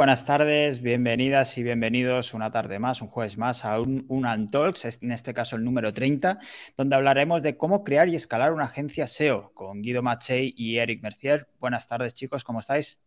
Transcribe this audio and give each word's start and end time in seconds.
buenas 0.00 0.24
tardes, 0.24 0.80
bienvenidas 0.80 1.58
y 1.58 1.62
bienvenidos 1.62 2.32
una 2.32 2.50
tarde 2.50 2.78
más, 2.78 3.02
un 3.02 3.08
jueves 3.08 3.36
más 3.36 3.66
a 3.66 3.78
un, 3.78 4.06
un 4.08 4.46
Talks, 4.46 5.02
en 5.02 5.12
este 5.12 5.34
caso 5.34 5.56
el 5.56 5.62
número 5.62 5.92
30, 5.92 6.38
donde 6.74 6.96
hablaremos 6.96 7.42
de 7.42 7.58
cómo 7.58 7.84
crear 7.84 8.08
y 8.08 8.14
escalar 8.14 8.54
una 8.54 8.64
agencia 8.64 9.06
SEO 9.06 9.52
con 9.52 9.82
Guido 9.82 10.00
Machey 10.00 10.54
y 10.56 10.78
Eric 10.78 11.02
Mercier. 11.02 11.50
Buenas 11.58 11.86
tardes 11.86 12.14
chicos, 12.14 12.44
¿cómo 12.44 12.60
estáis? 12.60 12.98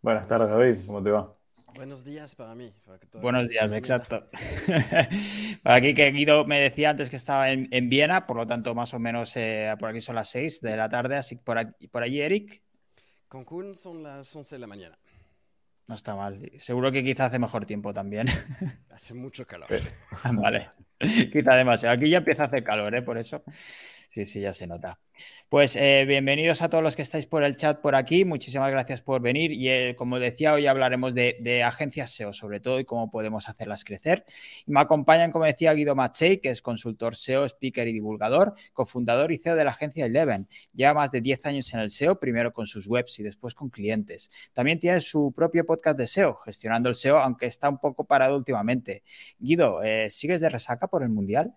Buenas 0.00 0.26
tardes 0.26 0.48
David, 0.50 0.74
¿cómo 0.88 1.04
te 1.04 1.10
va? 1.12 1.36
Buenos 1.76 2.04
días 2.04 2.34
para 2.34 2.56
mí. 2.56 2.74
Buenos 3.20 3.48
días, 3.48 3.70
exacto. 3.70 4.28
para 5.62 5.76
aquí 5.76 5.94
que 5.94 6.10
Guido 6.10 6.44
me 6.46 6.58
decía 6.58 6.90
antes 6.90 7.10
que 7.10 7.16
estaba 7.16 7.52
en, 7.52 7.88
Viena, 7.88 8.26
por 8.26 8.38
lo 8.38 8.46
tanto 8.48 8.74
más 8.74 8.92
o 8.92 8.98
menos 8.98 9.36
eh, 9.36 9.72
por 9.78 9.90
aquí 9.90 10.00
son 10.00 10.16
las 10.16 10.28
6 10.30 10.62
de 10.62 10.76
la 10.76 10.88
tarde, 10.88 11.14
así 11.14 11.36
que 11.36 11.44
por, 11.44 11.58
aquí, 11.58 11.86
por 11.86 12.02
allí 12.02 12.20
Eric. 12.20 12.60
Cancún 13.28 13.76
son 13.76 14.02
las 14.02 14.34
11 14.34 14.56
de 14.56 14.58
la 14.58 14.66
mañana. 14.66 14.98
No 15.88 15.94
está 15.94 16.14
mal. 16.14 16.50
Seguro 16.58 16.92
que 16.92 17.02
quizá 17.04 17.26
hace 17.26 17.38
mejor 17.38 17.66
tiempo 17.66 17.92
también. 17.92 18.26
Hace 18.90 19.14
mucho 19.14 19.46
calor. 19.46 19.68
vale. 20.32 20.70
Quizá 21.32 21.56
demasiado. 21.56 21.94
Aquí 21.96 22.08
ya 22.08 22.18
empieza 22.18 22.44
a 22.44 22.46
hacer 22.46 22.62
calor, 22.62 22.94
¿eh? 22.94 23.02
Por 23.02 23.18
eso. 23.18 23.42
Sí, 24.12 24.26
sí, 24.26 24.40
ya 24.40 24.52
se 24.52 24.66
nota. 24.66 25.00
Pues 25.48 25.74
eh, 25.74 26.04
bienvenidos 26.06 26.60
a 26.60 26.68
todos 26.68 26.84
los 26.84 26.96
que 26.96 27.00
estáis 27.00 27.24
por 27.24 27.44
el 27.44 27.56
chat 27.56 27.80
por 27.80 27.94
aquí. 27.94 28.26
Muchísimas 28.26 28.70
gracias 28.70 29.00
por 29.00 29.22
venir. 29.22 29.52
Y 29.52 29.70
eh, 29.70 29.94
como 29.96 30.18
decía, 30.18 30.52
hoy 30.52 30.66
hablaremos 30.66 31.14
de, 31.14 31.62
agencias 31.64 32.10
SEO, 32.10 32.34
sobre 32.34 32.60
todo, 32.60 32.78
y 32.78 32.84
cómo 32.84 33.10
podemos 33.10 33.48
hacerlas 33.48 33.84
crecer. 33.84 34.26
Y 34.66 34.72
me 34.72 34.80
acompañan, 34.80 35.32
como 35.32 35.46
decía, 35.46 35.72
Guido 35.72 35.94
Machey, 35.94 36.42
que 36.42 36.50
es 36.50 36.60
consultor 36.60 37.16
SEO, 37.16 37.46
speaker 37.46 37.88
y 37.88 37.94
divulgador, 37.94 38.52
cofundador 38.74 39.32
y 39.32 39.38
CEO 39.38 39.56
de 39.56 39.64
la 39.64 39.70
agencia 39.70 40.04
Eleven. 40.04 40.46
Lleva 40.74 40.92
más 40.92 41.10
de 41.10 41.22
10 41.22 41.46
años 41.46 41.72
en 41.72 41.80
el 41.80 41.90
SEO, 41.90 42.20
primero 42.20 42.52
con 42.52 42.66
sus 42.66 42.86
webs 42.86 43.18
y 43.18 43.22
después 43.22 43.54
con 43.54 43.70
clientes. 43.70 44.30
También 44.52 44.78
tiene 44.78 45.00
su 45.00 45.32
propio 45.32 45.64
podcast 45.64 45.96
de 45.96 46.06
SEO, 46.06 46.34
gestionando 46.34 46.90
el 46.90 46.96
SEO, 46.96 47.16
aunque 47.18 47.46
está 47.46 47.70
un 47.70 47.78
poco 47.78 48.04
parado 48.04 48.36
últimamente. 48.36 49.04
Guido, 49.38 49.82
eh, 49.82 50.10
¿sigues 50.10 50.42
de 50.42 50.50
resaca 50.50 50.86
por 50.88 51.02
el 51.02 51.08
Mundial? 51.08 51.54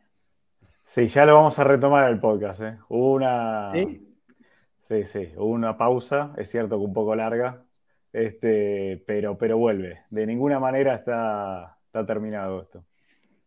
Sí, 0.85 1.07
ya 1.07 1.25
lo 1.25 1.35
vamos 1.35 1.57
a 1.57 1.63
retomar 1.63 2.09
el 2.09 2.19
podcast. 2.19 2.61
¿eh? 2.61 2.77
Una. 2.89 3.71
¿Sí? 3.73 4.01
Sí, 4.83 5.03
sí, 5.05 5.31
una 5.37 5.75
pausa, 5.77 6.31
es 6.37 6.51
cierto 6.51 6.77
que 6.77 6.85
un 6.85 6.93
poco 6.93 7.15
larga, 7.15 7.63
este, 8.13 9.03
pero, 9.07 9.35
pero 9.35 9.57
vuelve. 9.57 10.03
De 10.11 10.27
ninguna 10.27 10.59
manera 10.59 10.93
está, 10.93 11.79
está 11.87 12.05
terminado 12.05 12.61
esto. 12.61 12.85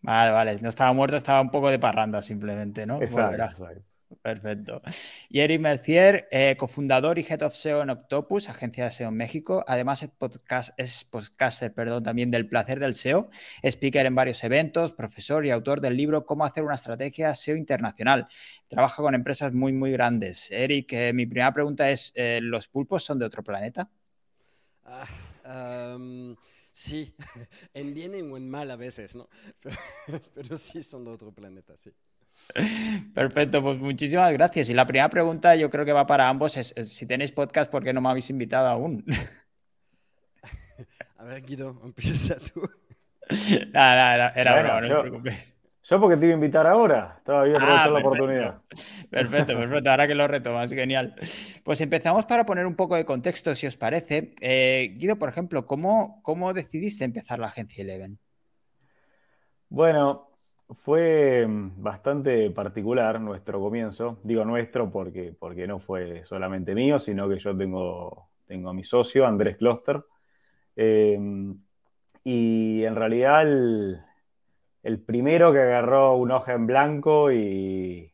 Vale, 0.02 0.32
vale, 0.32 0.58
no 0.60 0.68
estaba 0.68 0.92
muerto, 0.92 1.16
estaba 1.16 1.40
un 1.40 1.50
poco 1.50 1.70
de 1.70 1.78
parranda 1.78 2.22
simplemente, 2.22 2.86
¿no? 2.86 3.00
Exacto, 3.00 3.40
exacto. 3.40 3.82
Perfecto. 4.22 4.80
Y 5.28 5.40
Eric 5.40 5.60
Mercier, 5.60 6.28
eh, 6.30 6.56
cofundador 6.58 7.18
y 7.18 7.26
Head 7.28 7.42
of 7.42 7.54
SEO 7.54 7.82
en 7.82 7.90
Octopus, 7.90 8.48
agencia 8.48 8.84
de 8.84 8.90
SEO 8.90 9.08
en 9.10 9.16
México. 9.16 9.64
Además 9.66 10.02
es, 10.02 10.08
podcast, 10.08 10.70
es 10.78 11.04
podcaster 11.04 11.74
perdón, 11.74 12.02
también 12.02 12.30
del 12.30 12.48
placer 12.48 12.80
del 12.80 12.94
SEO, 12.94 13.28
speaker 13.62 14.06
en 14.06 14.14
varios 14.14 14.42
eventos, 14.44 14.92
profesor 14.92 15.44
y 15.44 15.50
autor 15.50 15.82
del 15.82 15.96
libro 15.96 16.24
Cómo 16.24 16.46
hacer 16.46 16.64
una 16.64 16.76
estrategia 16.76 17.34
SEO 17.34 17.56
internacional. 17.56 18.28
Trabaja 18.66 19.02
con 19.02 19.14
empresas 19.14 19.52
muy, 19.52 19.72
muy 19.72 19.92
grandes. 19.92 20.50
Eric, 20.50 20.92
eh, 20.94 21.12
mi 21.12 21.26
primera 21.26 21.52
pregunta 21.52 21.90
es, 21.90 22.12
eh, 22.14 22.40
¿los 22.42 22.66
pulpos 22.66 23.04
son 23.04 23.18
de 23.18 23.26
otro 23.26 23.44
planeta? 23.44 23.90
Ah, 24.84 25.98
sí, 26.72 27.14
en 27.74 27.92
bien 27.92 28.14
y 28.14 28.18
en 28.20 28.48
mal 28.48 28.70
a 28.70 28.76
veces, 28.76 29.16
¿no? 29.16 29.28
pero 30.34 30.56
sí 30.56 30.82
son 30.82 31.04
de 31.04 31.10
otro 31.10 31.30
planeta, 31.30 31.76
sí. 31.76 31.92
Perfecto, 33.14 33.62
pues 33.62 33.78
muchísimas 33.78 34.32
gracias. 34.32 34.70
Y 34.70 34.74
la 34.74 34.86
primera 34.86 35.08
pregunta 35.08 35.54
yo 35.56 35.70
creo 35.70 35.84
que 35.84 35.92
va 35.92 36.06
para 36.06 36.28
ambos 36.28 36.56
es, 36.56 36.74
si 36.88 37.06
tenéis 37.06 37.32
podcast, 37.32 37.70
¿por 37.70 37.84
qué 37.84 37.92
no 37.92 38.00
me 38.00 38.08
habéis 38.08 38.30
invitado 38.30 38.68
aún? 38.68 39.04
A 41.18 41.24
ver, 41.24 41.42
Guido, 41.42 41.80
empieza 41.84 42.36
tú. 42.38 42.62
Nada, 43.72 44.16
nada, 44.16 44.32
era 44.36 44.58
broma, 44.58 44.80
no 44.80 44.86
yo, 44.86 44.94
te 44.94 45.00
preocupes. 45.02 45.54
Yo 45.82 46.00
porque 46.00 46.16
te 46.16 46.26
iba 46.26 46.32
a 46.32 46.36
invitar 46.36 46.66
ahora, 46.66 47.16
estaba 47.18 47.44
bien 47.44 47.56
aprovechando 47.56 47.92
la 47.92 47.98
oportunidad. 47.98 48.62
Perfecto, 49.10 49.58
perfecto, 49.58 49.90
ahora 49.90 50.06
que 50.06 50.14
lo 50.14 50.28
retomas, 50.28 50.70
genial. 50.70 51.14
Pues 51.64 51.80
empezamos 51.80 52.24
para 52.24 52.46
poner 52.46 52.66
un 52.66 52.74
poco 52.74 52.94
de 52.94 53.04
contexto, 53.04 53.54
si 53.54 53.66
os 53.66 53.76
parece. 53.76 54.34
Eh, 54.40 54.94
Guido, 54.96 55.16
por 55.16 55.28
ejemplo, 55.28 55.66
¿cómo, 55.66 56.22
¿cómo 56.22 56.54
decidiste 56.54 57.04
empezar 57.04 57.38
la 57.38 57.48
agencia 57.48 57.82
Eleven? 57.82 58.18
Bueno, 59.68 60.27
fue 60.74 61.46
mm, 61.46 61.82
bastante 61.82 62.50
particular 62.50 63.20
nuestro 63.20 63.60
comienzo. 63.60 64.18
Digo 64.22 64.44
nuestro 64.44 64.90
porque, 64.90 65.34
porque 65.38 65.66
no 65.66 65.80
fue 65.80 66.24
solamente 66.24 66.74
mío, 66.74 66.98
sino 66.98 67.28
que 67.28 67.38
yo 67.38 67.56
tengo, 67.56 68.28
tengo 68.46 68.70
a 68.70 68.74
mi 68.74 68.84
socio, 68.84 69.26
Andrés 69.26 69.56
Kloster. 69.56 70.02
Em, 70.76 71.58
y 72.24 72.84
en 72.84 72.94
realidad 72.94 73.42
el, 73.42 74.00
primero 75.06 75.52
que 75.52 75.60
agarró 75.60 76.16
un 76.16 76.30
hoja 76.30 76.54
en 76.54 76.66
blanco 76.66 77.32
y, 77.32 78.12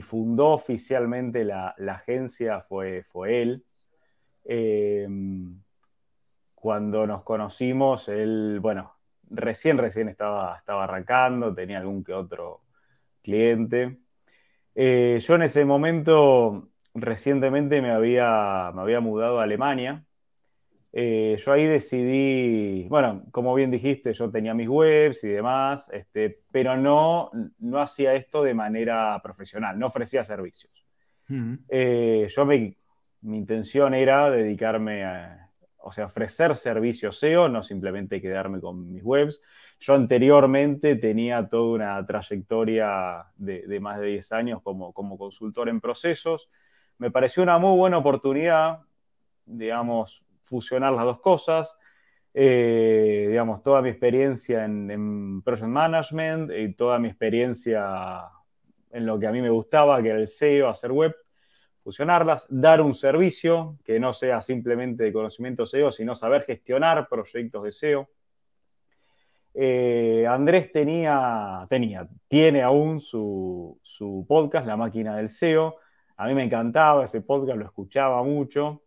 fundó 0.00 0.50
oficialmente 0.50 1.44
la, 1.44 1.74
agencia 1.88 2.60
fue, 2.60 3.02
fue 3.02 3.42
él. 3.42 3.64
Em, 4.44 5.60
cuando 6.54 7.04
nos 7.06 7.24
conocimos, 7.24 8.08
él, 8.08 8.60
bueno, 8.60 8.97
recién, 9.30 9.78
recién 9.78 10.08
estaba, 10.08 10.56
estaba 10.56 10.84
arrancando, 10.84 11.54
tenía 11.54 11.78
algún 11.78 12.04
que 12.04 12.12
otro 12.12 12.62
cliente. 13.22 13.98
Eh, 14.74 15.18
yo 15.20 15.34
en 15.34 15.42
ese 15.42 15.64
momento, 15.64 16.68
recientemente 16.94 17.82
me 17.82 17.90
había, 17.90 18.70
me 18.74 18.82
había 18.82 19.00
mudado 19.00 19.40
a 19.40 19.44
Alemania. 19.44 20.04
Eh, 20.92 21.36
yo 21.38 21.52
ahí 21.52 21.66
decidí, 21.66 22.86
bueno, 22.88 23.24
como 23.30 23.54
bien 23.54 23.70
dijiste, 23.70 24.12
yo 24.14 24.30
tenía 24.30 24.54
mis 24.54 24.68
webs 24.68 25.22
y 25.24 25.28
demás, 25.28 25.90
este, 25.92 26.40
pero 26.50 26.76
no, 26.76 27.30
no 27.58 27.78
hacía 27.78 28.14
esto 28.14 28.42
de 28.42 28.54
manera 28.54 29.20
profesional, 29.22 29.78
no 29.78 29.86
ofrecía 29.86 30.24
servicios. 30.24 30.72
Eh, 31.68 32.26
yo 32.30 32.46
mi 32.46 32.74
intención 33.22 33.92
era 33.92 34.30
dedicarme 34.30 35.04
a, 35.04 35.47
o 35.80 35.92
sea, 35.92 36.06
ofrecer 36.06 36.56
servicios 36.56 37.18
SEO, 37.18 37.48
no 37.48 37.62
simplemente 37.62 38.20
quedarme 38.20 38.60
con 38.60 38.92
mis 38.92 39.02
webs. 39.02 39.40
Yo 39.78 39.94
anteriormente 39.94 40.96
tenía 40.96 41.48
toda 41.48 41.74
una 41.74 42.06
trayectoria 42.06 43.26
de, 43.36 43.80
más 43.80 44.00
de 44.00 44.06
10 44.08 44.32
años 44.32 44.62
como, 44.62 44.92
como, 44.92 45.16
consultor 45.16 45.68
en 45.68 45.80
procesos. 45.80 46.50
Me 46.98 47.10
pareció 47.10 47.42
una 47.42 47.58
muy 47.58 47.76
buena 47.76 47.98
oportunidad, 47.98 48.80
digamos, 49.46 50.24
fusionar 50.42 50.92
las 50.92 51.04
dos 51.04 51.20
cosas. 51.20 51.76
Eh, 52.34 53.26
digamos, 53.28 53.62
toda 53.62 53.80
mi 53.80 53.88
experiencia 53.88 54.64
en, 54.64 54.90
en, 54.90 55.42
Project 55.42 55.68
Management 55.68 56.50
y 56.52 56.74
toda 56.74 56.98
mi 56.98 57.08
experiencia 57.08 58.24
en 58.90 59.06
lo 59.06 59.18
que 59.18 59.26
a 59.26 59.32
mí 59.32 59.40
me 59.40 59.50
gustaba, 59.50 60.02
que 60.02 60.08
era 60.10 60.18
el 60.18 60.28
SEO, 60.28 60.68
hacer 60.68 60.92
web, 60.92 61.14
fusionarlas, 61.88 62.46
dar 62.50 62.82
un 62.82 62.92
servicio 62.92 63.78
que 63.82 63.98
no 63.98 64.12
sea 64.12 64.42
simplemente 64.42 65.04
de 65.04 65.10
conocimiento 65.10 65.64
SEO, 65.64 65.90
sino 65.90 66.14
saber 66.14 66.42
gestionar 66.42 67.08
proyectos 67.08 67.64
de 67.64 67.72
SEO. 67.72 68.08
Eh, 69.54 70.26
Andrés 70.28 70.70
tenía, 70.70 71.66
tenía, 71.70 72.06
tiene 72.28 72.60
aún 72.60 73.00
su, 73.00 73.80
podcast, 74.28 74.66
La 74.66 74.76
Máquina 74.76 75.16
del 75.16 75.30
SEO. 75.30 75.76
A 76.18 76.26
mí 76.26 76.34
me 76.34 76.44
encantaba 76.44 77.04
ese 77.04 77.22
podcast, 77.22 77.58
lo 77.58 77.64
escuchaba 77.64 78.22
mucho. 78.22 78.82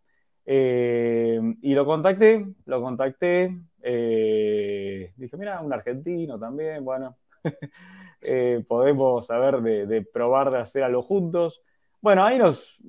Eh, 0.46 1.40
y 1.60 1.74
lo 1.74 1.84
contacté, 1.84 2.46
lo 2.66 2.80
contacté. 2.80 3.62
Eh, 3.82 5.12
dije, 5.16 5.36
mira, 5.36 5.60
un 5.60 5.72
argentino 5.72 6.38
también, 6.38 6.84
bueno, 6.84 7.16
podemos 8.68 9.26
saber 9.26 9.60
de, 9.60 10.02
probar 10.02 10.52
de 10.52 10.58
hacer 10.58 10.84
algo 10.84 11.02
juntos. 11.02 11.62
Bueno, 12.02 12.24
ahí 12.24 12.36
nos, 12.36 12.80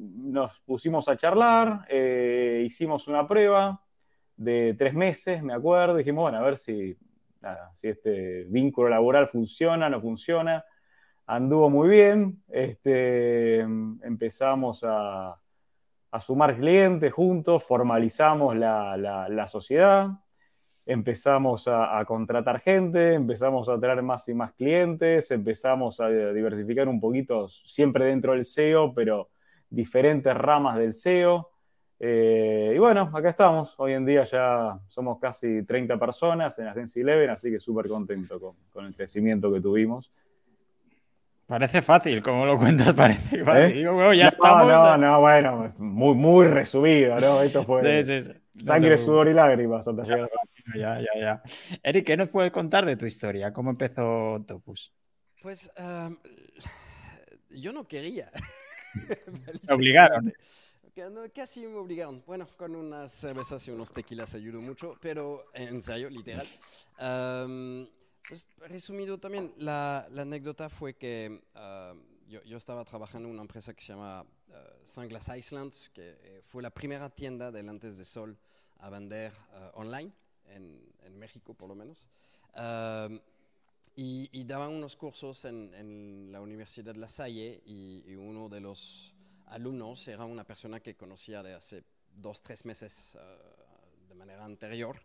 pusimos 0.65 1.07
a 1.07 1.15
charlar, 1.15 1.86
eh, 1.88 2.63
hicimos 2.65 3.07
una 3.07 3.27
prueba 3.27 3.80
de 4.36 4.74
tres 4.75 4.95
meses, 4.95 5.44
me 5.44 5.54
acuerdo, 5.54 5.98
dijimos, 5.98 6.24
bueno, 6.24 6.39
a 6.39 6.42
ver 6.42 6.57
si, 6.57 6.98
si 7.74 7.89
este 7.89 8.45
vínculo 8.45 8.89
laboral 8.89 9.27
funciona, 9.27 9.88
no 9.88 10.01
funciona. 10.01 10.65
Anduvo 11.27 11.69
muy 11.69 11.89
bien, 11.89 12.42
este, 12.50 13.60
empezamos 13.60 14.83
a, 14.83 15.39
sumar 16.19 16.57
clientes 16.57 17.13
juntos, 17.13 17.63
formalizamos 17.63 18.56
la 18.56 19.45
sociedad, 19.48 20.10
empezamos 20.85 21.68
a, 21.68 22.03
contratar 22.06 22.59
gente, 22.59 23.13
empezamos 23.13 23.69
a 23.69 23.80
traer 23.80 24.01
más 24.01 24.27
y 24.27 24.33
más 24.33 24.51
clientes, 24.53 25.31
empezamos 25.31 26.00
a 26.00 26.09
diversificar 26.09 26.88
un 26.88 27.00
poquito, 27.00 27.47
siempre 27.47 28.06
dentro 28.06 28.33
del 28.33 28.44
SEO, 28.44 28.94
pero 28.94 29.30
diferentes 29.69 30.35
ramas 30.35 30.77
del 30.77 30.94
SEO. 30.94 31.50
Eh, 32.00 32.74
y 32.75 32.77
bueno, 32.80 33.09
acá 33.13 33.30
estamos. 33.30 33.75
Hoy 33.77 33.94
en 33.94 34.06
día 34.06 34.25
ya 34.25 34.77
somos 34.88 35.19
casi 35.19 35.63
30 35.63 35.97
personas 35.97 36.59
en 36.59 36.68
Agencia 36.68 37.01
Eleven, 37.01 37.29
así 37.29 37.50
que 37.50 37.62
súper 37.62 37.88
contento 37.88 38.39
con, 38.39 38.56
con, 38.71 38.86
el 38.86 38.94
crecimiento 38.94 39.53
que 39.53 39.62
tuvimos. 39.62 40.12
Parece 41.45 41.81
fácil, 41.81 42.21
como 42.21 42.45
lo 42.45 42.57
cuentas, 42.57 42.94
parece 42.95 43.38
¿Eh? 43.38 43.44
fácil. 43.45 43.77
Digo, 43.77 43.94
bueno, 43.94 44.13
ya 44.13 44.24
no, 44.24 44.29
estamos. 44.29 44.68
no, 44.68 44.97
no, 44.97 45.21
bueno, 45.21 45.74
muy, 45.77 46.15
muy 46.15 46.47
resumido, 46.47 47.19
¿no? 47.19 47.41
Esto 47.41 47.63
fue 47.63 48.03
Sí, 48.03 48.21
sí, 48.21 48.24
sí. 48.24 48.39
No 48.53 48.59
te 48.59 48.65
sangre, 48.65 48.97
sudor 48.97 49.29
y 49.29 49.33
lágrimas 49.33 49.88
hasta 49.88 50.03
llegar 50.03 50.25
acá. 50.25 50.39
Ya, 50.75 51.00
ya, 51.00 51.19
ya. 51.19 51.44
Eric, 51.83 52.06
¿qué 52.06 52.18
nos 52.18 52.30
puedes 52.30 52.51
contar 52.51 52.86
de 52.86 52.95
tu 52.95 53.06
historia? 53.06 53.51
¿Cómo 53.51 53.69
empezó 53.69 54.36
Octopus? 54.36 54.94
Pues 55.42 55.69
um, 55.77 56.18
yo 57.50 57.74
no 57.74 57.88
quería. 57.88 58.31
Te 59.68 59.74
obligaron. 59.74 60.33
Casi 61.33 61.65
me 61.65 61.75
obligaron. 61.75 62.24
Bueno, 62.25 62.48
con 62.56 62.75
unas 62.75 63.12
cervezas 63.12 63.68
y 63.68 63.71
unos 63.71 63.92
tequilas 63.92 64.36
ayudó 64.36 64.62
mucho, 64.62 64.95
pero 65.01 65.45
en 65.54 65.81
serio, 65.81 66.10
literal. 66.10 66.48
Um, 67.00 67.88
pues 68.27 68.48
resumido 68.68 69.18
también, 69.19 69.54
la, 69.57 70.07
la 70.12 70.21
anécdota 70.21 70.69
fue 70.69 70.94
que 70.95 71.42
um, 71.56 72.00
yo, 72.27 72.44
yo 72.44 72.57
estaba 72.57 72.86
trabajando 72.86 73.27
en 73.27 73.33
una 73.33 73.42
empresa 73.42 73.74
que 73.74 73.81
se 73.81 73.94
llama 73.94 74.21
uh, 74.21 74.54
Sunglass 74.86 75.30
Iceland, 75.36 75.74
que 75.94 76.15
eh, 76.21 76.42
fue 76.45 76.62
la 76.62 76.69
primera 76.69 77.10
tienda 77.10 77.51
de 77.51 77.63
lentes 77.63 77.98
de 77.98 78.06
sol 78.06 78.38
a 78.77 78.89
vender 78.89 79.33
uh, 79.33 79.80
online, 79.80 80.13
en, 80.53 80.94
en 81.01 81.17
México 81.17 81.53
por 81.53 81.69
lo 81.69 81.75
menos. 81.75 82.07
Um, 82.55 83.19
y, 83.95 84.29
y 84.31 84.44
daban 84.45 84.71
unos 84.71 84.95
cursos 84.95 85.45
en, 85.45 85.73
en 85.75 86.31
la 86.31 86.41
Universidad 86.41 86.95
La 86.95 87.07
Salle 87.07 87.61
y, 87.65 88.03
y 88.07 88.15
uno 88.15 88.50
de 88.50 88.59
los 88.59 89.13
alumnos 89.47 90.07
era 90.07 90.25
una 90.25 90.44
persona 90.44 90.79
que 90.79 90.95
conocía 90.95 91.44
de 91.44 91.53
hace 91.53 91.83
dos, 92.15 92.41
tres 92.41 92.65
meses 92.65 93.15
uh, 93.15 94.07
de 94.07 94.15
manera 94.15 94.45
anterior. 94.45 95.00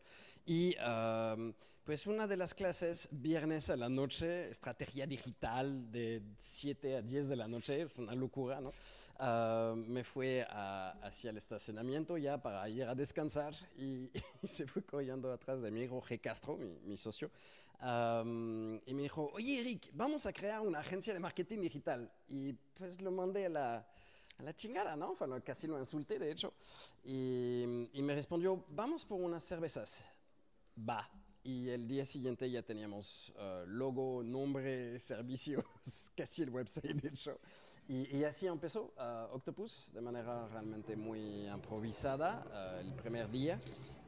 Y 0.47 0.75
um, 0.79 1.53
pues 1.85 2.07
una 2.07 2.27
de 2.27 2.37
las 2.37 2.55
clases, 2.55 3.09
viernes 3.11 3.71
a 3.71 3.77
la 3.77 3.89
noche, 3.89 4.51
estrategia 4.51 5.07
digital 5.07 5.91
de 5.91 6.23
7 6.39 6.97
a 6.97 7.03
10 7.03 7.29
de 7.29 7.37
la 7.37 7.49
noche, 7.49 7.83
es 7.83 7.99
una 7.99 8.15
locura, 8.15 8.61
¿no? 8.61 8.73
Uh, 9.21 9.75
me 9.75 10.05
fue 10.05 10.47
a- 10.49 10.93
hacia 11.03 11.31
el 11.31 11.39
estacionamiento 11.39 12.17
ya 12.19 12.41
para 12.41 12.69
ir 12.69 12.85
a 12.85 12.95
descansar 12.95 13.53
y, 13.77 14.09
y 14.43 14.47
se 14.47 14.65
fue 14.69 14.85
corriendo 14.85 15.33
atrás 15.33 15.61
de 15.61 15.73
mí 15.73 15.89
Jorge 15.89 16.21
Castro, 16.21 16.57
mi, 16.57 16.79
mi 16.85 16.97
socio, 16.97 17.29
um, 17.83 18.77
y 18.87 18.95
me 18.95 19.03
dijo, 19.03 19.29
oye 19.35 19.59
Eric, 19.61 19.91
vamos 19.93 20.25
a 20.27 20.33
crear 20.33 20.61
una 20.61 20.79
agencia 20.79 21.13
de 21.13 21.19
marketing 21.19 21.59
digital. 21.63 22.09
Y 22.29 22.53
pues 22.75 23.01
lo 23.03 23.11
mandé 23.11 23.47
a 23.47 23.49
la, 23.49 23.77
a 24.39 24.43
la 24.45 24.55
chingada, 24.55 24.95
¿no? 24.95 25.17
Bueno, 25.17 25.43
casi 25.45 25.67
lo 25.67 25.79
insulté, 25.81 26.21
de 26.21 26.31
hecho. 26.31 26.55
Y, 27.03 27.89
y 27.93 28.03
me 28.03 28.15
respondió, 28.15 28.65
vamos 28.69 29.05
por 29.05 29.21
unas 29.21 29.43
cervezas. 29.43 30.05
Va. 30.89 31.09
Y 31.43 31.71
el 31.71 31.89
día 31.89 32.05
siguiente 32.05 32.49
ya 32.51 32.63
teníamos 32.63 33.33
uh, 33.37 33.67
logo, 33.67 34.23
nombre, 34.23 34.97
servicios, 35.01 35.65
casi 36.17 36.43
el 36.45 36.51
website, 36.51 37.01
de 37.03 37.09
hecho. 37.09 37.41
Y, 37.89 38.17
y 38.19 38.25
así 38.25 38.47
empezó 38.47 38.93
uh, 38.99 39.35
Octopus 39.35 39.91
de 39.95 40.01
manera 40.03 40.47
realmente 40.49 40.95
muy 40.95 41.49
improvisada 41.49 42.45
uh, 42.77 42.81
el 42.81 42.93
primer 42.93 43.31
día. 43.31 43.59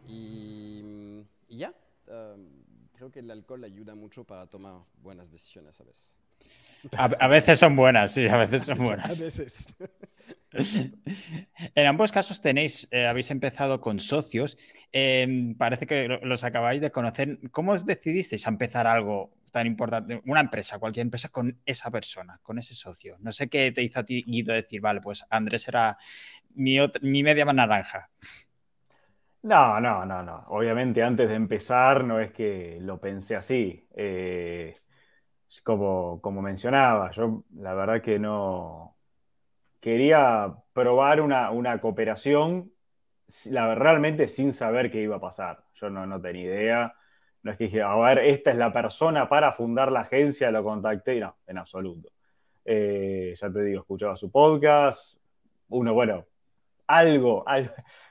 Y, 0.07 0.83
y 1.49 1.57
ya, 1.57 1.73
um, 2.09 2.47
creo 2.95 3.11
que 3.11 3.21
el 3.21 3.31
alcohol 3.31 3.65
ayuda 3.65 3.95
mucho 3.95 4.25
para 4.25 4.47
tomar 4.47 4.81
buenas 5.03 5.31
decisiones 5.31 5.81
a 5.81 5.85
veces. 5.85 6.17
A, 6.97 7.05
a 7.05 7.29
veces 7.29 7.59
son 7.59 7.75
buenas, 7.77 8.13
sí, 8.13 8.27
a 8.29 8.37
veces 8.37 8.67
son 8.67 8.81
A 8.81 8.85
buenas. 8.85 9.19
veces. 9.19 9.67
En 11.75 11.87
ambos 11.87 12.11
casos 12.11 12.41
tenéis, 12.41 12.89
eh, 12.91 13.07
habéis 13.07 13.31
empezado 13.31 13.81
con 13.81 14.01
socios. 14.01 14.59
Eh, 14.93 15.55
parece 15.57 15.87
que 15.87 16.09
lo- 16.09 16.21
los 16.25 16.43
acabáis 16.43 16.81
de 16.81 16.91
conocer. 16.91 17.39
¿Cómo 17.53 17.71
os 17.73 17.87
decidisteis 17.87 18.45
a 18.47 18.51
empezar 18.51 18.87
algo 18.89 19.31
tan 19.51 19.67
importante, 19.67 20.21
una 20.27 20.41
empresa, 20.41 20.79
cualquier 20.79 21.07
empresa, 21.07 21.29
con 21.31 21.61
esa 21.65 21.91
persona, 21.91 22.39
con 22.43 22.59
ese 22.59 22.75
socio? 22.75 23.17
No 23.21 23.33
sé 23.33 23.49
qué 23.49 23.73
te 23.73 23.83
hizo 23.83 24.01
a 24.01 24.05
ti, 24.05 24.23
Guido, 24.27 24.55
decir, 24.55 24.81
vale, 24.81 25.01
pues 25.01 25.25
Andrés 25.31 25.69
era 25.69 25.97
mi, 26.55 26.79
mi 27.03 27.23
media 27.23 27.45
naranja. 27.47 28.11
No, 29.43 29.81
no, 29.81 30.05
no, 30.05 30.23
no. 30.23 30.45
Obviamente 30.49 31.03
antes 31.03 31.29
de 31.29 31.35
empezar 31.35 32.05
no 32.05 32.21
es 32.21 32.33
que 32.33 32.79
lo 32.81 33.01
pensé 33.01 33.37
así. 33.37 33.87
Eh, 33.95 34.77
como, 35.65 36.21
como 36.21 36.43
mencionaba, 36.43 37.11
yo 37.13 37.45
la 37.57 37.75
verdad 37.75 38.03
que 38.03 38.19
no 38.19 38.97
quería 39.81 40.55
probar 40.73 41.21
una, 41.21 41.51
una 41.51 41.81
cooperación 41.81 42.73
realmente 43.55 44.29
sin 44.29 44.53
saber 44.53 44.91
qué 44.91 45.03
iba 45.03 45.17
a 45.17 45.21
pasar. 45.21 45.65
Yo 45.75 45.91
no, 45.91 46.07
no 46.07 46.21
tenía 46.21 46.45
idea. 46.45 46.95
No 47.43 47.53
es 47.53 47.57
que 47.57 47.65
dije, 47.65 47.83
a 47.83 47.97
ver, 47.97 48.19
esta 48.19 48.51
es 48.51 48.57
la 48.57 48.73
persona 48.73 49.29
para 49.29 49.53
fundar 49.53 49.91
la 49.91 50.01
agencia, 50.01 50.51
lo 50.51 50.63
contacté. 50.63 51.21
No, 51.21 51.37
en 51.47 51.59
absoluto. 51.59 52.11
Eh, 52.65 53.35
ya 53.41 53.51
te 53.51 53.63
digo, 53.63 53.81
escuchaba 53.81 54.17
su 54.17 54.31
podcast. 54.31 55.19
Uno, 55.69 55.95
bueno, 55.95 56.27
algo, 56.87 57.45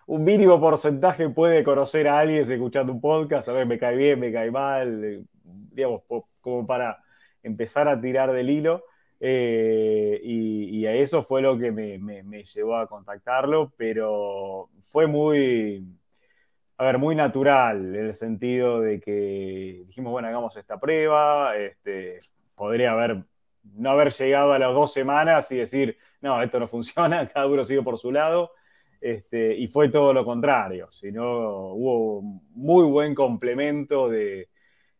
un 0.07 0.23
mínimo 0.23 0.59
porcentaje 0.59 1.29
puede 1.29 1.63
conocer 1.63 2.07
a 2.07 2.19
alguien 2.19 2.41
escuchando 2.41 2.93
un 2.93 3.01
podcast, 3.01 3.49
a 3.49 3.53
ver, 3.53 3.67
me 3.67 3.77
cae 3.77 3.95
bien, 3.95 4.19
me 4.19 4.31
cae 4.31 4.49
mal, 4.49 5.03
eh, 5.03 5.21
digamos, 5.43 6.03
como 6.41 6.65
para 6.65 7.03
empezar 7.43 7.87
a 7.87 7.99
tirar 7.99 8.31
del 8.31 8.49
hilo. 8.49 8.85
eh, 9.19 10.19
y, 10.23 10.85
a 10.85 10.93
eso 10.93 11.23
fue 11.23 11.41
lo 11.41 11.57
que 11.57 11.71
me 11.71 12.43
llevó 12.45 12.77
a 12.77 12.87
contactarlo, 12.87 13.73
pero 13.77 14.69
fue 14.83 15.07
muy, 15.07 15.85
a 16.79 16.85
ver, 16.85 16.97
muy 16.97 17.13
natural 17.13 17.93
en 17.93 18.05
el 18.05 18.13
sentido 18.13 18.79
de 18.79 19.01
que 19.01 19.83
dijimos, 19.85 20.13
bueno, 20.13 20.29
hagamos 20.29 20.55
esta 20.55 20.79
prueba, 20.79 21.57
este, 21.57 22.21
podría 22.55 22.93
haber, 22.93 23.25
no 23.63 23.89
haber 23.89 24.13
llegado 24.13 24.53
a 24.53 24.59
las 24.59 24.73
dos 24.73 24.93
semanas 24.93 25.51
y 25.51 25.57
decir, 25.57 25.97
no, 26.21 26.41
esto 26.41 26.57
no 26.57 26.67
funciona, 26.69 27.27
cada 27.27 27.47
uno 27.47 27.65
sigue 27.65 27.83
por 27.83 27.97
su 27.99 28.13
lado. 28.13 28.53
Este, 29.01 29.55
y 29.57 29.67
fue 29.67 29.89
todo 29.89 30.13
lo 30.13 30.23
contrario, 30.23 30.87
sino 30.89 31.73
hubo 31.73 32.21
muy 32.51 32.85
buen 32.85 33.13
complemento 33.13 34.07
de, 34.07 34.49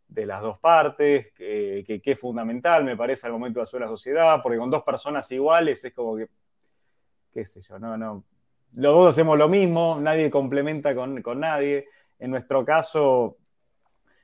de 0.05 0.25
las 0.25 0.41
dos 0.41 0.59
partes, 0.59 1.31
que, 1.33 1.85
que, 1.87 2.01
que, 2.01 2.11
es 2.11 2.19
fundamental, 2.19 2.83
me 2.83 2.97
parece, 2.97 3.25
al 3.25 3.33
momento 3.33 3.59
de 3.59 3.63
hacer 3.63 3.79
la 3.79 3.87
sociedad, 3.87 4.41
porque 4.43 4.57
con 4.57 4.69
dos 4.69 4.83
personas 4.83 5.31
iguales 5.31 5.83
es 5.85 5.93
como 5.93 6.17
que, 6.17 6.27
qué 7.31 7.45
sé 7.45 7.61
yo, 7.61 7.79
no, 7.79 7.95
no. 7.95 8.25
Los 8.73 8.93
dos 8.93 9.09
hacemos 9.09 9.37
lo 9.37 9.49
mismo, 9.49 9.99
nadie 9.99 10.29
complementa 10.29 10.95
con, 10.95 11.21
con 11.21 11.39
nadie. 11.39 11.87
En 12.19 12.31
nuestro 12.31 12.63
caso, 12.65 13.37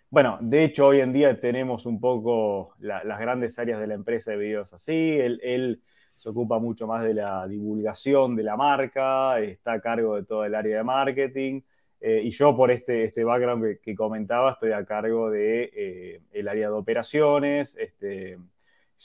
bueno, 0.09 0.37
de 0.39 0.63
hecho, 0.63 0.87
hoy 0.87 1.01
en 1.01 1.11
día 1.11 1.39
tenemos 1.41 1.85
un 1.85 1.99
poco 1.99 2.73
la, 2.79 3.03
las 3.03 3.19
grandes 3.19 3.59
áreas 3.59 3.79
de 3.81 3.87
la 3.87 3.95
empresa 3.95 4.31
de 4.31 4.37
videos 4.37 4.71
así. 4.73 5.17
Él, 5.19 5.81
se 6.13 6.29
ocupa 6.29 6.59
mucho 6.59 6.87
más 6.87 7.03
de 7.03 7.13
la 7.13 7.45
divulgación 7.45 8.37
de 8.37 8.43
la 8.43 8.55
marca, 8.55 9.37
está 9.41 9.73
a 9.73 9.81
cargo 9.81 10.15
de 10.15 10.23
todo 10.23 10.45
el 10.45 10.55
área 10.55 10.77
de 10.77 10.83
marketing. 10.85 11.59
Eh, 11.99 12.21
y 12.23 12.31
yo, 12.31 12.55
por 12.55 12.71
este, 12.71 13.03
este 13.03 13.25
background 13.25 13.79
que, 13.81 13.95
comentaba, 13.95 14.51
estoy 14.51 14.71
a 14.71 14.85
cargo 14.85 15.29
de 15.29 16.21
eh, 16.33 16.47
área 16.49 16.69
de 16.69 16.73
operaciones, 16.73 17.75
este, 17.77 18.37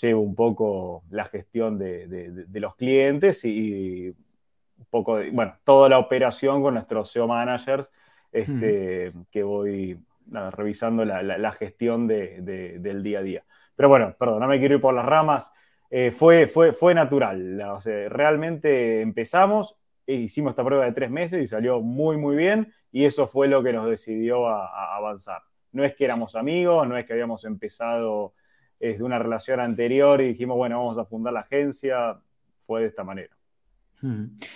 llevo 0.01 0.21
un 0.21 0.37
poco 0.37 1.03
la 1.11 1.25
gestión 1.25 1.77
de, 1.77 2.07
de, 2.07 2.61
los 2.61 2.77
clientes 2.77 3.45
y, 3.45 4.15
un 4.81 4.87
poco, 4.87 5.19
de, 5.19 5.31
bueno, 5.31 5.55
toda 5.63 5.89
la 5.89 5.99
operación 5.99 6.63
con 6.63 6.75
nuestros 6.75 7.11
SEO 7.11 7.29
managers, 7.29 7.93
este, 8.33 9.13
mm. 9.15 9.23
que 9.31 9.43
voy 9.43 9.99
nada, 10.27 10.51
revisando 10.51 11.05
la, 11.05 11.23
la, 11.23 11.39
la 11.39 11.53
gestión 11.53 12.07
del 12.09 13.03
día 13.03 13.19
a 13.19 13.23
día. 13.23 13.45
Pero 13.77 13.89
bueno, 13.89 14.15
perdón, 14.19 14.41
no 14.41 14.49
me 14.49 14.59
quiero 14.59 14.77
ir 14.77 14.81
por 14.81 14.95
las 14.95 15.05
ramas. 15.05 15.53
Eh, 15.91 16.11
fue, 16.11 16.47
fue, 16.47 16.73
fue 16.73 16.95
natural. 16.95 17.61
O 17.63 17.81
sea, 17.81 18.09
realmente 18.09 19.01
empezamos, 19.01 19.77
e 20.07 20.15
hicimos 20.15 20.53
esta 20.53 20.65
prueba 20.65 20.85
de 20.85 20.93
tres 20.93 21.11
meses 21.11 21.43
y 21.43 21.47
salió 21.47 21.81
muy, 21.81 22.17
muy 22.17 22.37
bien. 22.37 22.73
Y 22.93 23.05
eso 23.05 23.27
fue 23.27 23.49
lo 23.49 23.63
que 23.63 23.73
nos 23.73 23.89
decidió 23.89 24.49
a, 24.49 24.67
a 24.67 24.97
avanzar. 24.97 25.43
No 25.73 25.85
es 25.85 25.95
que 25.95 26.05
éramos 26.05 26.35
amigos, 26.37 26.87
no 26.89 26.97
es 26.97 27.07
que 27.07 27.13
habíamos 27.13 27.45
empezado 27.45 28.35
desde 28.79 29.05
una 29.05 29.19
relación 29.19 29.61
anterior 29.61 30.21
y 30.21 30.29
dijimos, 30.29 30.57
bueno, 30.57 30.79
vamos 30.79 30.99
a 30.99 31.05
fundar 31.05 31.33
la 31.33 31.41
agencia. 31.41 32.19
Fue 32.61 32.83
de 32.83 32.87
esta 32.89 33.05
manera. 33.05 33.37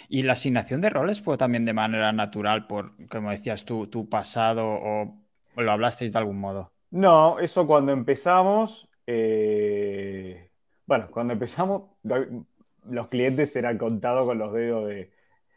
¿Y 0.08 0.22
la 0.22 0.32
asignación 0.32 0.80
de 0.80 0.90
roles 0.90 1.20
fue 1.20 1.36
también 1.36 1.64
de 1.64 1.72
manera 1.72 2.12
natural 2.12 2.66
por, 2.66 2.92
como 3.08 3.30
decías 3.30 3.64
tú, 3.64 3.86
tu 3.88 4.08
pasado 4.08 4.66
o 4.66 5.14
lo 5.56 5.72
hablasteis 5.72 6.12
de 6.12 6.18
algún 6.18 6.38
modo? 6.38 6.72
No, 6.90 7.38
eso 7.38 7.66
cuando 7.66 7.92
empezamos, 7.92 8.88
eh, 9.06 10.50
bueno, 10.86 11.08
cuando 11.10 11.32
empezamos, 11.32 11.90
los 12.88 13.08
clientes 13.08 13.54
eran 13.56 13.78
contados 13.78 14.26
con 14.26 14.38
los 14.38 14.52
dedos 14.52 14.88
de, 14.88 15.10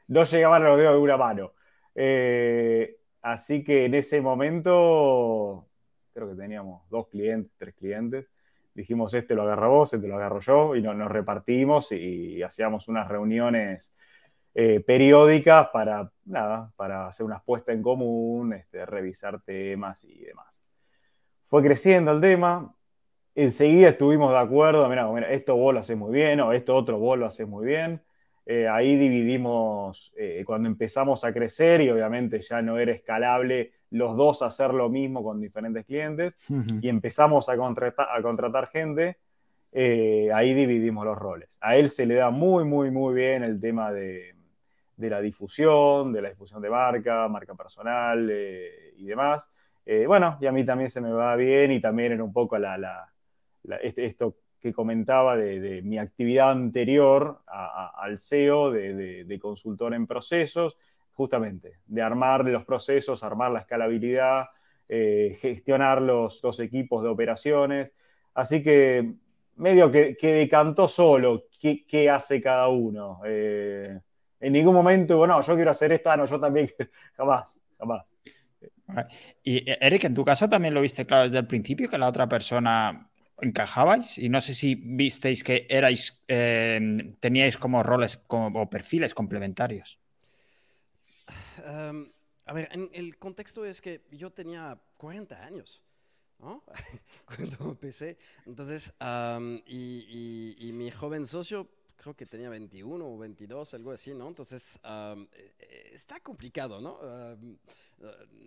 no 0.08 0.24
llegaban 0.24 0.64
a 0.64 0.70
los 0.70 0.78
dedos 0.78 0.94
de 0.96 1.00
una 1.00 1.18
mano. 1.18 1.54
Eh, 1.96 2.98
así 3.22 3.64
que 3.64 3.86
en 3.86 3.96
ese 3.96 4.22
momento, 4.22 5.68
creo 6.14 6.30
que 6.30 6.36
teníamos 6.36 6.90
dos 6.90 7.08
clientes, 7.10 7.52
tres 7.58 7.76
clientes. 7.76 8.32
Dijimos, 8.78 9.12
este 9.16 9.34
lo 9.34 9.42
agarra 9.42 9.70
vos, 9.70 9.92
este 9.92 10.08
lo 10.08 10.18
agarro 10.18 10.40
yo, 10.40 10.76
y 10.76 10.84
nos, 10.84 11.10
repartimos 11.10 11.92
y, 11.92 12.44
hacíamos 12.44 12.88
unas 12.88 13.08
reuniones 13.08 13.92
eh, 14.54 14.82
periódicas 14.82 15.70
para, 15.74 16.12
nada, 16.26 16.72
para 16.76 17.08
hacer 17.08 17.26
unas 17.26 17.42
puestas 17.42 17.74
en 17.74 17.82
común, 17.82 18.54
este, 18.54 18.86
revisar 18.86 19.42
temas 19.42 20.06
y 20.06 20.24
demás. 20.26 20.62
Fue 21.48 21.64
creciendo 21.64 22.12
el 22.12 22.22
tema. 22.22 22.72
enseguida 23.34 23.90
estuvimos 23.90 24.32
de 24.32 24.38
acuerdo, 24.38 24.88
mira, 24.88 25.10
esto 25.32 25.56
vos 25.56 25.74
lo 25.74 25.80
haces 25.80 25.98
muy 25.98 26.14
bien, 26.14 26.40
o 26.42 26.54
esto 26.54 26.76
otro 26.76 27.00
vos 27.00 27.18
lo 27.18 27.26
haces 27.26 27.48
muy 27.48 27.66
bien. 27.66 28.04
Eh, 28.50 28.66
ahí 28.66 28.96
dividimos, 28.96 30.14
eh, 30.16 30.42
cuando 30.46 30.70
empezamos 30.70 31.26
a 31.26 31.34
crecer 31.34 31.82
y 31.82 31.90
obviamente 31.90 32.40
ya 32.40 32.62
no 32.62 32.80
era 32.80 32.94
escalable 32.94 33.74
los 33.90 34.16
dos 34.16 34.42
hacer 34.42 34.74
lo 34.74 34.88
mismo 34.88 35.22
con 35.22 35.42
diferentes 35.42 35.86
clientes 35.86 36.38
y 36.82 36.88
empezamos 36.88 37.50
a 37.50 37.58
contratar, 37.58 38.08
a 38.10 38.22
contratar 38.22 38.68
gente, 38.68 39.18
eh, 39.74 40.30
ahí 40.34 40.54
dividimos 40.54 41.04
los 41.04 41.18
roles. 41.18 41.58
A 41.60 41.76
él 41.76 41.90
se 41.90 42.06
le 42.06 42.16
da 42.16 42.30
muy, 42.30 42.64
muy, 42.64 42.90
muy 42.90 43.14
bien 43.16 43.44
el 43.44 43.60
tema 43.60 43.92
de, 43.92 44.34
de 44.96 45.10
la 45.10 45.20
difusión, 45.20 46.14
de 46.14 46.22
la 46.22 46.30
difusión 46.30 46.62
de 46.62 46.70
marca, 46.70 47.28
marca 47.28 47.54
personal 47.54 48.32
y 48.96 49.06
demás. 49.06 49.52
bueno, 50.06 50.38
y 50.40 50.46
a 50.46 50.54
mí 50.54 50.64
también 50.66 50.90
se 50.90 51.02
me 51.02 51.12
va 51.12 51.36
bien 51.36 51.74
y 51.74 51.82
también 51.82 52.14
era 52.14 52.24
un 52.24 52.32
poco 52.32 52.58
la, 52.58 52.78
la 52.78 53.12
este, 53.82 54.06
esto 54.06 54.38
que 54.68 54.74
comentaba 54.74 55.38
de, 55.38 55.82
mi 55.82 55.98
actividad 55.98 56.52
anterior 56.52 57.42
al 57.48 58.18
SEO, 58.18 58.72
de, 58.72 59.40
consultor 59.42 59.94
en 59.94 60.06
procesos, 60.06 60.78
justamente, 61.14 61.80
de 61.86 62.02
armar 62.02 62.44
los 62.46 62.66
procesos, 62.66 63.24
armar 63.24 63.52
la 63.52 63.60
escalabilidad, 63.60 64.48
eh, 64.90 65.38
gestionar 65.40 66.02
los, 66.02 66.42
dos 66.42 66.60
equipos 66.60 67.02
de 67.02 67.10
operaciones. 67.10 67.96
Así 68.34 68.62
que 68.62 69.14
medio 69.56 69.90
que, 69.90 70.16
decantó 70.20 70.88
solo 70.88 71.46
qué, 71.60 72.10
hace 72.10 72.42
cada 72.42 72.68
uno. 72.68 73.22
Eh, 73.26 73.98
en 74.40 74.54
ningún 74.54 74.76
momento, 74.76 75.18
bueno, 75.18 75.40
yo 75.42 75.56
quiero 75.56 75.72
hacer 75.72 75.94
esto, 75.94 76.12
ah, 76.12 76.18
no, 76.18 76.26
yo 76.26 76.40
también, 76.40 76.70
jamás, 77.16 77.64
jamás. 77.78 78.06
Y 79.44 79.64
Eric, 79.66 80.06
en 80.06 80.14
tu 80.14 80.24
caso 80.26 80.48
también 80.50 80.74
lo 80.74 80.82
viste 80.82 81.06
claro 81.06 81.24
desde 81.24 81.40
el 81.40 81.48
principio 81.48 81.90
que 81.90 81.98
la 81.98 82.08
otra 82.08 82.28
persona 82.28 83.10
encajabais 83.42 84.18
y 84.18 84.30
no 84.30 84.42
sé 84.42 84.54
si 84.54 84.76
visteis 84.76 85.44
que 85.44 85.68
erais, 85.70 86.24
eh, 86.28 87.16
teníais 87.20 87.58
como 87.58 87.84
roles 87.84 88.18
como, 88.18 88.62
o 88.62 88.70
perfiles 88.70 89.14
complementarios. 89.14 90.00
Em, 91.64 92.12
a 92.46 92.54
ver, 92.54 92.70
en 92.72 92.90
el 92.94 93.18
contexto 93.18 93.66
es 93.66 93.82
que 93.82 94.02
yo 94.12 94.32
tenía 94.32 94.78
40 94.98 95.44
años. 95.44 95.82
¿no? 96.40 96.64
Cuando 97.26 97.72
empecé, 97.72 98.18
entonces, 98.46 98.94
y, 99.66 100.56
y, 100.60 100.72
mi 100.72 100.92
joven 100.92 101.26
socio 101.26 101.68
creo 101.96 102.16
que 102.16 102.28
tenía 102.28 102.50
21 102.50 103.04
o 103.04 103.18
22, 103.18 103.74
algo 103.74 103.92
así, 103.92 104.14
¿no? 104.14 104.28
Entonces, 104.28 104.80
e, 104.84 105.92
está 105.94 106.20
complicado, 106.20 106.80
¿no? 106.80 107.00
Eh, 107.02 107.58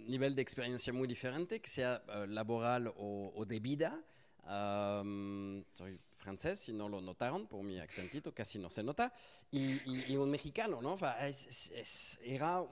nivel 0.07 0.37
de 0.37 0.43
experiencia 0.43 0.93
muy 0.93 1.09
diferente, 1.09 1.61
que 1.61 1.69
sea 1.69 2.03
eh, 2.09 2.27
laboral 2.29 2.87
o, 2.97 3.33
o 3.35 3.45
de 3.45 3.59
vida 3.59 4.05
soy 4.45 5.99
francés, 6.17 6.61
si 6.61 6.73
no 6.73 6.89
lo 6.89 7.01
notaron 7.01 7.47
por 7.47 7.63
mi 7.63 7.79
acentito, 7.79 8.33
casi 8.35 8.59
no 8.59 8.71
se 8.71 8.83
nota. 8.83 9.13
Y, 9.51 10.17
un 10.17 10.31
mexicano, 10.31 10.81
¿no? 10.83 10.99
era 12.23 12.63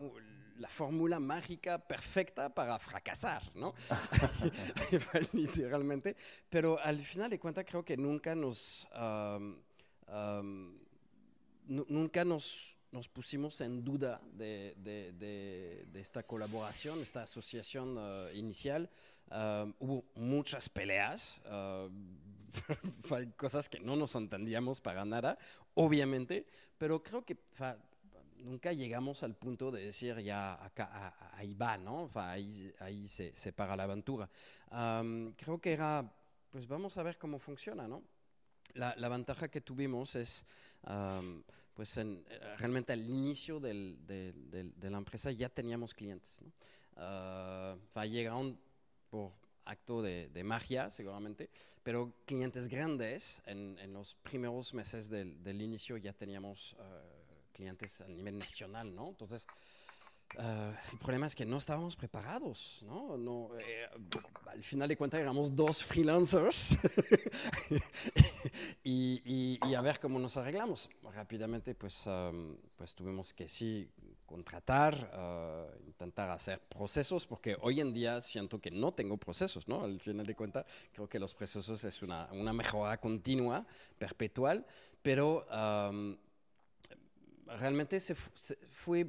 la 0.58 0.68
fórmula 0.68 1.20
mágica 1.20 1.78
perfecta 1.78 2.52
para 2.52 2.78
fracasar, 2.78 3.42
¿no? 3.54 3.74
Literalmente. 5.32 6.16
Pero 6.48 6.78
al 6.78 7.00
final 7.00 7.30
de 7.30 7.38
cuentas 7.38 7.64
creo 7.66 7.84
que 7.84 7.96
nunca 7.96 8.34
nos... 8.34 8.86
nunca 11.66 12.24
nos 12.24 12.78
nos 12.90 13.08
pusimos 13.08 13.60
en 13.60 13.84
duda 13.84 14.20
de, 14.32 14.74
de, 14.78 16.00
esta 16.00 16.22
colaboración, 16.22 17.00
esta 17.00 17.22
asociación 17.22 17.98
uh, 17.98 18.30
inicial. 18.34 18.88
Uh, 19.30 19.72
hubo 19.78 20.04
muchas 20.14 20.68
peleas, 20.68 21.42
uh, 21.44 21.90
cosas 23.36 23.68
que 23.68 23.78
no 23.78 23.94
nos 23.94 24.14
entendíamos 24.14 24.80
para 24.80 25.04
nada, 25.04 25.38
obviamente, 25.74 26.46
pero 26.78 27.02
creo 27.02 27.24
que 27.24 27.36
nunca 28.38 28.72
llegamos 28.72 29.22
al 29.22 29.34
punto 29.34 29.70
de 29.70 29.84
decir 29.84 30.18
ya 30.20 30.64
acá, 30.64 31.14
ahí 31.34 31.52
va, 31.52 31.76
¿no? 31.76 32.10
ahí, 32.14 32.72
ahí 32.80 33.08
se, 33.08 33.36
se, 33.36 33.52
para 33.52 33.76
la 33.76 33.82
aventura. 33.82 34.30
Um, 34.70 35.32
creo 35.32 35.60
que 35.60 35.74
era, 35.74 36.10
pues 36.50 36.66
vamos 36.66 36.96
a 36.96 37.02
ver 37.02 37.18
cómo 37.18 37.38
funciona, 37.38 37.86
¿no? 37.86 38.02
La, 38.74 38.94
la 38.96 39.08
ventaja 39.08 39.48
que 39.48 39.60
tuvimos 39.60 40.14
es... 40.14 40.44
Um, 40.86 41.42
pues 41.78 41.96
en, 41.96 42.24
realmente 42.56 42.92
al 42.92 43.08
inicio 43.08 43.60
del, 43.60 44.04
de, 44.04 44.32
de, 44.32 44.90
la 44.90 44.98
empresa 44.98 45.30
ya 45.30 45.48
teníamos 45.48 45.94
clientes. 45.94 46.42
¿no? 46.42 46.50
Uh, 46.98 48.02
llegaron 48.02 48.58
por 49.10 49.32
acto 49.64 50.00
de, 50.02 50.42
magia, 50.44 50.90
seguramente, 50.90 51.50
pero 51.82 52.12
clientes 52.24 52.68
grandes. 52.68 53.42
En, 53.44 53.92
los 53.92 54.14
primeros 54.14 54.72
meses 54.74 55.08
del, 55.10 55.60
inicio 55.60 55.96
ya 55.98 56.12
teníamos 56.12 56.74
uh, 56.74 57.52
clientes 57.52 58.00
a 58.00 58.08
nivel 58.08 58.38
nacional, 58.38 58.94
¿no? 58.94 59.08
Entonces, 59.08 59.46
Uh, 60.36 60.74
el 60.92 60.98
problema 60.98 61.26
es 61.26 61.34
que 61.34 61.46
no 61.46 61.56
estábamos 61.56 61.96
preparados, 61.96 62.80
¿no? 62.82 63.16
no 63.16 63.50
eh, 63.58 63.88
al 64.46 64.62
final 64.62 64.88
de 64.88 64.96
cuentas 64.96 65.20
éramos 65.20 65.56
dos 65.56 65.82
freelancers 65.82 66.78
y, 68.84 69.58
y, 69.64 69.74
a 69.74 69.80
ver 69.80 69.98
cómo 69.98 70.18
nos 70.18 70.36
arreglamos. 70.36 70.88
Rápidamente 71.02 71.74
pues, 71.74 72.06
um, 72.06 72.56
pues 72.76 72.94
tuvimos 72.94 73.32
que 73.32 73.48
sí 73.48 73.90
contratar, 74.26 75.10
uh, 75.16 75.86
intentar 75.86 76.30
hacer 76.30 76.60
procesos, 76.60 77.26
porque 77.26 77.56
hoy 77.62 77.80
en 77.80 77.94
día 77.94 78.20
siento 78.20 78.60
que 78.60 78.70
no 78.70 78.92
tengo 78.92 79.16
procesos, 79.16 79.66
¿no? 79.66 79.82
Al 79.82 79.98
final 79.98 80.26
de 80.26 80.36
cuentas 80.36 80.66
creo 80.92 81.08
que 81.08 81.18
los 81.18 81.32
procesos 81.32 81.82
es 81.82 82.02
una, 82.02 82.28
una 82.32 82.52
mejora 82.52 83.00
continua, 83.00 83.66
perpetual, 83.98 84.66
pero 85.02 85.46
um, 85.46 86.16
realmente 87.46 87.98
se, 88.00 88.14
se 88.34 88.56
fue 88.70 89.06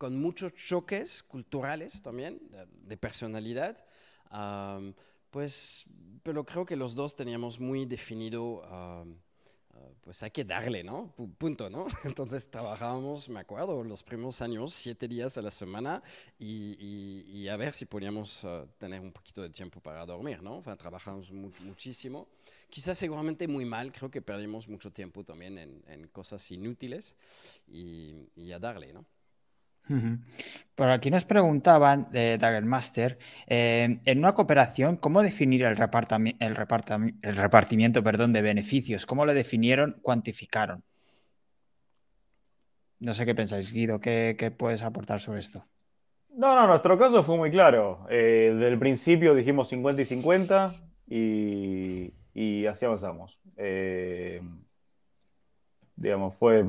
con 0.00 0.18
muchos 0.18 0.54
choques 0.54 1.22
culturales 1.22 2.00
también, 2.00 2.40
de, 2.88 2.96
personalidad. 2.96 3.84
pues, 5.28 5.84
pero 6.22 6.42
creo 6.46 6.64
que 6.64 6.74
los 6.74 6.94
dos 6.94 7.14
teníamos 7.14 7.60
muy 7.60 7.84
definido, 7.84 8.62
ah, 8.64 9.04
pues 10.00 10.22
hay 10.22 10.30
que 10.30 10.42
darle, 10.42 10.82
¿no? 10.82 11.14
punto, 11.36 11.68
¿no? 11.68 11.84
Entonces 12.04 12.50
trabajábamos, 12.50 13.28
me 13.28 13.40
acuerdo, 13.40 13.84
los 13.84 14.02
primeros 14.02 14.40
años, 14.40 14.72
siete 14.72 15.06
días 15.06 15.36
a 15.36 15.42
la 15.42 15.50
semana 15.50 16.02
y, 16.38 17.26
y, 17.28 17.48
a 17.48 17.56
ver 17.58 17.74
si 17.74 17.84
podíamos 17.84 18.42
ah, 18.46 18.64
tener 18.78 19.02
un 19.02 19.12
poquito 19.12 19.42
de 19.42 19.50
tiempo 19.50 19.80
para 19.82 20.06
dormir, 20.06 20.42
¿no? 20.42 20.62
O 20.66 20.76
trabajamos 20.76 21.30
muchísimo. 21.30 22.26
Quizás 22.70 22.96
seguramente 22.96 23.46
muy 23.46 23.66
mal, 23.66 23.92
creo 23.92 24.10
que 24.10 24.22
perdimos 24.22 24.66
mucho 24.66 24.90
tiempo 24.90 25.24
también 25.24 25.58
en, 25.58 25.84
en 25.88 26.08
cosas 26.08 26.50
inútiles 26.50 27.16
y, 27.68 28.30
y 28.34 28.52
a 28.52 28.58
darle, 28.58 28.94
¿no? 28.94 29.04
Por 30.74 30.90
aquí 30.90 31.10
nos 31.10 31.24
preguntaban 31.24 32.08
de 32.10 32.38
Daggermaster, 32.38 33.18
eh, 33.46 33.98
en 34.04 34.18
una 34.18 34.34
cooperación, 34.34 34.96
¿cómo 34.96 35.22
definir 35.22 35.64
el, 35.64 35.76
el, 35.78 36.56
el 37.22 37.36
repartimiento 37.36 38.02
perdón, 38.02 38.32
de 38.32 38.42
beneficios? 38.42 39.04
¿Cómo 39.04 39.26
lo 39.26 39.34
definieron, 39.34 39.98
cuantificaron? 40.02 40.84
No 43.00 43.14
sé 43.14 43.24
qué 43.24 43.34
pensáis, 43.34 43.72
Guido, 43.72 43.98
¿qué, 43.98 44.54
puedes 44.56 44.82
aportar 44.82 45.20
sobre 45.20 45.40
esto? 45.40 45.64
No, 46.28 46.54
no, 46.54 46.66
nuestro 46.66 46.98
caso 46.98 47.24
fue 47.24 47.36
muy 47.36 47.50
claro. 47.50 48.06
Eh, 48.10 48.52
desde 48.54 48.68
el 48.68 48.78
principio 48.78 49.34
dijimos 49.34 49.68
50 49.68 50.02
y 50.02 50.04
50 50.04 50.74
y, 51.08 52.66
así 52.66 52.84
avanzamos. 52.84 53.40
Eh, 53.56 54.42
digamos, 55.96 56.36
fue 56.36 56.66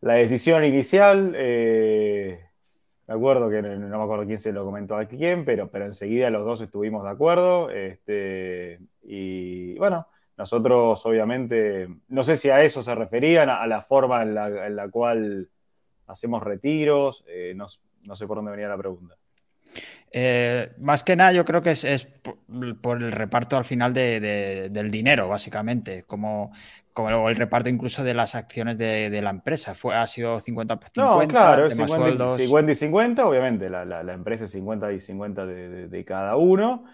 la 0.00 0.14
decisión 0.14 0.64
inicial, 0.64 1.32
eh, 1.36 2.44
me 3.06 3.14
acuerdo 3.14 3.50
que 3.50 3.62
no, 3.62 3.98
me 3.98 4.04
acuerdo 4.04 4.26
quién 4.26 4.38
se 4.38 4.52
lo 4.52 4.64
comentó 4.64 4.96
a 4.96 5.06
quién, 5.06 5.44
pero, 5.44 5.70
pero 5.70 5.86
enseguida 5.86 6.30
los 6.30 6.44
dos 6.44 6.60
estuvimos 6.60 7.04
de 7.04 7.10
acuerdo. 7.10 7.70
Este, 7.70 8.80
y 9.02 9.76
bueno, 9.78 10.06
nosotros 10.36 11.04
obviamente, 11.06 11.88
no 12.08 12.22
sé 12.22 12.36
si 12.36 12.50
a 12.50 12.62
eso 12.62 12.82
se 12.82 12.94
referían, 12.94 13.48
a, 13.48 13.66
la 13.66 13.82
forma 13.82 14.22
en 14.22 14.34
la, 14.34 14.88
cual 14.90 15.48
hacemos 16.06 16.42
retiros, 16.42 17.24
eh, 17.26 17.54
no, 17.56 17.66
no 18.02 18.14
sé 18.14 18.26
por 18.26 18.36
dónde 18.36 18.52
venía 18.52 18.68
la 18.68 18.78
pregunta. 18.78 19.16
Eh, 20.10 20.72
más 20.78 21.04
que 21.04 21.16
nada, 21.16 21.32
yo 21.32 21.44
creo 21.44 21.60
que 21.60 21.70
es, 21.70 22.08
por, 22.80 23.02
el 23.02 23.12
reparto 23.12 23.56
al 23.56 23.64
final 23.64 23.92
del 23.92 24.90
dinero, 24.90 25.28
básicamente, 25.28 26.04
como, 26.04 26.50
como 26.92 27.28
el 27.28 27.36
reparto 27.36 27.68
incluso 27.68 28.02
de 28.02 28.14
las 28.14 28.34
acciones 28.34 28.78
de, 28.78 29.20
la 29.22 29.30
empresa. 29.30 29.74
Fue, 29.74 29.94
ha 29.94 30.06
sido 30.06 30.40
50-50. 30.40 30.90
No, 30.96 31.28
claro, 31.28 31.66
es 31.66 31.76
50, 31.76 32.72
y 32.72 32.74
50, 32.74 33.26
obviamente, 33.26 33.68
la, 33.68 34.12
empresa 34.12 34.44
es 34.44 34.52
50 34.52 34.92
y 34.92 35.00
50 35.00 35.46
de, 35.46 36.04
cada 36.06 36.36
uno. 36.36 36.84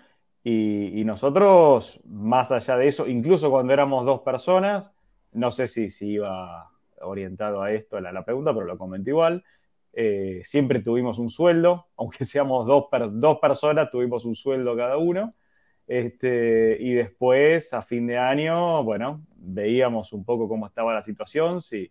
Y, 0.43 1.03
nosotros, 1.05 2.01
más 2.05 2.51
allá 2.53 2.77
de 2.77 2.89
eso, 2.89 3.07
incluso 3.07 3.51
cuando 3.51 3.73
éramos 3.73 4.05
dos 4.05 4.21
personas, 4.21 4.93
no 5.33 5.53
sé 5.53 5.69
si, 5.69 5.89
si 5.89 6.13
iba 6.13 6.71
orientado 7.01 7.63
a 7.63 7.73
esto 7.73 8.01
la, 8.01 8.13
la 8.13 8.25
pregunta, 8.25 8.55
pero 8.55 8.67
lo 8.67 8.79
comenté 8.79 9.11
igual 9.11 9.45
eh, 9.97 10.41
siempre 10.45 10.81
tuvimos 10.81 11.19
un 11.19 11.29
sueldo, 11.29 11.89
aunque 11.97 12.25
seamos 12.25 12.67
dos, 12.67 12.87
dos 13.13 13.39
personas, 13.39 13.91
tuvimos 13.91 14.25
un 14.25 14.35
sueldo 14.35 14.77
cada 14.77 14.97
uno. 14.97 15.35
Este, 15.87 16.79
y 16.81 16.95
después, 16.95 17.75
a 17.75 17.83
fin 17.83 18.07
de 18.07 18.17
año, 18.19 18.83
bueno, 18.85 19.25
veíamos 19.37 20.13
un 20.13 20.25
poco 20.25 20.49
cómo 20.49 20.67
estaba 20.67 20.95
la 20.95 21.03
situación, 21.03 21.61
si, 21.61 21.91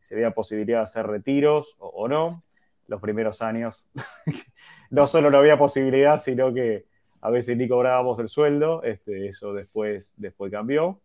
si 0.00 0.14
había 0.14 0.30
posibilidad 0.30 0.78
de 0.78 0.84
hacer 0.84 1.06
retiros 1.06 1.76
o, 1.78 2.08
no. 2.08 2.44
Los 2.88 3.00
primeros 3.00 3.42
años 3.42 3.86
no 4.90 5.06
solo 5.06 5.30
no 5.30 5.38
había 5.38 5.58
posibilidad, 5.58 6.18
sino 6.18 6.52
que 6.52 6.86
a 7.20 7.30
veces 7.30 7.56
ni 7.56 7.68
cobrábamos 7.68 8.18
el 8.18 8.28
sueldo, 8.28 8.82
este, 8.82 9.28
eso 9.28 9.54
después, 9.54 10.14
después 10.16 10.50
cambió. 10.50 11.00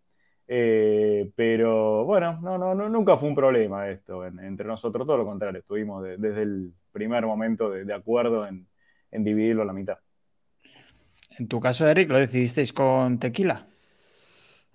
Eh, 0.49 1.29
pero 1.35 2.05
bueno, 2.05 2.39
no, 2.41 2.57
no, 2.57 2.73
nunca 2.89 3.17
fue 3.17 3.27
un 3.27 3.35
problema 3.35 3.89
esto 3.89 4.25
entre 4.25 4.65
nosotros, 4.65 5.05
todo 5.05 5.17
lo 5.17 5.25
contrario, 5.25 5.59
estuvimos 5.59 6.03
desde 6.03 6.41
el 6.41 6.73
primer 6.91 7.25
momento 7.25 7.69
de, 7.69 7.93
acuerdo 7.93 8.47
en, 8.47 8.65
dividirlo 9.11 9.63
a 9.63 9.65
la 9.65 9.73
mitad. 9.73 9.97
En 11.37 11.47
tu 11.47 11.59
caso, 11.59 11.87
Eric, 11.87 12.09
¿lo 12.09 12.17
decidisteis 12.17 12.71
con 12.71 13.19
tequila? 13.19 13.67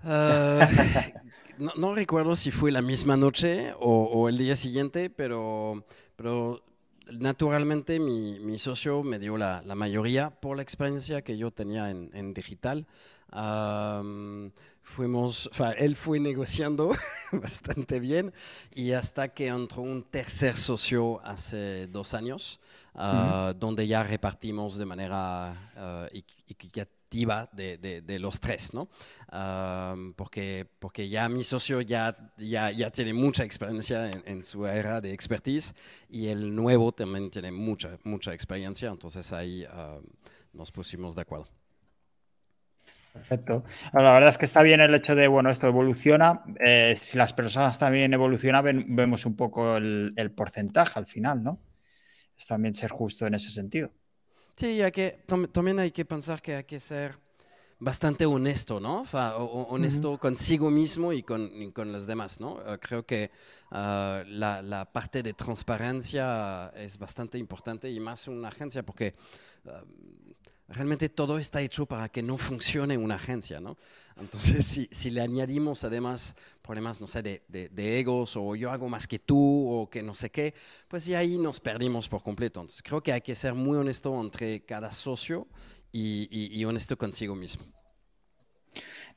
Ah, 0.04 0.68
no, 1.58 1.94
recuerdo 1.94 2.36
si 2.36 2.50
fue 2.50 2.70
la 2.70 2.82
misma 2.82 3.16
noche 3.16 3.72
o, 3.80 4.28
el 4.28 4.36
día 4.36 4.56
siguiente, 4.56 5.10
pero, 5.10 5.84
pero 6.16 6.62
naturalmente 7.10 7.98
mi, 7.98 8.58
socio 8.58 9.02
me 9.02 9.18
dio 9.18 9.38
la, 9.38 9.62
mayoría 9.74 10.30
por 10.30 10.56
la 10.56 10.62
experiencia 10.62 11.22
que 11.22 11.38
yo 11.38 11.50
tenía 11.50 11.90
en, 11.90 12.34
digital. 12.34 12.86
Fuimos, 14.82 15.50
él 15.78 15.96
fue 15.96 16.20
negociando 16.20 16.94
bastante 17.32 18.00
bien 18.00 18.32
y 18.74 18.92
hasta 18.92 19.28
que 19.28 19.46
entró 19.46 19.82
un 19.82 20.02
tercer 20.02 20.56
socio 20.56 21.20
hace 21.24 21.86
dos 21.86 22.14
años, 22.14 22.60
ah, 22.94 23.54
donde 23.56 23.86
ya 23.86 24.02
repartimos 24.02 24.76
de 24.76 24.84
manera 24.84 26.10
uh, 26.10 26.16
de, 27.52 28.02
de, 28.06 28.18
los 28.18 28.40
tres, 28.40 28.72
¿no? 28.72 28.88
porque, 30.16 30.66
porque 30.78 31.08
ya 31.08 31.28
mi 31.28 31.44
socio 31.44 31.82
ya, 31.82 32.16
ya, 32.38 32.70
ya 32.70 32.90
tiene 32.90 33.12
mucha 33.12 33.44
experiencia 33.44 34.10
en, 34.10 34.42
su 34.42 34.66
era 34.66 35.00
de 35.00 35.12
expertise 35.12 35.74
y 36.08 36.28
el 36.28 36.54
nuevo 36.54 36.90
también 36.92 37.30
tiene 37.30 37.52
mucha, 37.52 37.98
mucha 38.04 38.32
experiencia, 38.32 38.88
entonces 38.88 39.30
ahí 39.32 39.66
nos 40.54 40.72
pusimos 40.72 41.14
de 41.14 41.22
acuerdo. 41.22 41.61
Perfecto. 43.12 43.64
La 43.92 44.12
verdad 44.12 44.30
es 44.30 44.38
que 44.38 44.46
está 44.46 44.62
bien 44.62 44.80
el 44.80 44.94
hecho 44.94 45.14
de, 45.14 45.28
bueno, 45.28 45.50
esto 45.50 45.66
evoluciona. 45.66 46.42
Eh, 46.64 46.94
si 46.98 47.18
las 47.18 47.32
personas 47.32 47.78
también 47.78 48.14
evolucionan, 48.14 48.84
vemos 48.88 49.26
un 49.26 49.36
poco 49.36 49.76
el, 49.76 50.14
el 50.16 50.30
porcentaje 50.30 50.98
al 50.98 51.06
final, 51.06 51.42
¿no? 51.42 51.58
Es 52.38 52.46
también 52.46 52.74
ser 52.74 52.90
justo 52.90 53.26
en 53.26 53.34
ese 53.34 53.50
sentido. 53.50 53.90
Sí, 54.56 54.80
hay 54.80 54.92
que, 54.92 55.24
también 55.52 55.78
hay 55.78 55.90
que 55.90 56.04
pensar 56.04 56.40
que 56.40 56.54
hay 56.54 56.64
que 56.64 56.80
ser 56.80 57.16
bastante 57.82 58.24
honesto, 58.24 58.78
¿no? 58.78 59.02
honesto 59.68 60.16
consigo 60.16 60.70
mismo 60.70 61.12
y 61.12 61.24
con, 61.24 61.72
con, 61.72 61.90
los 61.90 62.06
demás, 62.06 62.40
¿no? 62.40 62.60
Eh, 62.64 62.78
creo 62.78 63.04
que 63.04 63.32
ah, 63.72 64.22
la, 64.28 64.62
la, 64.62 64.84
parte 64.84 65.20
de 65.20 65.32
transparencia 65.32 66.72
es 66.76 66.96
bastante 66.96 67.38
importante 67.38 67.90
y 67.90 67.98
más 67.98 68.28
en 68.28 68.34
una 68.34 68.48
agencia 68.48 68.84
porque 68.84 69.14
ah, 69.66 69.82
realmente 70.72 71.08
todo 71.08 71.38
está 71.38 71.60
hecho 71.60 71.86
para 71.86 72.08
que 72.08 72.22
no 72.22 72.38
funcione 72.38 72.96
una 72.96 73.16
agencia, 73.16 73.60
¿no? 73.60 73.76
Entonces, 74.20 74.66
si, 74.66 74.88
si 74.90 75.10
le 75.10 75.20
añadimos 75.20 75.84
además 75.84 76.34
problemas, 76.62 77.00
no 77.00 77.06
sé, 77.06 77.22
de, 77.22 77.42
de, 77.48 77.98
egos 78.00 78.36
o 78.36 78.56
yo 78.56 78.70
hago 78.70 78.88
más 78.88 79.06
que 79.06 79.18
tú 79.18 79.70
o 79.70 79.88
que 79.88 80.02
no 80.02 80.14
sé 80.14 80.30
qué, 80.30 80.54
pues 80.88 81.06
ya 81.06 81.18
ahí 81.18 81.38
nos 81.38 81.60
perdimos 81.60 82.08
por 82.08 82.22
completo. 82.22 82.60
Entonces, 82.60 82.82
creo 82.82 83.02
que 83.02 83.12
hay 83.12 83.20
que 83.20 83.34
ser 83.34 83.54
muy 83.54 83.76
honesto 83.76 84.18
entre 84.20 84.64
cada 84.64 84.92
socio 84.92 85.46
y, 85.92 86.28
y, 86.30 86.64
honesto 86.64 86.96
consigo 86.96 87.34
mismo. 87.34 87.64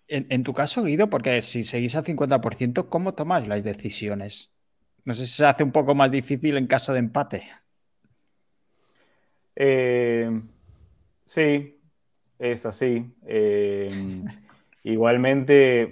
En, 0.08 0.28
en, 0.30 0.44
tu 0.44 0.54
caso, 0.54 0.84
Guido, 0.84 1.10
porque 1.10 1.42
si 1.42 1.64
seguís 1.64 1.96
al 1.96 2.04
50%, 2.04 2.90
¿cómo 2.90 3.14
tomáis 3.14 3.48
las 3.48 3.64
decisiones? 3.64 4.52
No 5.04 5.14
sé 5.14 5.26
si 5.26 5.34
se 5.34 5.46
hace 5.46 5.64
un 5.64 5.72
poco 5.72 5.96
más 5.96 6.12
difícil 6.12 6.58
en 6.58 6.68
caso 6.68 6.94
de 6.94 7.00
empate. 7.00 7.48
Eh, 9.56 10.30
Sí, 11.26 11.80
es 12.40 12.66
así. 12.66 13.14
Em, 13.26 14.26
igualmente, 14.84 15.92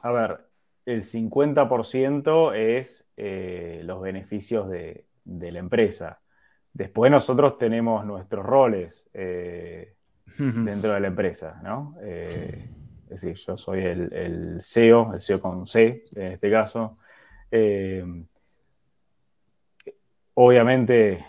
a 0.00 0.12
ver, 0.12 0.46
el 0.86 1.02
50% 1.02 2.54
es 2.54 3.08
eh, 3.16 3.80
los 3.84 4.00
beneficios 4.00 4.70
de, 4.70 5.04
la 5.24 5.58
empresa. 5.58 6.20
Después 6.72 7.10
nosotros 7.10 7.58
tenemos 7.58 8.06
nuestros 8.06 8.46
roles 8.46 9.08
eh, 9.12 9.94
dentro 10.38 10.92
de 10.92 11.00
la 11.00 11.08
empresa, 11.08 11.60
¿no? 11.64 11.96
Eh, 12.02 12.70
es 13.04 13.20
decir, 13.22 13.34
yo 13.34 13.56
soy 13.56 13.80
el, 13.80 14.12
el, 14.12 14.62
CEO, 14.62 15.14
el 15.14 15.20
CEO 15.20 15.40
con 15.40 15.66
C 15.66 16.02
en 16.16 16.32
este 16.32 16.50
caso. 16.50 16.96
Obviamente 20.34 21.24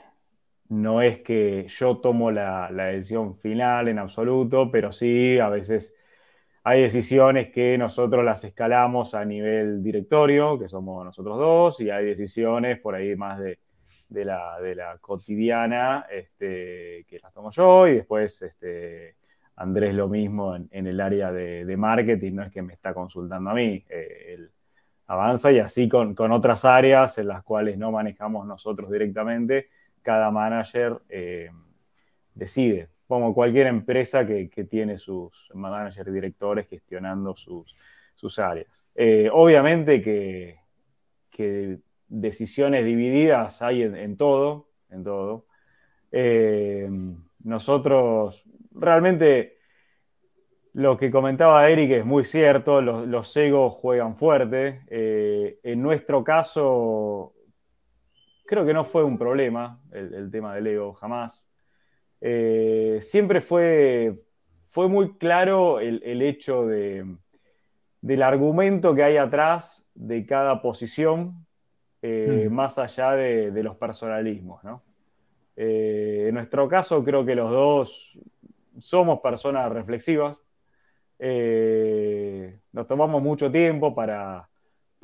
no 0.69 1.01
es 1.01 1.19
que 1.19 1.67
yo 1.67 1.97
tomo 1.97 2.31
la, 2.31 2.69
decisión 2.71 3.37
final 3.37 3.87
en 3.87 3.99
absoluto, 3.99 4.69
pero 4.71 4.91
sí 4.91 5.39
a 5.39 5.49
veces 5.49 5.95
hay 6.63 6.81
decisiones 6.81 7.51
que 7.51 7.77
nosotros 7.77 8.25
las 8.25 8.43
escalamos 8.43 9.13
a 9.15 9.23
nivel 9.23 9.81
directorio, 9.81 10.59
que 10.59 10.67
somos 10.67 11.05
nosotros 11.05 11.37
dos, 11.37 11.79
y 11.81 11.89
hay 11.89 12.05
decisiones 12.05 12.79
por 12.79 12.95
ahí 12.95 13.15
más 13.15 13.39
de, 13.39 13.57
la, 14.09 14.97
cotidiana 14.99 16.05
este, 16.11 17.05
que 17.07 17.19
las 17.21 17.33
tomo 17.33 17.51
yo, 17.51 17.87
y 17.87 17.95
después 17.95 18.41
este, 18.41 19.15
Andrés 19.55 19.95
lo 19.95 20.09
mismo 20.09 20.55
en, 20.55 20.87
el 20.87 20.99
área 20.99 21.31
de, 21.31 21.77
marketing, 21.77 22.33
no 22.33 22.43
es 22.43 22.51
que 22.51 22.61
me 22.61 22.73
está 22.73 22.93
consultando 22.93 23.51
a 23.51 23.53
mí, 23.53 23.85
eh, 23.89 24.33
él 24.33 24.51
avanza 25.07 25.53
y 25.53 25.59
así 25.59 25.87
con, 25.87 26.13
con 26.13 26.33
otras 26.33 26.65
áreas 26.65 27.17
en 27.17 27.29
las 27.29 27.43
cuales 27.43 27.77
no 27.77 27.91
manejamos 27.91 28.45
nosotros 28.45 28.91
directamente 28.91 29.69
cada 30.07 30.31
manager 30.31 31.01
eh, 31.09 31.49
decide, 32.33 32.87
como 33.09 33.33
cualquier 33.33 33.67
empresa 33.67 34.25
que, 34.25 34.47
tiene 34.69 34.97
sus 34.97 35.51
managers 35.53 36.13
directores 36.13 36.65
gestionando 36.69 37.35
sus, 37.35 37.75
sus 38.15 38.39
áreas. 38.39 38.85
Eh, 38.95 39.29
obviamente 39.29 40.01
que, 40.01 40.55
decisiones 42.07 42.85
divididas 42.85 43.61
hay 43.61 43.83
en, 43.83 44.15
todo, 44.15 44.69
en 44.89 45.03
todo. 45.03 45.45
Eh, 46.13 46.89
nosotros 47.43 48.45
realmente 48.71 49.57
lo 50.71 50.97
que 50.97 51.11
comentaba 51.11 51.69
Eric 51.69 51.91
es 51.91 52.05
muy 52.05 52.23
cierto, 52.23 52.81
los, 52.81 53.05
los 53.05 53.35
egos 53.35 53.73
juegan 53.73 54.15
fuerte. 54.15 54.83
en 54.89 55.81
nuestro 55.81 56.23
caso, 56.23 57.33
creo 58.47 58.65
que 58.65 58.73
no 58.73 58.83
fue 58.83 59.03
un 59.03 59.17
problema 59.17 59.79
el, 59.91 60.31
tema 60.31 60.55
del 60.55 60.67
ego, 60.67 60.93
jamás. 60.93 61.45
Eh, 62.21 62.97
siempre 63.01 63.41
fue, 63.41 64.15
fue 64.69 64.87
muy 64.87 65.17
claro 65.17 65.79
el, 65.79 66.21
hecho 66.21 66.65
de, 66.65 67.05
del 68.01 68.23
argumento 68.23 68.95
que 68.95 69.03
hay 69.03 69.17
atrás 69.17 69.85
de 69.93 70.25
cada 70.25 70.61
posición, 70.61 71.45
eh, 72.01 72.47
mm. 72.49 72.53
más 72.53 72.79
allá 72.79 73.11
de, 73.11 73.63
los 73.63 73.75
personalismos. 73.75 74.61
Eh, 75.55 76.25
en 76.29 76.35
nuestro 76.35 76.67
caso, 76.67 77.03
creo 77.03 77.25
que 77.25 77.35
los 77.35 77.51
dos 77.51 78.17
somos 78.79 79.19
personas 79.19 79.71
reflexivas. 79.71 80.39
nos 81.19 82.87
tomamos 82.87 83.21
mucho 83.21 83.51
tiempo 83.51 83.93
para, 83.93 84.47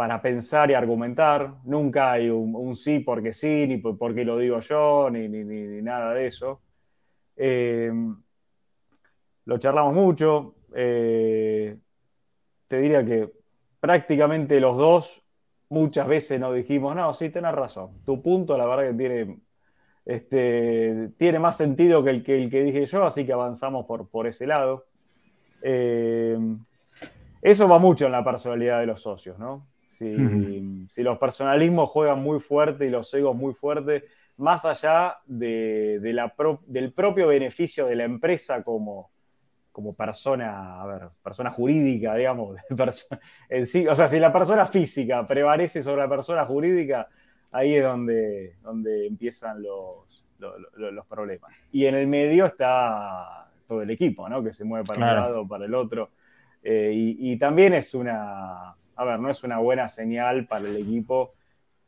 para 0.04 0.22
pensar 0.22 0.70
y 0.70 0.74
argumentar. 0.74 1.62
Nunca 1.64 2.12
hay 2.12 2.30
un, 2.30 2.76
sí 2.76 3.00
porque 3.00 3.32
sí, 3.32 3.66
ni 3.66 3.78
porque 3.78 4.26
lo 4.26 4.38
digo 4.38 4.60
yo, 4.60 5.10
ni, 5.10 5.30
nada 5.82 6.14
de 6.14 6.28
eso. 6.28 6.60
Eh, 7.38 7.90
lo 9.46 9.58
charlamos 9.60 9.96
mucho. 9.96 10.56
Eh, 10.76 11.78
te 12.68 12.80
diría 12.80 13.06
que 13.06 13.32
prácticamente 13.80 14.60
los 14.60 14.76
dos 14.76 15.24
muchas 15.70 16.06
veces 16.06 16.38
nos 16.38 16.54
dijimos, 16.54 16.98
no, 16.98 17.14
sí, 17.14 17.30
tenés 17.30 17.54
razón. 17.54 17.92
Tu 18.04 18.22
punto, 18.22 18.58
la 18.58 18.66
verdad 18.66 18.90
que 18.90 18.98
tiene, 18.98 19.40
este, 20.04 21.12
tiene 21.18 21.40
más 21.40 21.56
sentido 21.56 22.04
que 22.04 22.10
el, 22.10 22.24
que 22.26 22.44
el 22.44 22.50
que 22.50 22.62
dije 22.62 22.86
yo, 22.88 23.06
así 23.06 23.26
que 23.26 23.32
avanzamos 23.32 23.86
por, 23.86 24.10
por 24.10 24.28
ese 24.28 24.48
lado. 24.48 24.86
Eh, 25.62 26.38
eso 27.42 27.70
va 27.70 27.80
mucho 27.80 28.06
en 28.06 28.12
la 28.12 28.22
personalidad 28.22 28.82
de 28.82 28.88
los 28.88 29.02
socios, 29.02 29.40
¿no? 29.40 29.72
Si, 29.98 31.04
los 31.04 31.18
personalismos 31.18 31.90
juegan 31.90 32.20
muy 32.20 32.40
fuerte 32.40 32.86
y 32.86 32.90
los 32.90 33.14
egos 33.14 33.36
muy 33.36 33.54
fuerte, 33.54 34.06
más 34.38 34.66
allá 34.66 35.18
de, 35.26 36.00
la 36.04 36.34
del 36.68 36.92
propio 36.92 37.28
beneficio 37.28 37.86
de 37.86 37.96
la 37.96 38.04
empresa 38.04 38.64
como, 38.64 39.12
como 39.72 39.94
persona, 39.94 40.82
a 40.82 40.86
ver, 40.86 41.02
persona 41.22 41.52
jurídica, 41.52 42.16
digamos, 42.16 42.58
o 42.70 43.96
sea, 43.96 44.08
si 44.08 44.20
la 44.20 44.34
persona 44.34 44.66
física 44.66 45.28
prevalece 45.28 45.84
sobre 45.84 46.02
la 46.02 46.10
persona 46.10 46.46
jurídica, 46.46 47.08
ahí 47.52 47.76
es 47.76 47.84
donde, 47.84 48.58
donde 48.62 49.08
empiezan 49.08 49.62
los, 49.62 50.26
los, 50.38 51.06
problemas. 51.08 51.64
Y 51.72 51.86
en 51.86 51.96
el 51.96 52.08
medio 52.08 52.46
está 52.46 53.50
todo 53.68 53.82
el 53.82 53.90
equipo, 53.90 54.28
¿no? 54.28 54.44
Que 54.44 54.54
se 54.54 54.64
mueve 54.64 54.86
para 54.86 55.00
un 55.00 55.06
lado, 55.06 55.48
para 55.48 55.66
el 55.66 55.74
otro. 55.74 56.10
Eh, 56.64 56.92
y, 56.94 57.38
también 57.38 57.74
es 57.74 57.94
una, 57.94 58.76
a 58.96 59.06
ver, 59.06 59.20
no 59.20 59.30
es 59.30 59.44
una 59.44 59.60
buena 59.60 59.88
señal 59.88 60.46
para 60.46 60.68
el 60.68 60.78
equipo. 60.78 61.34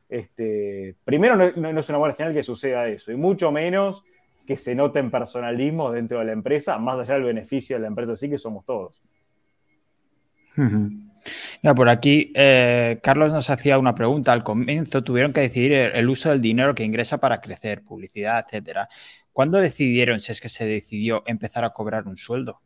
Este, 0.10 0.96
primero, 1.04 1.36
no, 1.36 1.80
es 1.80 1.90
una 1.90 1.98
buena 1.98 2.14
señal 2.14 2.34
que 2.34 2.44
suceda 2.44 2.88
eso, 2.88 3.12
y 3.12 3.16
mucho 3.16 3.52
menos 3.52 4.04
que 4.46 4.58
se 4.58 4.76
noten 4.76 5.10
personalismos 5.10 5.94
dentro 5.94 6.20
de 6.20 6.26
la 6.26 6.32
empresa, 6.32 6.78
más 6.78 7.00
allá 7.00 7.16
del 7.16 7.24
beneficio 7.24 7.76
de 7.76 7.82
la 7.82 7.88
empresa, 7.88 8.16
sí 8.16 8.30
que 8.30 8.38
somos 8.38 8.64
todos. 8.64 9.02
por 11.76 11.90
aquí 11.90 12.32
eh, 12.36 13.00
Carlos 13.02 13.34
nos 13.34 13.50
hacía 13.50 13.80
una 13.80 13.96
pregunta. 13.96 14.32
Al 14.32 14.44
comienzo 14.44 15.04
tuvieron 15.04 15.34
que 15.34 15.42
decidir 15.42 15.74
el 15.74 16.08
uso 16.08 16.30
del 16.30 16.42
dinero 16.42 16.76
que 16.76 16.84
ingresa 16.84 17.18
para 17.18 17.42
crecer, 17.42 17.84
publicidad, 17.84 18.46
etcétera. 18.46 18.88
¿Cuándo 19.34 19.58
decidieron, 19.58 20.20
si 20.20 20.32
es 20.32 20.40
que 20.40 20.50
se 20.50 20.66
decidió, 20.66 21.24
empezar 21.26 21.66
a 21.66 21.72
cobrar 21.72 22.08
un 22.08 22.16
sueldo? 22.16 22.62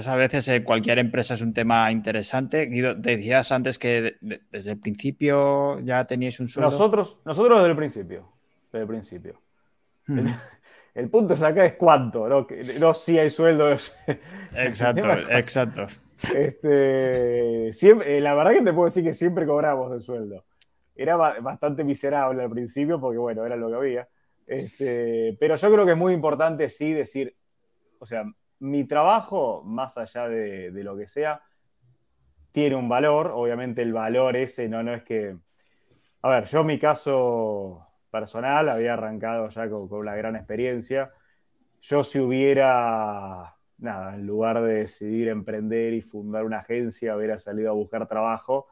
Es 0.00 0.08
a 0.08 0.16
veces 0.16 0.48
en 0.48 0.64
cualquier 0.64 0.98
empresa 0.98 1.34
es 1.34 1.42
un 1.42 1.52
tema 1.52 1.92
interesante. 1.92 2.66
Guido, 2.66 2.94
decías 2.94 3.52
antes 3.52 3.78
que 3.78 4.16
desde 4.50 4.70
el 4.70 4.80
principio 4.80 5.78
ya 5.80 6.06
teníais 6.06 6.40
un 6.40 6.48
sueldo. 6.48 6.70
Nosotros, 6.70 7.18
nosotros 7.26 7.58
desde 7.58 7.70
el 7.70 7.76
principio. 7.76 8.32
Desde 8.72 8.82
el 8.82 8.88
principio. 8.88 9.40
El 10.94 11.10
punto 11.10 11.34
es 11.34 11.42
acá 11.42 11.66
es 11.66 11.74
cuánto, 11.74 12.26
no, 12.28 12.46
no 12.78 12.94
si 12.94 13.18
hay 13.18 13.28
sueldo. 13.28 13.70
Exacto, 13.70 15.12
exacto. 15.30 15.86
Este, 16.34 17.70
siempre, 17.72 18.16
eh, 18.16 18.20
la 18.22 18.34
verdad 18.34 18.52
que 18.52 18.62
te 18.62 18.72
puedo 18.72 18.86
decir 18.86 19.04
que 19.04 19.12
siempre 19.12 19.46
cobramos 19.46 19.92
el 19.92 20.00
sueldo. 20.00 20.46
Era 20.96 21.16
bastante 21.16 21.84
miserable 21.84 22.42
al 22.42 22.50
principio 22.50 22.98
porque, 22.98 23.18
bueno, 23.18 23.44
era 23.44 23.56
lo 23.56 23.68
que 23.68 23.76
había. 23.76 24.08
Este, 24.46 25.36
pero 25.38 25.56
yo 25.56 25.72
creo 25.72 25.84
que 25.84 25.92
es 25.92 25.98
muy 25.98 26.14
importante, 26.14 26.70
sí, 26.70 26.92
decir, 26.92 27.36
o 27.98 28.06
sea, 28.06 28.24
mi 28.60 28.84
trabajo, 28.84 29.62
más 29.64 29.98
allá 29.98 30.28
de, 30.28 30.70
lo 30.84 30.96
que 30.96 31.08
sea, 31.08 31.42
tiene 32.52 32.76
un 32.76 32.88
valor. 32.88 33.32
Obviamente 33.34 33.82
el 33.82 33.92
valor 33.92 34.36
ese 34.36 34.68
no, 34.68 34.82
no 34.82 34.94
es 34.94 35.02
que... 35.02 35.36
A 36.22 36.28
ver, 36.28 36.44
yo 36.46 36.64
mi 36.64 36.78
caso 36.78 37.86
personal, 38.10 38.68
había 38.68 38.94
arrancado 38.94 39.48
ya 39.48 39.68
con, 39.68 39.88
una 39.90 40.14
gran 40.14 40.36
experiencia. 40.36 41.10
Yo 41.80 42.04
si 42.04 42.18
hubiera, 42.18 43.56
nada, 43.78 44.14
en 44.14 44.26
lugar 44.26 44.60
de 44.62 44.74
decidir 44.74 45.28
emprender 45.28 45.94
y 45.94 46.02
fundar 46.02 46.44
una 46.44 46.58
agencia, 46.58 47.16
hubiera 47.16 47.38
salido 47.38 47.70
a 47.70 47.74
buscar 47.74 48.06
trabajo, 48.06 48.66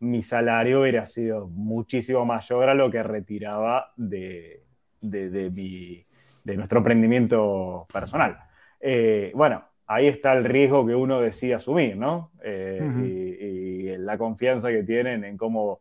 mi 0.00 0.20
salario 0.20 0.82
hubiera 0.82 1.06
sido 1.06 1.46
muchísimo 1.48 2.24
mayor 2.24 2.68
a 2.68 2.74
lo 2.74 2.90
que 2.90 3.02
retiraba 3.02 3.92
de, 3.96 4.64
de, 5.00 6.04
nuestro 6.44 6.78
emprendimiento 6.78 7.86
personal. 7.92 8.36
Eh, 8.82 9.32
bueno, 9.34 9.64
ahí 9.86 10.08
está 10.08 10.34
el 10.34 10.44
riesgo 10.44 10.86
que 10.86 10.94
uno 10.94 11.20
decide 11.20 11.54
asumir, 11.54 11.96
¿no? 11.96 12.32
Eh, 12.42 12.86
y, 12.98 13.92
y 13.92 13.96
la 13.96 14.18
confianza 14.18 14.68
que 14.70 14.82
tienen 14.82 15.24
en 15.24 15.36
cómo 15.36 15.80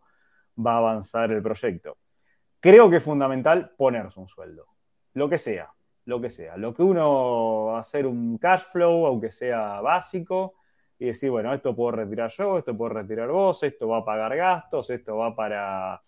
va 0.58 0.76
a 0.76 0.78
avanzar 0.78 1.32
el 1.32 1.42
proyecto. 1.42 1.98
Creo 2.60 2.90
que 2.90 2.98
es 2.98 3.04
fundamental 3.04 3.72
ponerse 3.76 4.20
un 4.20 4.28
sueldo, 4.28 4.68
lo 5.14 5.28
que 5.28 5.40
sea, 5.40 5.72
lo 6.06 6.22
que 6.22 6.30
sea. 6.30 6.58
Lo 6.58 6.74
que 6.74 6.84
uno 6.84 7.76
hacer 7.76 8.06
un 8.06 8.38
cash 8.38 8.64
flow, 8.72 9.08
aunque 9.08 9.32
sea 9.32 9.82
básico, 9.82 10.56
y 11.00 11.08
decir, 11.08 11.32
bueno, 11.32 11.52
esto 11.52 11.76
puedo 11.76 11.92
retirar 11.92 12.30
yo, 12.30 12.60
esto 12.60 12.78
puedo 12.78 12.94
retirar 12.94 13.30
vos, 13.30 13.64
esto 13.64 13.88
va 13.88 13.98
a 13.98 14.06
pagar 14.06 14.36
gastos, 14.36 14.92
esto 14.92 15.18
va 15.18 15.36
para 15.36 16.00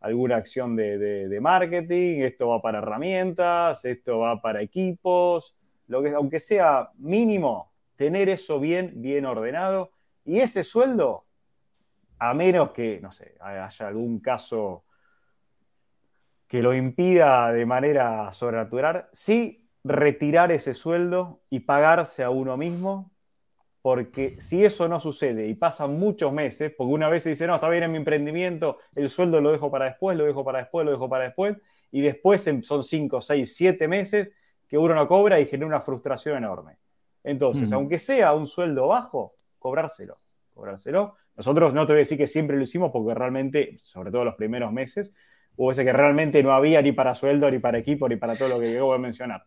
alguna 0.00 0.36
acción 0.36 0.76
de, 0.76 1.38
marketing, 1.40 2.20
esto 2.20 2.48
va 2.48 2.60
para 2.60 2.78
herramientas, 2.78 3.84
esto 3.86 4.18
va 4.18 4.42
para 4.42 4.60
equipos, 4.60 5.56
lo 5.86 6.02
que, 6.02 6.10
aunque 6.10 6.40
sea 6.40 6.90
mínimo, 6.98 7.72
tener 7.96 8.28
eso 8.28 8.58
bien, 8.58 8.92
bien 8.96 9.26
ordenado. 9.26 9.92
Y 10.24 10.40
ese 10.40 10.64
sueldo, 10.64 11.26
a 12.18 12.34
menos 12.34 12.70
que, 12.70 13.00
no 13.00 13.12
sé, 13.12 13.34
haya 13.40 13.68
algún 13.86 14.20
caso 14.20 14.84
que 16.46 16.62
lo 16.62 16.74
impida 16.74 17.50
de 17.52 17.64
manera 17.64 18.32
sobrenatural, 18.32 19.08
sí 19.12 19.68
retirar 19.84 20.52
ese 20.52 20.74
sueldo 20.74 21.40
y 21.50 21.60
pagarse 21.60 22.22
a 22.22 22.30
uno 22.30 22.56
mismo, 22.56 23.10
porque 23.80 24.36
si 24.38 24.64
eso 24.64 24.86
no 24.86 25.00
sucede 25.00 25.48
y 25.48 25.54
pasan 25.54 25.98
muchos 25.98 26.32
meses, 26.32 26.72
porque 26.76 26.92
una 26.92 27.08
vez 27.08 27.24
se 27.24 27.30
dice, 27.30 27.46
no, 27.46 27.54
está 27.54 27.68
bien 27.68 27.84
en 27.84 27.90
mi 27.90 27.96
emprendimiento, 27.96 28.78
el 28.94 29.10
sueldo 29.10 29.40
lo 29.40 29.50
dejo 29.50 29.70
para 29.70 29.86
después, 29.86 30.16
lo 30.16 30.24
dejo 30.24 30.44
para 30.44 30.58
después, 30.58 30.84
lo 30.84 30.92
dejo 30.92 31.08
para 31.08 31.24
después, 31.24 31.56
y 31.90 32.00
después 32.00 32.48
son 32.62 32.82
5, 32.82 33.20
6, 33.20 33.56
7 33.56 33.88
meses 33.88 34.32
que 34.72 34.78
uno 34.78 34.94
no 34.94 35.06
cobra 35.06 35.38
y 35.38 35.44
genera 35.44 35.66
una 35.66 35.82
frustración 35.82 36.38
enorme. 36.38 36.78
Entonces, 37.22 37.70
aunque 37.74 37.98
sea 37.98 38.32
un 38.32 38.46
sueldo 38.46 38.88
bajo, 38.88 39.34
cobrárselo, 39.58 40.16
cobrárselo. 40.54 41.16
Nosotros 41.36 41.74
no 41.74 41.84
te 41.84 41.92
voy 41.92 41.98
a 41.98 42.04
decir 42.04 42.16
que 42.16 42.26
siempre 42.26 42.56
lo 42.56 42.62
hicimos 42.62 42.90
porque 42.90 43.12
realmente, 43.12 43.76
sobre 43.80 44.10
todo 44.10 44.24
los 44.24 44.34
primeros 44.34 44.72
meses, 44.72 45.12
o 45.56 45.70
ese 45.70 45.84
que 45.84 45.92
realmente 45.92 46.42
no 46.42 46.52
había 46.52 46.80
ni 46.80 46.92
para 46.92 47.14
sueldo, 47.14 47.50
ni 47.50 47.58
para 47.58 47.76
equipo, 47.76 48.08
ni 48.08 48.16
para 48.16 48.34
todo 48.34 48.48
lo 48.48 48.60
que 48.60 48.72
yo 48.72 48.86
voy 48.86 48.94
a 48.94 48.98
mencionar. 48.98 49.44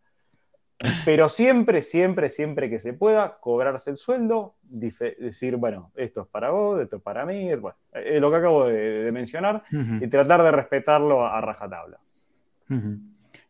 Pero 1.05 1.27
siempre, 1.27 1.81
siempre, 1.81 2.29
siempre 2.29 2.69
que 2.69 2.77
se 2.77 2.93
pueda, 2.93 3.39
cobrarse 3.39 3.89
el 3.89 3.97
sueldo, 3.97 4.53
decir, 4.61 5.55
bueno, 5.55 5.91
esto 5.95 6.21
es 6.21 6.27
para 6.27 6.51
vos, 6.51 6.79
esto 6.79 6.97
es 6.97 7.01
para 7.01 7.25
mí, 7.25 7.51
bueno, 7.55 7.77
lo 8.19 8.29
que 8.29 8.37
acabo 8.37 8.65
de, 8.65 9.09
mencionar, 9.11 9.63
y 9.71 10.07
tratar 10.07 10.43
de 10.43 10.51
respetarlo 10.51 11.25
a, 11.25 11.41
rajatabla. 11.41 11.97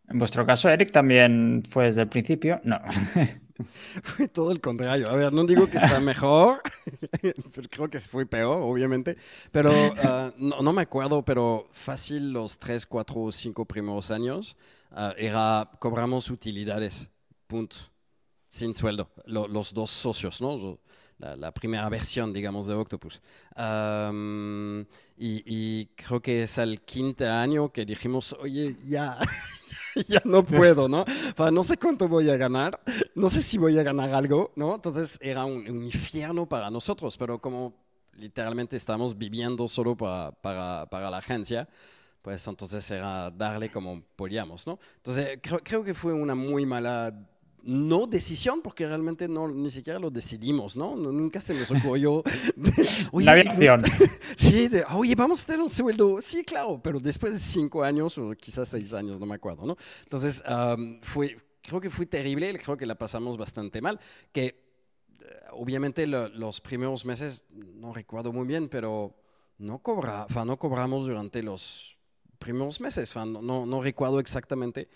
En 0.07 0.19
vuestro 0.19 0.45
caso, 0.45 0.69
Eric, 0.69 0.91
también 0.91 1.63
fue 1.67 1.85
desde 1.85 2.01
el 2.01 2.09
principio. 2.09 2.61
No. 2.63 2.79
Fue 4.03 4.27
todo 4.27 4.51
el 4.51 4.59
contrario. 4.59 5.09
A 5.09 5.15
ver, 5.15 5.31
no 5.31 5.45
digo 5.45 5.69
que 5.69 5.77
está 5.77 5.99
mejor, 6.01 6.61
creo 7.69 7.89
que 7.89 7.99
fue 8.01 8.25
peor, 8.25 8.61
obviamente, 8.61 9.15
pero 9.51 9.71
ah, 10.03 10.33
no, 10.37 10.73
me 10.73 10.81
acuerdo, 10.81 11.23
pero 11.23 11.69
fácil 11.71 12.33
los 12.33 12.57
tres, 12.57 12.85
cuatro 12.85 13.21
o 13.21 13.31
cinco 13.31 13.63
primeros 13.63 14.11
años 14.11 14.57
ah, 14.91 15.13
era 15.17 15.71
cobramos 15.79 16.29
utilidades, 16.29 17.09
punto, 17.47 17.77
sin 18.49 18.73
sueldo, 18.73 19.09
los 19.25 19.73
dos 19.73 19.89
socios, 19.89 20.41
¿no? 20.41 20.77
La, 21.17 21.53
primera 21.53 21.87
versión, 21.87 22.33
digamos, 22.33 22.67
de 22.67 22.73
Octopus. 22.73 23.21
y, 25.17 25.43
y, 25.45 25.85
creo 25.95 26.21
que 26.21 26.43
es 26.43 26.57
el 26.57 26.81
quinto 26.81 27.25
año 27.25 27.71
que 27.71 27.85
dijimos, 27.85 28.35
oye, 28.37 28.75
ya, 28.85 29.17
ya 30.07 30.21
no 30.25 30.43
puedo, 30.43 30.87
¿no? 30.89 31.05
no 31.51 31.63
sé 31.63 31.77
cuánto 31.77 32.07
voy 32.07 32.29
a 32.29 32.37
ganar, 32.37 32.79
no 33.15 33.29
sé 33.29 33.41
si 33.41 33.57
voy 33.57 33.77
a 33.79 33.83
ganar 33.83 34.13
algo, 34.13 34.51
¿no? 34.55 34.75
Entonces 34.75 35.17
era 35.21 35.45
un, 35.45 35.65
infierno 35.85 36.47
para 36.47 36.69
nosotros, 36.69 37.17
pero 37.17 37.39
como 37.39 37.73
literalmente 38.13 38.77
estamos 38.77 39.17
viviendo 39.17 39.67
solo 39.67 39.95
para, 39.95 40.31
para, 40.31 40.85
para 40.89 41.09
la 41.09 41.17
agencia, 41.17 41.67
pues 42.21 42.45
entonces 42.47 42.89
era 42.91 43.29
darle 43.31 43.69
como 43.69 44.01
podíamos, 44.15 44.65
¿no? 44.65 44.79
Entonces 44.97 45.39
creo, 45.41 45.59
creo 45.63 45.83
que 45.83 45.93
fue 45.93 46.13
una 46.13 46.35
muy 46.35 46.65
mala 46.65 47.13
no 47.65 48.05
decisión, 48.05 48.61
porque 48.61 48.85
realmente 48.85 49.27
no, 49.27 49.47
ni 49.47 49.71
siquiera 49.71 49.97
lo 49.97 50.11
decidimos, 50.11 50.77
¿no? 50.77 50.95
nunca 50.95 51.41
se 51.41 51.55
nos 51.55 51.71
ocurrió. 51.71 52.23
oye, 53.11 53.25
La 53.25 53.81
sí, 54.37 54.67
de, 54.67 54.83
oye, 54.93 55.15
vamos 55.15 55.41
a 55.43 55.47
tener 55.47 55.61
un 55.61 55.69
sueldo. 55.69 56.21
Sí, 56.21 56.43
claro, 56.43 56.79
pero 56.81 56.99
después 56.99 57.33
de 57.33 57.39
cinco 57.39 57.83
años 57.83 58.19
o 58.19 58.31
quizás 58.33 58.69
seis 58.69 58.93
años, 58.93 59.19
no 59.19 59.25
me 59.25 59.33
acuerdo, 59.33 59.65
¿no? 59.65 59.75
Entonces, 60.03 60.43
fue, 61.01 61.37
creo 61.63 61.81
que 61.81 61.89
fue 61.89 62.05
terrible, 62.05 62.55
creo 62.59 62.77
que 62.77 62.85
la 62.85 62.95
pasamos 62.95 63.35
bastante 63.35 63.81
mal, 63.81 63.99
que 64.31 64.45
eh, 64.45 64.55
obviamente 65.53 66.05
los 66.05 66.61
primeros 66.61 67.03
meses, 67.03 67.45
no 67.49 67.93
recuerdo 67.93 68.31
muy 68.31 68.45
bien, 68.45 68.69
pero 68.69 69.15
no, 69.57 69.79
cobra, 69.79 70.27
no 70.45 70.57
cobramos 70.57 71.07
durante 71.07 71.41
los 71.41 71.97
primeros 72.37 72.79
meses, 72.79 73.15
no, 73.15 73.65
no, 73.65 73.81
recuerdo 73.81 74.19
exactamente. 74.19 74.87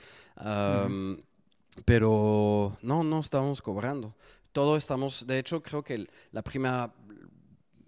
Pero 1.86 2.78
no, 2.82 3.04
no 3.04 3.20
estamos 3.20 3.62
cobrando. 3.62 4.16
Todo 4.52 4.78
estamos, 4.78 5.26
de 5.28 5.40
hecho, 5.40 5.62
creo 5.62 5.84
que 5.84 6.08
la 6.32 6.42
primera, 6.42 6.94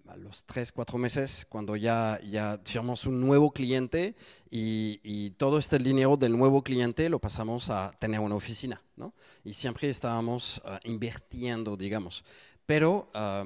a 0.06 0.16
los 0.16 0.44
tres, 0.44 0.70
cuatro 0.70 0.98
meses, 0.98 1.46
cuando 1.48 1.74
ya, 1.76 2.20
ya 2.24 2.60
firmamos 2.64 3.06
un 3.06 3.20
nuevo 3.20 3.50
cliente 3.50 4.14
y, 4.50 5.30
todo 5.38 5.58
este 5.58 5.78
dinero 5.78 6.16
del 6.16 6.36
nuevo 6.36 6.62
cliente 6.62 7.08
lo 7.08 7.18
pasamos 7.18 7.68
a 7.68 7.90
tener 7.98 8.20
una 8.20 8.36
oficina, 8.36 8.80
¿no? 8.96 9.12
Y 9.44 9.54
siempre 9.54 9.88
estábamos 9.88 10.62
ah, 10.64 10.78
invirtiendo, 10.84 11.76
digamos. 11.76 12.24
Pero 12.64 13.10
ah, 13.14 13.44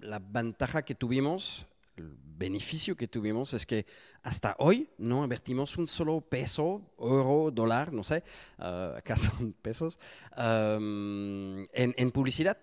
la 0.00 0.18
ventaja 0.18 0.82
que 0.82 0.94
tuvimos 0.94 1.66
el 1.96 2.16
beneficio 2.38 2.96
que 2.96 3.08
tuvimos 3.08 3.54
es 3.54 3.64
que 3.66 3.86
hasta 4.22 4.54
hoy 4.58 4.88
no 4.98 5.22
invertimos 5.24 5.76
un 5.78 5.88
solo 5.88 6.20
peso, 6.20 6.82
euro, 6.98 7.50
dólar, 7.50 7.92
no 7.92 8.04
sé, 8.04 8.22
uh, 8.58 8.96
acá 8.96 9.16
son 9.16 9.52
pesos, 9.54 9.98
um, 10.36 11.66
en, 11.72 12.10
publicidad. 12.10 12.58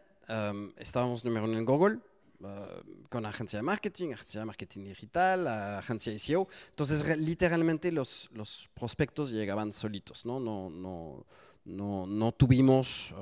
Estábamos 0.78 1.26
número 1.26 1.46
uno 1.46 1.58
en 1.58 1.65
Google, 1.65 2.00
uh, 2.39 3.08
con 3.10 3.26
agencia 3.26 3.58
de 3.58 3.63
marketing, 3.63 4.13
agencia 4.13 4.39
de 4.39 4.46
marketing 4.46 4.84
digital, 4.86 5.48
agencia 5.48 6.12
de 6.12 6.19
SEO. 6.19 6.48
Entonces, 6.69 7.17
literalmente 7.17 7.91
los, 7.91 8.30
los 8.34 8.69
prospectos 8.74 9.32
llegaban 9.32 9.74
solitos, 9.74 10.26
¿no? 10.26 10.39
No, 10.39 10.69
no, 10.69 11.26
no, 11.65 12.06
no 12.06 12.32
tuvimos 12.32 13.13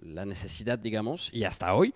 la 0.00 0.24
necesidad, 0.24 0.78
digamos, 0.78 1.30
y 1.32 1.44
hasta 1.44 1.74
hoy, 1.74 1.94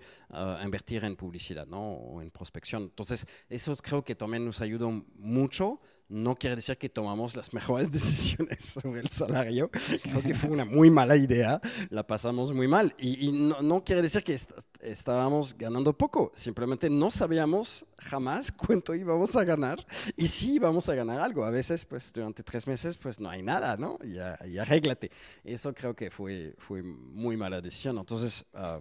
invertir 0.63 1.03
en 1.03 1.15
publicidad 1.15 1.67
¿no? 1.67 1.93
o 1.93 2.21
en 2.21 2.31
prospección. 2.31 2.83
Entonces, 2.83 3.27
eso 3.49 3.75
creo 3.77 4.03
que 4.03 4.15
también 4.15 4.45
nos 4.45 4.61
ayudó 4.61 4.89
mucho 5.15 5.79
no 6.09 6.35
quiere 6.35 6.55
decir 6.57 6.77
que 6.77 6.89
tomamos 6.89 7.35
las 7.35 7.53
mejores 7.53 7.91
decisiones 7.91 8.65
sobre 8.65 9.01
el 9.01 9.09
salario. 9.09 9.69
Creo 9.69 10.21
que 10.21 10.33
fue 10.33 10.49
una 10.49 10.65
muy 10.65 10.89
mala 10.89 11.15
idea, 11.15 11.61
la 11.89 12.05
pasamos 12.05 12.51
muy 12.51 12.67
mal. 12.67 12.93
Y, 12.97 13.31
no, 13.31 13.83
quiere 13.83 14.01
decir 14.01 14.23
que 14.23 14.37
estábamos 14.81 15.55
ganando 15.57 15.93
poco, 15.93 16.31
simplemente 16.35 16.89
no 16.89 17.11
sabíamos 17.11 17.85
jamás 17.99 18.51
cuánto 18.67 18.95
íbamos 18.95 19.35
a 19.35 19.43
ganar 19.43 19.85
y 20.17 20.27
si 20.27 20.53
íbamos 20.53 20.89
a 20.89 20.95
ganar 20.95 21.19
algo. 21.19 21.45
A 21.45 21.51
veces, 21.51 21.85
pues 21.85 22.11
durante 22.11 22.43
tres 22.43 22.67
meses, 22.67 22.97
pues 22.97 23.19
no 23.19 23.29
hay 23.29 23.43
nada, 23.43 23.77
¿no? 23.77 23.99
Y, 24.03 24.17
arréglate. 24.57 25.11
Eso 25.43 25.73
creo 25.73 25.95
que 25.95 26.09
fue, 26.09 26.55
fue 26.57 26.81
muy 26.81 27.37
mala 27.37 27.61
decisión. 27.61 27.97
Entonces, 27.97 28.45
ah, 28.53 28.79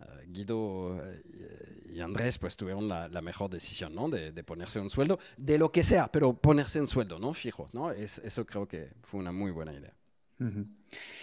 eh, 0.00 0.26
Guido 0.28 1.00
eh, 1.04 1.73
y 1.94 2.00
Andrés 2.00 2.38
pues 2.38 2.56
tuvieron 2.56 2.88
la, 2.88 3.08
mejor 3.22 3.48
decisión, 3.48 3.94
¿no? 3.94 4.08
De, 4.08 4.32
ponerse 4.42 4.80
un 4.80 4.90
sueldo, 4.90 5.20
de 5.36 5.58
lo 5.58 5.70
que 5.70 5.84
sea, 5.84 6.08
pero 6.10 6.34
ponerse 6.34 6.80
un 6.80 6.88
sueldo, 6.88 7.20
¿no? 7.20 7.32
Fijo, 7.34 7.68
¿no? 7.72 7.92
eso 7.92 8.44
creo 8.44 8.66
que 8.66 8.90
fue 9.00 9.20
una 9.20 9.30
muy 9.30 9.52
buena 9.52 9.72
idea. 9.72 9.94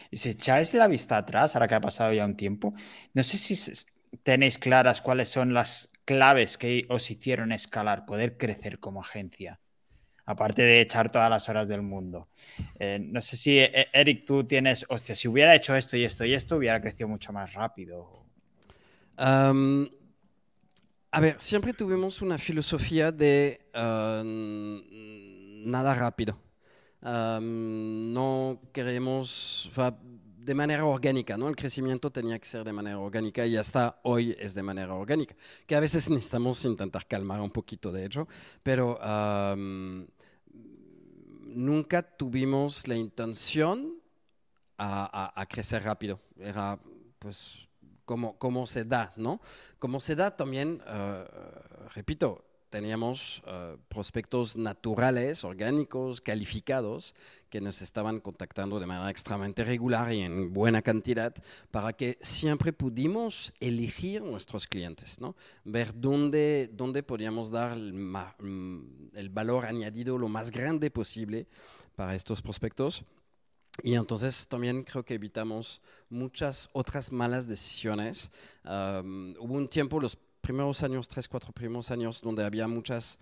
Y 0.10 0.18
si 0.18 0.30
echáis 0.30 0.74
la 0.74 0.88
vista 0.88 1.18
atrás, 1.18 1.56
ahora 1.56 1.68
que 1.68 1.76
ha 1.76 1.82
pasado 1.82 2.14
ya 2.14 2.26
un 2.26 2.38
tiempo, 2.38 2.74
no 3.14 3.22
sé 3.22 3.38
si 3.38 3.74
tenéis 4.24 4.58
claras 4.58 5.02
cuáles 5.02 5.28
son 5.28 5.54
las 5.54 5.92
claves 6.06 6.58
que 6.58 6.86
os 6.88 7.12
hicieron 7.12 7.52
escalar, 7.52 8.06
poder 8.06 8.38
crecer 8.38 8.80
como 8.80 9.02
agencia 9.02 9.60
aparte 10.24 10.62
de 10.62 10.80
echar 10.80 11.12
todas 11.12 11.30
las 11.30 11.50
horas 11.50 11.68
del 11.68 11.82
mundo. 11.82 12.30
Eh, 12.80 13.00
no 13.02 13.20
sé 13.20 13.36
si, 13.36 13.60
Eric, 13.60 14.26
tú 14.26 14.46
tienes, 14.46 14.86
hostia, 14.88 15.14
si 15.14 15.28
hubiera 15.28 15.54
hecho 15.54 15.76
esto 15.76 15.98
y 15.98 16.06
esto 16.06 16.24
y 16.24 16.34
esto, 16.34 16.56
hubiera 16.56 16.80
crecido 16.80 17.10
mucho 17.10 17.34
más 17.34 17.52
rápido 17.54 18.24
a 21.12 21.20
ver, 21.20 21.36
siempre 21.40 21.74
tuvimos 21.74 22.22
una 22.22 22.38
filosofía 22.38 23.12
de 23.12 23.68
nada 25.66 25.94
rápido. 25.94 26.38
no 27.02 28.62
queremos, 28.72 29.70
de 30.38 30.56
manera 30.56 30.86
orgánica, 30.86 31.38
¿no? 31.38 31.50
El 31.50 31.56
crecimiento 31.58 32.12
tenía 32.12 32.40
que 32.40 32.46
ser 32.46 32.64
de 32.64 32.72
manera 32.72 32.98
orgánica 32.98 33.46
y 33.46 33.58
hasta 33.58 34.00
hoy 34.04 34.36
es 34.40 34.54
de 34.54 34.64
manera 34.64 34.94
orgánica, 34.94 35.36
que 35.68 35.76
a 35.76 35.82
veces 35.82 36.10
necesitamos 36.10 36.64
intentar 36.64 37.06
calmar 37.06 37.42
un 37.42 37.52
poquito 37.52 37.92
de 37.92 38.06
hecho, 38.06 38.28
pero 38.64 38.98
nunca 41.44 42.02
tuvimos 42.04 42.88
la 42.88 42.96
intención 42.96 43.96
a, 44.78 45.40
a 45.40 45.46
crecer 45.46 45.84
rápido. 45.84 46.22
Era, 46.40 46.80
pues, 47.20 47.68
cómo, 48.06 48.68
se 48.68 48.86
da, 48.86 49.14
¿no? 49.16 49.42
Como 49.80 50.00
se 50.00 50.16
da 50.16 50.36
también, 50.36 50.82
eh, 50.88 51.26
repito, 51.96 52.44
teníamos 52.72 53.44
eh, 53.46 53.76
prospectos 53.90 54.56
naturales, 54.56 55.44
orgánicos, 55.44 56.22
calificados, 56.22 57.14
que 57.50 57.60
nos 57.60 57.82
estaban 57.82 58.22
contactando 58.22 58.80
de 58.80 58.86
manera 58.86 59.12
extremadamente 59.12 59.66
regular 59.66 60.12
y 60.14 60.22
en 60.22 60.54
buena 60.54 60.82
cantidad 60.82 61.36
para 61.70 61.92
que 61.92 62.18
siempre 62.22 62.72
pudimos 62.72 63.54
elegir 63.60 64.24
nuestros 64.24 64.68
clientes, 64.68 65.20
¿no? 65.20 65.36
ver 65.66 65.92
dónde, 65.94 66.70
dónde 66.72 67.04
podíamos 67.04 67.52
dar 67.52 67.74
el, 67.74 67.94
mm, 67.94 69.10
el 69.16 69.30
valor 69.30 69.66
añadido 69.66 70.18
lo 70.18 70.30
más 70.30 70.50
grande 70.50 70.90
posible 70.90 71.48
para 71.96 72.16
estos 72.16 72.42
prospectos 72.42 73.04
y 73.84 73.96
entonces 73.96 74.48
también 74.48 74.84
creo 74.84 75.04
que 75.04 75.14
evitamos 75.16 75.82
muchas 76.10 76.70
otras 76.74 77.12
malas 77.12 77.48
decisiones. 77.48 78.32
hubo 78.64 79.54
un 79.54 79.68
tiempo, 79.68 80.00
los 80.00 80.18
primeros 80.42 80.84
años, 80.84 81.08
tres, 81.08 81.28
cuatro 81.28 81.52
primeros 81.54 81.92
años, 81.92 82.22
donde 82.22 82.44
había 82.44 82.68
muchas 82.68 83.18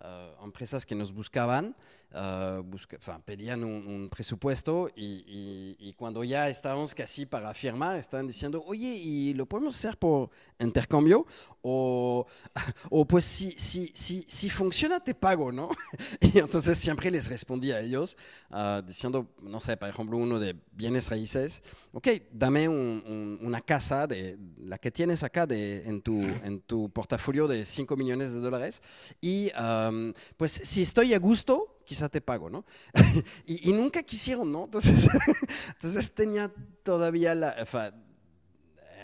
uh, 0.00 0.44
empresas 0.44 0.84
que 0.84 0.94
nos 0.94 1.12
buscaban 1.12 1.76
uh, 2.14 3.20
pedían 3.24 3.64
un, 3.64 4.08
presupuesto 4.08 4.88
y, 4.94 5.76
y, 5.78 5.92
cuando 5.94 6.22
ya 6.24 6.48
estábamos 6.48 6.94
casi 6.94 7.26
para 7.26 7.52
firmar, 7.54 7.98
estaban 7.98 8.26
diciendo, 8.26 8.62
oye, 8.66 8.88
¿y 8.88 9.34
lo 9.34 9.46
podemos 9.46 9.76
hacer 9.76 9.96
por 9.96 10.30
intercambio? 10.58 11.26
O, 11.62 12.26
o 12.90 13.04
pues 13.06 13.24
si, 13.24 13.52
si, 13.52 13.90
si, 13.94 14.24
si 14.28 14.50
funciona, 14.50 15.00
te 15.00 15.14
pago, 15.14 15.52
¿no? 15.52 15.70
Y 16.20 16.38
entonces 16.38 16.78
siempre 16.78 17.10
les 17.10 17.28
respondía 17.28 17.76
a 17.76 17.80
ellos 17.80 18.16
uh, 18.50 18.82
diciendo, 18.82 19.34
no 19.42 19.60
sé, 19.60 19.76
por 19.76 19.88
ejemplo, 19.88 20.16
uno 20.18 20.38
de 20.38 20.56
bienes 20.72 21.10
raíces, 21.10 21.62
ok, 21.92 22.08
dame 22.32 22.68
un, 22.68 23.38
una 23.42 23.60
casa 23.60 24.06
de 24.06 24.38
la 24.58 24.78
que 24.78 24.90
tienes 24.90 25.22
acá 25.22 25.46
de, 25.46 25.82
en, 25.86 26.02
tu, 26.02 26.20
en 26.20 26.60
tu 26.60 26.90
portafolio 26.90 27.46
de 27.48 27.64
5 27.64 27.96
millones 27.96 28.32
de 28.32 28.40
dólares 28.40 28.82
y 29.20 29.50
um, 29.54 30.12
pues 30.36 30.52
si 30.52 30.82
estoy 30.82 31.14
a 31.14 31.18
gusto, 31.18 31.73
quizá 31.84 32.08
te 32.08 32.20
pago, 32.20 32.50
¿no? 32.50 32.64
y, 33.46 33.72
nunca 33.72 34.02
quisieron, 34.02 34.50
¿no? 34.50 34.64
Entonces, 34.64 35.08
entonces 35.68 36.14
tenía 36.14 36.52
todavía 36.82 37.34
la... 37.34 37.54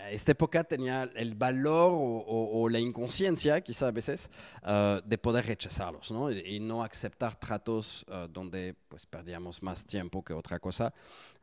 esta 0.09 0.31
época 0.31 0.63
tenía 0.63 1.03
el 1.15 1.35
valor 1.35 1.91
o, 1.93 2.67
la 2.69 2.79
inconsciencia, 2.79 3.61
quizá 3.61 3.87
a 3.87 3.91
veces, 3.91 4.29
uh, 4.63 5.01
de 5.07 5.17
poder 5.17 5.45
rechazarlos, 5.45 6.11
¿no? 6.11 6.31
Y, 6.31 6.59
no 6.59 6.83
aceptar 6.83 7.35
tratos 7.35 8.05
uh, 8.07 8.27
donde 8.27 8.75
pues 8.87 9.05
perdíamos 9.05 9.63
más 9.63 9.85
tiempo 9.85 10.23
que 10.23 10.33
otra 10.33 10.59
cosa. 10.59 10.93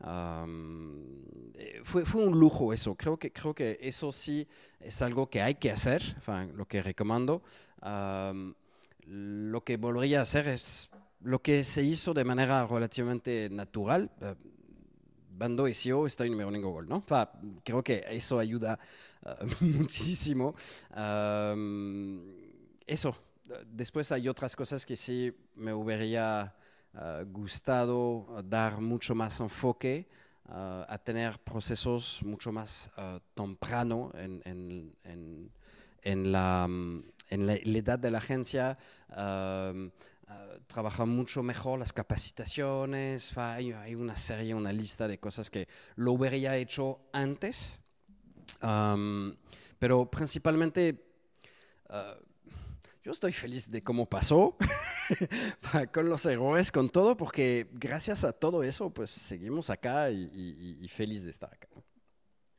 Um, 0.01 1.53
fue, 1.83 2.05
fue, 2.05 2.23
un 2.23 2.39
lujo 2.39 2.73
eso. 2.73 2.95
Creo 2.95 3.19
que, 3.19 3.33
creo 3.33 3.55
que 3.55 3.79
eso 3.81 4.13
sí 4.13 4.47
es 4.81 5.01
algo 5.03 5.29
que 5.29 5.43
hay 5.43 5.55
que 5.55 5.71
hacer, 5.71 6.03
lo 6.55 6.67
que 6.67 6.83
recomiendo. 6.83 7.43
Um, 7.83 8.55
lo 9.09 9.65
que 9.65 9.77
volvería 9.79 10.21
a 10.21 10.23
hacer 10.23 10.47
es 10.49 10.91
lo 11.21 11.43
que 11.43 11.65
se 11.65 11.83
hizo 11.83 12.15
de 12.15 12.25
manera 12.25 12.67
relativamente 12.67 13.49
natural, 13.51 14.11
eh, 14.21 14.35
Bando 15.31 15.69
y 15.69 15.75
SEO 15.75 16.07
estoy 16.07 16.31
número 16.31 16.53
en 16.53 16.63
Google, 16.63 16.89
¿no? 16.89 17.05
creo 17.63 17.83
que 17.85 18.05
eso 18.09 18.39
ayuda 18.39 18.79
eh, 19.25 19.31
muchísimo. 19.61 20.55
eso. 22.87 23.17
Después 23.65 24.13
hay 24.13 24.29
otras 24.29 24.55
cosas 24.55 24.85
que 24.85 24.95
sí 24.95 25.33
me 25.55 25.73
hubiera 25.73 26.55
eh, 26.93 27.25
gustado 27.29 28.43
dar 28.45 28.79
mucho 28.81 29.15
más 29.15 29.41
enfoque 29.41 30.07
a 30.51 30.99
tener 31.05 31.39
procesos 31.41 32.23
mucho 32.23 32.51
más 32.51 32.91
temprano 33.35 34.11
en, 34.15 34.41
en, 34.47 34.97
en, 35.05 35.51
en, 36.01 36.33
la, 36.33 36.65
en 36.65 37.47
la, 37.47 37.53
edad 37.53 37.99
de 37.99 38.11
la 38.11 38.17
agencia. 38.17 38.79
Uh, 40.29 40.61
trabaja 40.67 41.07
mucho 41.07 41.43
mejor 41.43 41.79
las 41.79 41.93
capacitaciones, 41.95 43.37
hay, 43.39 43.73
una 43.95 44.15
serie, 44.15 44.55
una 44.55 44.73
lista 44.73 45.09
de 45.09 45.19
cosas 45.19 45.49
que 45.49 45.69
lo 45.97 46.13
hubiera 46.13 46.55
hecho 46.57 47.01
antes, 47.13 47.81
pero 49.79 50.11
principalmente 50.11 51.03
uh, 51.89 52.23
yo 53.03 53.13
estoy 53.13 53.33
feliz 53.33 53.71
de 53.71 53.83
cómo 53.83 54.07
pasó, 54.07 54.59
con 55.95 56.11
los 56.11 56.27
errores, 56.27 56.71
con 56.71 56.91
todo, 56.91 57.17
porque 57.17 57.67
gracias 57.73 58.25
a 58.25 58.33
todo 58.33 58.63
eso, 58.63 58.91
pues 58.91 59.11
seguimos 59.11 59.71
acá 59.71 60.11
y 60.11 60.87
feliz 60.91 61.25
de 61.25 61.31
estar 61.31 61.55
acá. 61.55 61.69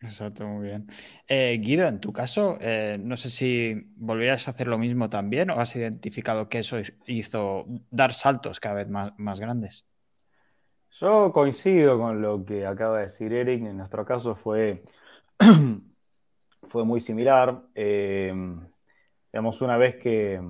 Exacto, 0.02 0.48
muy 0.48 0.68
bien. 0.68 0.88
Eh, 1.28 1.58
Guido, 1.62 1.88
en 1.88 2.00
tu 2.00 2.14
caso, 2.14 2.58
eh, 2.62 2.98
no 3.02 3.18
sé 3.18 3.30
si 3.30 3.76
volverías 3.98 4.48
a 4.48 4.52
hacer 4.52 4.68
lo 4.68 4.78
mismo 4.78 5.10
también 5.10 5.50
o 5.50 5.60
has 5.60 5.76
identificado 5.76 6.48
que 6.48 6.60
eso 6.60 6.78
hizo 7.06 7.66
dar 7.92 8.14
saltos 8.14 8.60
cada 8.62 8.76
vez 8.76 8.90
más, 8.90 9.12
más 9.18 9.40
grandes. 9.42 9.86
Yo 10.92 11.32
coincido 11.34 12.00
con 12.00 12.22
lo 12.22 12.46
que 12.46 12.66
acaba 12.66 12.98
de 12.98 13.04
decir 13.04 13.34
Eric. 13.34 13.66
En 13.66 13.78
nuestro 13.78 14.06
caso 14.06 14.36
fue, 14.36 14.84
fue 16.64 16.86
muy 16.86 17.02
similar. 17.02 17.62
Eh, 17.76 18.34
digamos, 19.34 19.62
una 19.62 19.78
vez 19.78 19.98
que, 19.98 20.42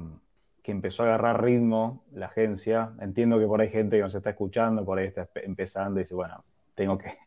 que, 0.62 0.71
empezó 0.71 1.03
a 1.03 1.07
agarrar 1.07 1.43
ritmo 1.43 2.05
la 2.13 2.27
agencia, 2.27 2.93
entiendo 3.01 3.39
que 3.39 3.47
por 3.47 3.62
ahí 3.62 3.67
hay 3.67 3.73
gente 3.73 3.97
que 3.97 4.03
nos 4.03 4.13
está 4.13 4.29
escuchando, 4.29 4.85
por 4.85 4.99
ahí 4.99 5.07
está 5.07 5.27
empezando 5.43 5.99
y 5.99 6.03
dice, 6.03 6.15
bueno, 6.15 6.45
tengo 6.75 6.97
que 6.97 7.17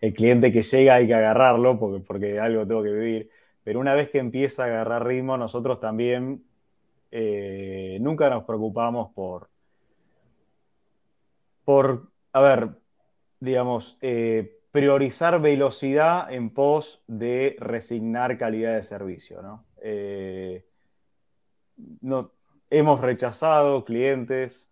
el 0.00 0.14
cliente 0.14 0.52
que 0.52 0.62
llega 0.62 0.94
hay 0.94 1.06
que 1.06 1.14
agarrarlo 1.14 1.78
porque, 1.78 2.04
porque 2.04 2.38
algo 2.40 2.66
tengo 2.66 2.82
que 2.82 2.92
vivir. 2.92 3.30
Pero 3.64 3.80
una 3.80 3.94
vez 3.94 4.10
que 4.10 4.18
empieza 4.18 4.62
a 4.62 4.66
agarrar 4.66 5.06
ritmo, 5.06 5.36
nosotros 5.36 5.80
también 5.80 6.42
eh, 7.10 7.98
nunca 8.00 8.28
nos 8.28 8.44
preocupamos 8.44 9.12
por, 9.14 9.48
por, 11.64 12.08
a 12.32 12.40
ver, 12.40 12.70
digamos, 13.40 13.96
eh, 14.02 14.58
priorizar 14.70 15.40
velocidad 15.40 16.32
en 16.32 16.50
pos 16.50 17.02
de 17.06 17.56
resignar 17.60 18.36
calidad 18.36 18.74
de 18.74 18.82
servicio, 18.82 19.42
¿no? 19.42 19.64
Eh, 19.80 20.64
no 22.00 22.32
hemos 22.70 23.00
rechazado 23.00 23.84
clientes, 23.84 24.68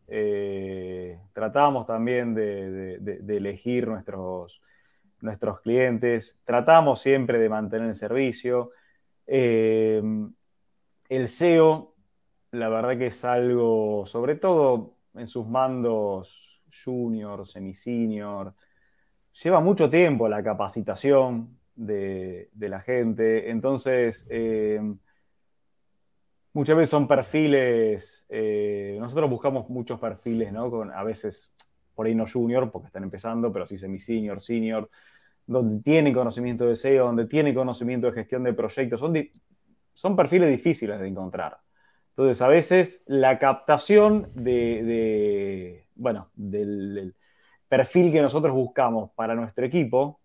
tratamos 1.32 1.86
también 1.86 2.34
de, 2.34 3.26
elegir 3.28 3.88
nuestros, 3.88 4.60
nuestros 5.26 5.60
clientes, 5.60 6.38
tratamos 6.44 7.00
siempre 7.00 7.38
de 7.38 7.48
mantener 7.50 7.88
el 7.88 7.94
servicio. 7.94 8.70
Eh, 9.26 10.02
el 11.08 11.28
SEO, 11.28 11.94
la 12.52 12.68
verdad 12.68 12.96
que 12.96 13.08
es 13.08 13.24
algo, 13.24 14.06
sobre 14.06 14.36
todo 14.36 14.96
en 15.14 15.26
sus 15.26 15.46
mandos 15.46 16.62
junior, 16.84 17.46
semi-senior, 17.46 18.54
lleva 19.42 19.60
mucho 19.60 19.88
tiempo 19.90 20.28
la 20.28 20.42
capacitación 20.42 21.58
de, 21.74 22.48
la 22.58 22.80
gente. 22.80 23.50
Entonces, 23.50 24.26
eh, 24.30 24.80
muchas 26.52 26.76
veces 26.76 26.90
son 26.90 27.06
perfiles, 27.06 28.26
eh, 28.28 28.96
nosotros 28.98 29.28
buscamos 29.30 29.68
muchos 29.68 30.00
perfiles, 30.00 30.52
¿no? 30.52 30.70
Con, 30.70 30.90
a 30.90 31.04
veces, 31.04 31.52
por 31.94 32.06
ahí 32.06 32.14
no 32.14 32.24
junior, 32.26 32.70
porque 32.70 32.86
están 32.86 33.02
empezando, 33.02 33.52
pero 33.52 33.66
sí 33.66 33.76
semi-senior, 33.76 34.40
senior, 34.40 34.90
donde 35.46 35.80
tienen 35.80 36.12
conocimiento 36.12 36.66
de 36.66 36.76
SEO, 36.76 37.06
donde 37.06 37.26
tienen 37.26 37.54
conocimiento 37.54 38.08
de 38.08 38.12
gestión 38.12 38.42
de 38.44 38.52
proyectos. 38.52 39.00
Son, 39.00 39.14
son 39.92 40.16
perfiles 40.16 40.50
difíciles 40.50 40.98
de 41.00 41.08
encontrar. 41.08 41.58
Entonces, 42.10 42.40
a 42.40 42.48
veces 42.48 43.02
la 43.06 43.38
captación 43.38 44.30
de, 44.34 45.86
bueno, 45.94 46.30
del 46.34 47.14
perfil 47.68 48.10
que 48.10 48.22
nosotros 48.22 48.54
buscamos 48.54 49.10
para 49.14 49.34
nuestro 49.34 49.66
equipo 49.66 50.20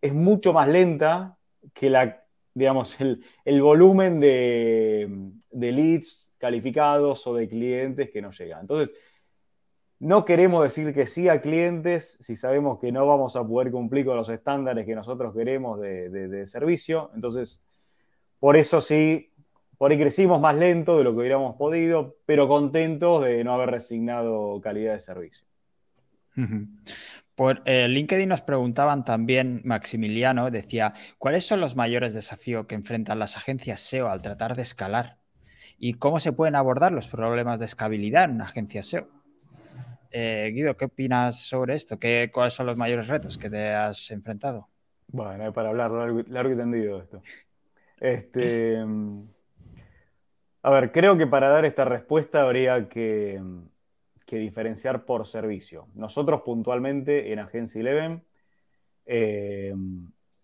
es 0.00 0.14
mucho 0.14 0.52
más 0.52 0.68
lenta 0.68 1.36
que 1.74 1.90
la, 1.90 2.24
digamos, 2.54 2.96
el, 3.00 3.62
volumen 3.62 4.20
de, 4.20 5.32
leads 5.50 6.32
calificados 6.38 7.26
o 7.26 7.34
de 7.34 7.48
clientes 7.48 8.10
que 8.10 8.22
nos 8.22 8.38
llegan. 8.38 8.60
Entonces, 8.60 8.96
no 10.00 10.24
queremos 10.24 10.62
decir 10.62 10.94
que 10.94 11.06
sí 11.06 11.28
a 11.28 11.42
clientes 11.42 12.16
si 12.20 12.34
sabemos 12.34 12.78
que 12.80 12.90
no 12.90 13.06
vamos 13.06 13.36
a 13.36 13.46
poder 13.46 13.70
cumplir 13.70 14.06
con 14.06 14.16
los 14.16 14.30
estándares 14.30 14.86
que 14.86 14.94
nosotros 14.94 15.34
queremos 15.36 15.78
de, 15.78 16.46
servicio. 16.46 17.10
Entonces, 17.14 17.62
por 18.38 18.56
eso 18.56 18.80
sí, 18.80 19.30
por 19.76 19.90
ahí 19.90 19.98
crecimos 19.98 20.40
más 20.40 20.56
lento 20.56 20.96
de 20.96 21.04
lo 21.04 21.12
que 21.12 21.18
hubiéramos 21.18 21.54
podido, 21.56 22.16
pero 22.24 22.48
contentos 22.48 23.22
de 23.22 23.44
no 23.44 23.52
haber 23.52 23.70
resignado 23.70 24.58
calidad 24.62 24.94
de 24.94 25.00
servicio. 25.00 25.44
Por 27.34 27.60
eh, 27.66 27.86
LinkedIn 27.86 28.30
nos 28.30 28.40
preguntaban 28.40 29.04
también, 29.04 29.60
Maximiliano 29.64 30.50
decía, 30.50 30.94
¿cuáles 31.18 31.44
son 31.44 31.60
los 31.60 31.76
mayores 31.76 32.14
desafíos 32.14 32.64
que 32.64 32.74
enfrentan 32.74 33.18
las 33.18 33.36
agencias 33.36 33.80
SEO 33.80 34.08
al 34.08 34.22
tratar 34.22 34.56
de 34.56 34.62
escalar? 34.62 35.18
¿Y 35.76 35.94
cómo 35.94 36.20
se 36.20 36.32
pueden 36.32 36.54
abordar 36.54 36.92
los 36.92 37.06
problemas 37.06 37.58
de 37.58 37.66
escalabilidad 37.66 38.24
en 38.24 38.36
una 38.36 38.44
agencia 38.44 38.82
SEO? 38.82 39.19
Eh, 40.10 40.50
Guido, 40.52 40.76
¿qué 40.76 40.86
opinas 40.86 41.40
sobre 41.40 41.74
esto? 41.74 41.98
¿Qué, 41.98 42.30
¿Cuáles 42.32 42.52
son 42.52 42.66
los 42.66 42.76
mayores 42.76 43.08
retos 43.08 43.38
que 43.38 43.48
te 43.48 43.70
has 43.70 44.10
enfrentado? 44.10 44.68
Bueno, 45.08 45.52
para 45.52 45.70
hablar 45.70 45.90
largo, 45.90 46.52
y 46.52 46.56
tendido 46.56 46.96
de 46.98 47.02
esto. 47.02 47.22
Este, 48.00 48.78
a 50.62 50.70
ver, 50.70 50.92
creo 50.92 51.16
que 51.16 51.26
para 51.26 51.48
dar 51.48 51.64
esta 51.64 51.84
respuesta 51.84 52.42
habría 52.42 52.88
que 52.88 53.40
que 54.30 54.36
diferenciar 54.36 55.04
por 55.04 55.26
servicio. 55.26 55.88
Nosotros 55.96 56.42
puntualmente 56.42 57.32
en 57.32 57.40
Agencia 57.40 57.80
Eleven 57.80 58.22
eh, 59.04 59.74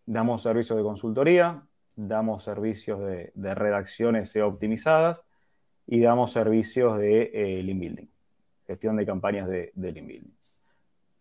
damos 0.04 0.42
servicios 0.42 0.76
de 0.76 0.82
consultoría, 0.82 1.62
damos 1.94 2.42
servicios 2.42 2.98
de, 2.98 3.54
redacciones 3.54 4.34
optimizadas 4.38 5.24
y 5.86 6.00
damos 6.00 6.32
servicios 6.32 6.98
de 6.98 7.30
eh, 7.32 7.62
link 7.62 7.78
building, 7.78 8.06
gestión 8.66 8.96
de 8.96 9.06
campañas 9.06 9.48
de, 9.48 9.72
de 9.74 9.92
building. 9.92 10.30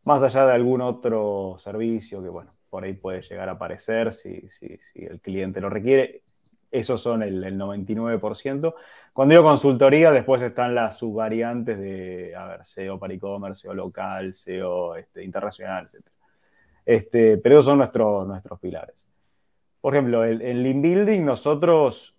Más 0.05 0.21
allá 0.23 0.45
de 0.45 0.53
algún 0.53 0.81
otro 0.81 1.55
servicio 1.57 2.21
que, 2.21 2.29
bueno, 2.29 2.51
por 2.69 2.83
ahí 2.83 2.93
puede 2.93 3.21
llegar 3.21 3.49
a 3.49 3.53
aparecer 3.53 4.11
si, 4.11 4.47
si 4.49 4.77
el 4.95 5.19
cliente 5.19 5.61
lo 5.61 5.69
requiere, 5.69 6.23
esos 6.79 7.01
son 7.01 7.23
el, 7.23 7.41
99%. 7.57 8.75
Cuando 9.13 9.33
digo 9.33 9.43
consultoría, 9.43 10.11
después 10.11 10.41
están 10.41 10.75
las 10.75 10.97
subvariantes 10.97 11.79
de, 11.79 12.35
a 12.35 12.47
ver, 12.47 12.65
SEO 12.65 12.99
para 12.99 13.13
e-commerce, 13.13 13.61
SEO 13.61 13.73
local, 13.73 14.33
SEO 14.33 14.95
este, 14.95 15.23
internacional, 15.23 15.85
etc. 15.85 16.05
Este, 16.85 17.37
pero 17.37 17.55
esos 17.55 17.65
son 17.65 17.77
nuestros, 17.77 18.27
nuestros 18.27 18.59
pilares. 18.59 19.07
Por 19.79 19.93
ejemplo, 19.93 20.25
en 20.25 20.63
Lean 20.63 20.81
Building 20.81 21.23
nosotros 21.23 22.15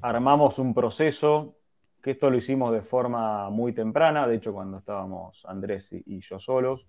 armamos 0.00 0.58
un 0.58 0.74
proceso, 0.74 1.56
que 2.02 2.10
esto 2.10 2.28
lo 2.30 2.36
hicimos 2.36 2.72
de 2.72 2.82
forma 2.82 3.48
muy 3.50 3.72
temprana, 3.72 4.26
de 4.26 4.36
hecho 4.36 4.52
cuando 4.52 4.78
estábamos 4.78 5.44
Andrés 5.46 5.92
y, 5.92 6.20
yo 6.20 6.38
solos, 6.38 6.86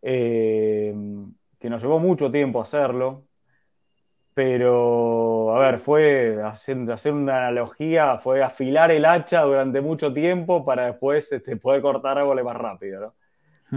eh, 0.00 0.94
que 1.58 1.68
nos 1.68 1.82
llevó 1.82 1.98
mucho 1.98 2.30
tiempo 2.30 2.60
hacerlo, 2.60 3.24
pero, 4.38 5.56
a 5.56 5.58
ver, 5.58 5.80
fue, 5.80 6.40
hacer, 6.40 6.88
hacer 6.92 7.12
una 7.12 7.38
analogía, 7.38 8.18
fue 8.18 8.40
afilar 8.40 8.92
el 8.92 9.04
hacha 9.04 9.42
durante 9.42 9.80
mucho 9.80 10.14
tiempo 10.14 10.64
para 10.64 10.86
después 10.86 11.32
este, 11.32 11.56
poder 11.56 11.82
cortar 11.82 12.18
árboles 12.18 12.44
más 12.44 12.56
rápido, 12.56 13.00
¿no? 13.00 13.14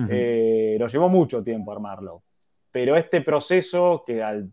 Eh, 0.07 0.77
nos 0.79 0.93
llevó 0.93 1.09
mucho 1.09 1.43
tiempo 1.43 1.71
armarlo. 1.71 2.21
Pero 2.69 2.95
este 2.95 3.21
proceso, 3.21 4.03
que 4.05 4.21
al 4.21 4.51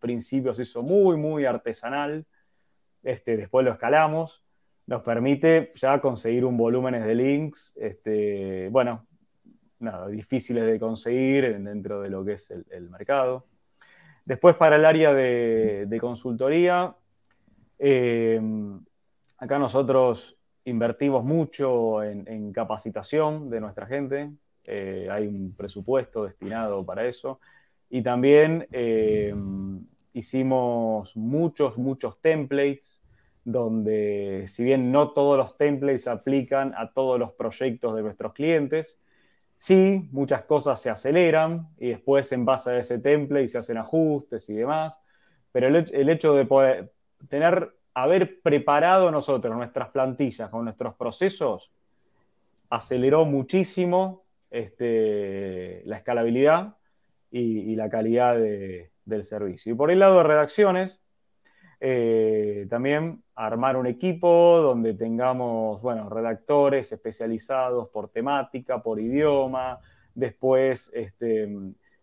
principio 0.00 0.54
se 0.54 0.62
hizo 0.62 0.82
muy, 0.82 1.18
muy 1.18 1.44
artesanal, 1.44 2.24
este, 3.02 3.36
después 3.36 3.62
lo 3.62 3.72
escalamos, 3.72 4.42
nos 4.90 5.02
permite 5.02 5.70
ya 5.76 6.00
conseguir 6.00 6.44
un 6.44 6.56
volumen 6.56 7.00
de 7.00 7.14
links, 7.14 7.72
este, 7.76 8.68
bueno, 8.70 9.06
nada, 9.78 10.08
difíciles 10.08 10.66
de 10.66 10.80
conseguir 10.80 11.56
dentro 11.60 12.00
de 12.00 12.10
lo 12.10 12.24
que 12.24 12.32
es 12.32 12.50
el 12.50 12.90
mercado. 12.90 13.46
Después 14.24 14.56
para 14.56 14.74
el 14.74 14.84
área 14.84 15.14
de, 15.14 15.98
consultoría, 16.00 16.92
eh, 17.78 18.40
acá 19.38 19.60
nosotros 19.60 20.36
invertimos 20.64 21.22
mucho 21.22 22.02
en, 22.02 22.52
capacitación 22.52 23.48
de 23.48 23.60
nuestra 23.60 23.86
gente, 23.86 24.32
eh, 24.64 25.06
hay 25.08 25.28
un 25.28 25.54
presupuesto 25.56 26.24
destinado 26.24 26.84
para 26.84 27.06
eso, 27.06 27.38
y 27.88 28.02
también 28.02 28.66
eh, 28.72 29.32
hicimos 30.14 31.16
muchos, 31.16 31.78
muchos 31.78 32.20
templates, 32.20 32.99
donde 33.44 34.44
si 34.46 34.64
bien 34.64 34.92
no 34.92 35.10
todos 35.10 35.36
los 35.36 35.56
templates 35.56 36.08
aplican 36.08 36.74
a 36.76 36.92
todos 36.92 37.18
los 37.18 37.32
proyectos 37.32 37.94
de 37.94 38.02
nuestros 38.02 38.32
clientes, 38.32 38.98
Sí, 39.60 40.08
muchas 40.10 40.44
cosas 40.44 40.80
se 40.80 40.88
aceleran 40.88 41.68
y 41.76 41.90
después 41.90 42.32
en 42.32 42.46
base 42.46 42.70
a 42.70 42.78
ese 42.78 42.98
template 42.98 43.46
se 43.46 43.58
hacen 43.58 43.76
ajustes 43.76 44.48
y 44.48 44.54
demás, 44.54 45.02
pero 45.52 45.68
el, 45.68 46.08
hecho 46.08 46.32
de 46.32 46.46
poder 46.46 46.94
tener, 47.28 47.76
haber 47.92 48.40
preparado 48.40 49.10
nosotros 49.10 49.54
nuestras 49.54 49.90
plantillas 49.90 50.48
con 50.48 50.64
nuestros 50.64 50.94
procesos 50.94 51.70
aceleró 52.70 53.26
muchísimo 53.26 54.24
este, 54.50 55.82
la 55.84 55.98
escalabilidad 55.98 56.76
y, 57.30 57.76
la 57.76 57.90
calidad 57.90 58.38
del 58.38 59.24
servicio. 59.24 59.74
Y 59.74 59.76
por 59.76 59.90
el 59.90 59.98
lado 59.98 60.16
de 60.16 60.22
redacciones, 60.22 61.02
eh, 61.82 62.66
también 62.68 63.22
armar 63.34 63.76
un 63.76 63.86
equipo 63.86 64.60
donde 64.60 64.92
tengamos, 64.92 65.80
bueno, 65.80 66.10
redactores 66.10 66.92
especializados 66.92 67.88
por 67.88 68.10
temática, 68.10 68.82
por 68.82 69.00
idioma, 69.00 69.80
después 70.14 70.90
este, 70.92 71.48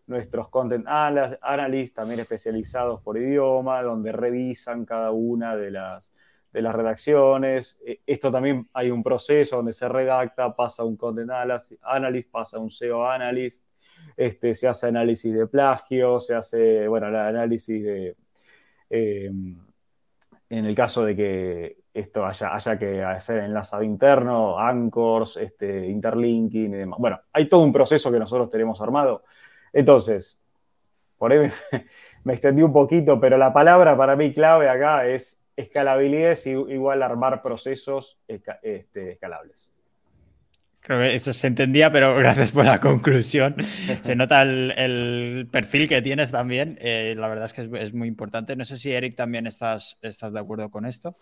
nuestros 0.08 0.48
content 0.48 0.84
analysts 0.88 1.94
también 1.94 2.18
especializados 2.18 3.00
por 3.02 3.18
idioma, 3.18 3.80
donde 3.82 4.10
revisan 4.10 4.84
cada 4.84 5.12
una 5.12 5.54
de 5.54 5.70
las, 5.70 6.12
de 6.52 6.60
las 6.60 6.74
redacciones. 6.74 7.78
E, 7.86 8.00
esto 8.04 8.32
también 8.32 8.68
hay 8.72 8.90
un 8.90 9.04
proceso 9.04 9.56
donde 9.56 9.72
se 9.72 9.88
redacta, 9.88 10.56
pasa 10.56 10.82
un 10.82 10.96
content 10.96 11.30
analyst, 11.30 12.30
pasa 12.32 12.58
un 12.58 12.68
SEO 12.68 13.08
analyst, 13.08 13.64
este, 14.16 14.56
se 14.56 14.66
hace 14.66 14.88
análisis 14.88 15.32
de 15.32 15.46
plagio, 15.46 16.18
se 16.18 16.34
hace, 16.34 16.88
bueno, 16.88 17.06
el 17.06 17.14
análisis 17.14 17.84
de... 17.84 18.16
Eh, 18.90 19.30
en 20.50 20.64
el 20.64 20.74
caso 20.74 21.04
de 21.04 21.14
que 21.14 21.78
esto 21.92 22.24
haya, 22.24 22.54
haya 22.54 22.78
que 22.78 23.02
hacer 23.02 23.38
enlazado 23.38 23.82
interno, 23.82 24.58
anchors, 24.58 25.36
este, 25.36 25.86
interlinking 25.88 26.74
y 26.74 26.76
demás. 26.76 26.98
Bueno, 26.98 27.20
hay 27.32 27.48
todo 27.48 27.62
un 27.62 27.72
proceso 27.72 28.10
que 28.10 28.18
nosotros 28.18 28.48
tenemos 28.48 28.80
armado. 28.80 29.24
Entonces, 29.72 30.40
por 31.18 31.32
ahí 31.32 31.50
me, 32.24 32.32
extendí 32.32 32.62
un 32.62 32.72
poquito, 32.72 33.20
pero 33.20 33.36
la 33.36 33.52
palabra 33.52 33.96
para 33.96 34.16
mí 34.16 34.32
clave 34.32 34.68
acá 34.68 35.06
es 35.06 35.42
escalabilidad 35.56 36.32
es 36.32 36.46
igual 36.46 37.02
armar 37.02 37.42
procesos 37.42 38.18
este, 38.28 39.12
escalables. 39.12 39.72
Creo 40.88 41.00
que 41.00 41.14
eso 41.14 41.34
se 41.34 41.46
entendía, 41.46 41.92
pero 41.92 42.14
gracias 42.16 42.50
por 42.50 42.64
la 42.64 42.80
conclusión. 42.80 43.54
Se 44.00 44.16
nota 44.16 44.40
el, 44.40 45.46
perfil 45.52 45.86
que 45.86 46.00
tienes 46.00 46.30
también. 46.30 46.78
Eh, 46.80 47.14
la 47.14 47.28
verdad 47.28 47.44
es 47.44 47.52
que 47.52 47.68
es, 47.78 47.92
muy 47.92 48.08
importante. 48.08 48.56
No 48.56 48.64
sé 48.64 48.78
si 48.78 48.90
Eric 48.90 49.14
también 49.14 49.46
estás, 49.46 49.98
estás 50.00 50.32
de 50.32 50.40
acuerdo 50.40 50.70
con 50.70 50.86
esto. 50.86 51.14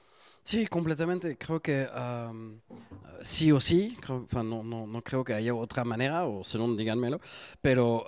Sí, 0.44 0.68
completamente. 0.68 1.36
Creo 1.36 1.60
que 1.60 1.84
sí 3.22 3.50
o 3.50 3.58
sí, 3.58 3.98
no, 4.32 4.62
no, 4.62 4.86
no, 4.86 5.02
creo 5.02 5.24
que 5.24 5.34
haya 5.34 5.52
otra 5.52 5.82
manera, 5.82 6.26
o 6.26 6.44
si 6.44 6.58
no, 6.58 6.76
díganmelo, 6.76 7.20
pero 7.60 8.06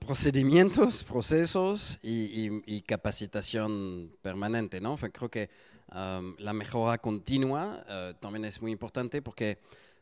procedimientos, 0.00 1.04
procesos 1.08 2.00
y, 2.02 2.82
capacitación 2.82 4.10
permanente, 4.22 4.80
¿no? 4.80 4.96
creo 4.96 5.30
que 5.30 5.50
la 5.92 6.52
mejora 6.52 6.98
continua 6.98 7.84
uh, 7.86 8.14
también 8.14 8.44
es 8.44 8.60
muy 8.60 8.72
importante 8.72 9.22
porque 9.22 9.58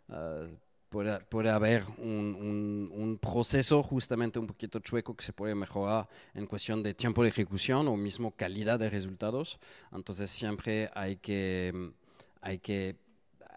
uh, 0.08 0.48
puede, 0.88 1.20
puede, 1.20 1.50
haber 1.50 1.84
un, 1.98 2.36
un, 2.38 2.90
un, 2.92 3.18
proceso 3.18 3.82
justamente 3.82 4.38
un 4.38 4.46
poquito 4.46 4.80
chueco 4.80 5.14
que 5.14 5.24
se 5.24 5.32
puede 5.32 5.54
mejorar 5.54 6.08
en 6.34 6.46
cuestión 6.46 6.82
de 6.82 6.94
tiempo 6.94 7.22
de 7.22 7.28
ejecución 7.28 7.88
o 7.88 7.96
mismo 7.96 8.32
calidad 8.32 8.78
de 8.78 8.90
resultados. 8.90 9.58
Entonces 9.92 10.30
siempre 10.30 10.90
hay 10.94 11.16
que, 11.16 11.92
hay 12.40 12.58
que, 12.58 12.96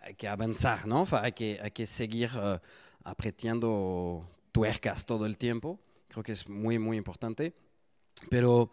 hay 0.02 0.16
que 0.16 0.28
avanzar, 0.28 0.88
¿no? 0.88 1.08
Hay 1.12 1.32
que, 1.32 1.60
hay 1.62 1.72
que 1.72 1.88
seguir 1.88 2.30
uh, 2.36 2.60
apretando 3.04 4.28
tuercas 4.52 5.06
todo 5.06 5.26
el 5.26 5.38
tiempo. 5.38 5.80
Creo 6.08 6.24
que 6.24 6.34
es 6.34 6.48
muy, 6.50 6.80
muy 6.80 6.98
importante. 6.98 7.54
Pero 8.30 8.72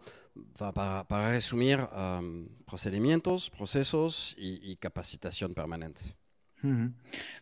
para, 0.57 1.07
para 1.07 1.31
resumir, 1.31 1.79
um, 1.79 2.47
procedimientos, 2.65 3.49
procesos 3.49 4.35
y, 4.37 4.71
y 4.71 4.75
capacitación 4.75 5.53
permanente. 5.53 6.18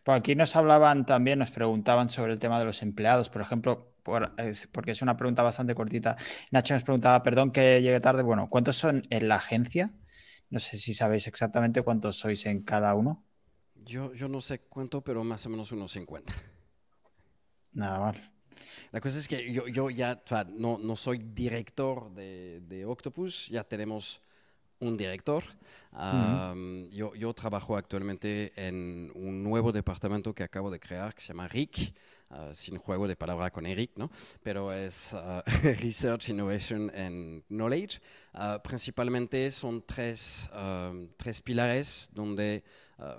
Por 0.04 0.16
aquí 0.16 0.36
nos 0.36 0.56
hablaban 0.56 1.06
también, 1.06 1.40
nos 1.40 1.52
preguntaban 1.52 2.10
sobre 2.10 2.34
el 2.34 2.40
tema 2.40 2.60
de 2.60 2.66
los 2.66 2.82
empleados, 2.82 3.30
por 3.30 3.42
ejemplo, 3.42 3.94
por, 4.04 4.34
es, 4.38 4.68
porque 4.68 4.92
es 4.92 5.02
una 5.02 5.18
pregunta 5.18 5.44
bastante 5.44 5.76
cortita. 5.76 6.16
Nacho 6.52 6.74
nos 6.74 6.84
preguntaba, 6.84 7.24
perdón 7.24 7.52
que 7.52 7.82
llegue 7.82 8.00
tarde, 8.00 8.24
bueno, 8.24 8.50
¿cuántos 8.50 8.78
son 8.78 9.04
en 9.10 9.28
la 9.28 9.36
agencia? 9.36 9.92
No 10.50 10.60
sé 10.60 10.78
si 10.78 10.94
sabéis 10.94 11.28
exactamente 11.28 11.82
cuántos 11.82 12.18
sois 12.18 12.46
en 12.46 12.64
cada 12.64 12.94
uno. 12.94 13.26
Yo, 13.76 14.14
yo 14.14 14.28
no 14.28 14.42
sé 14.42 14.60
cuánto, 14.60 15.04
pero 15.04 15.24
más 15.24 15.46
o 15.46 15.50
menos 15.50 15.72
unos 15.72 15.92
50. 15.92 16.34
Nada 17.74 18.00
mal. 18.00 18.34
La 18.92 19.02
cosa 19.02 19.20
es 19.20 19.28
que 19.28 19.52
yo, 19.52 19.68
yo 19.68 19.90
ya 19.90 20.22
no, 20.56 20.78
no, 20.78 20.96
soy 20.96 21.20
director 21.20 22.14
de, 22.14 22.62
de, 22.62 22.86
Octopus, 22.86 23.48
ya 23.50 23.64
tenemos 23.64 24.22
un 24.80 24.98
director. 24.98 25.44
yo, 26.92 27.16
yo, 27.16 27.34
trabajo 27.34 27.76
actualmente 27.76 28.52
en 28.56 29.12
un 29.16 29.44
nuevo 29.44 29.72
departamento 29.72 30.34
que 30.34 30.44
acabo 30.44 30.70
de 30.70 30.80
crear 30.80 31.14
que 31.14 31.22
se 31.22 31.30
llama 31.30 31.48
RIC, 31.48 31.94
uh, 32.30 32.54
sin 32.54 32.78
juego 32.78 33.08
de 33.08 33.16
palabra 33.16 33.50
con 33.52 33.66
Eric, 33.66 33.92
¿no? 33.96 34.10
pero 34.44 34.72
es 34.72 35.14
uh, 35.14 35.42
Research, 35.82 36.30
Innovation 36.30 36.92
and 36.96 37.44
Knowledge. 37.48 38.00
Uh, 38.34 38.60
principalmente 38.64 39.50
son 39.52 39.84
tres, 39.86 40.50
tres 41.18 41.42
pilares 41.42 42.10
donde 42.14 42.64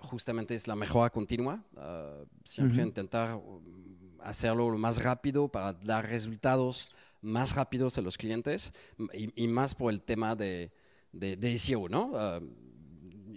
justamente 0.02 0.54
es 0.54 0.66
la 0.66 0.74
mejora 0.74 1.10
continua, 1.10 1.62
siempre 2.44 2.82
intentar 2.82 3.40
hacerlo 4.20 4.70
lo 4.70 4.78
más 4.78 5.02
rápido 5.02 5.48
para 5.48 5.72
dar 5.72 6.06
resultados 6.06 6.88
más 7.20 7.54
rápidos 7.54 7.98
a 7.98 8.02
los 8.02 8.16
clientes 8.16 8.72
y, 9.12 9.48
más 9.48 9.74
por 9.74 9.92
el 9.92 10.00
tema 10.02 10.36
de, 10.36 10.70
de, 11.12 11.58
SEO, 11.58 11.88
¿no? 11.88 12.12
Ah, 12.14 12.40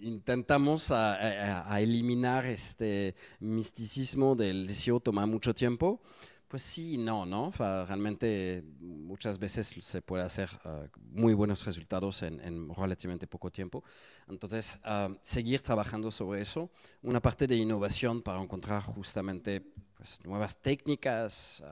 intentamos 0.01 0.91
a, 0.91 1.80
eliminar 1.80 2.45
este 2.45 3.15
misticismo 3.39 4.36
del 4.36 4.74
SEO, 4.74 4.99
toma 4.99 5.26
mucho 5.26 5.53
tiempo. 5.53 6.01
Pues 6.47 6.63
sí, 6.63 6.97
no, 6.97 7.26
¿no? 7.26 7.53
realmente 7.57 8.61
muchas 8.82 9.39
veces 9.39 9.74
se 9.80 10.01
puede 10.01 10.26
hacer 10.26 10.49
ah, 10.65 10.84
muy 10.97 11.34
buenos 11.34 11.65
resultados 11.65 12.24
en, 12.24 12.69
relativamente 12.76 13.26
poco 13.26 13.49
tiempo. 13.49 13.86
Entonces, 14.28 14.78
ah, 14.84 15.07
seguir 15.24 15.61
trabajando 15.61 16.11
sobre 16.11 16.41
eso. 16.41 16.69
Una 17.03 17.22
parte 17.22 17.47
de 17.47 17.55
innovación 17.55 18.22
para 18.22 18.41
encontrar 18.41 18.84
justamente 18.84 19.61
pues, 19.95 20.19
nuevas 20.26 20.61
técnicas, 20.61 21.63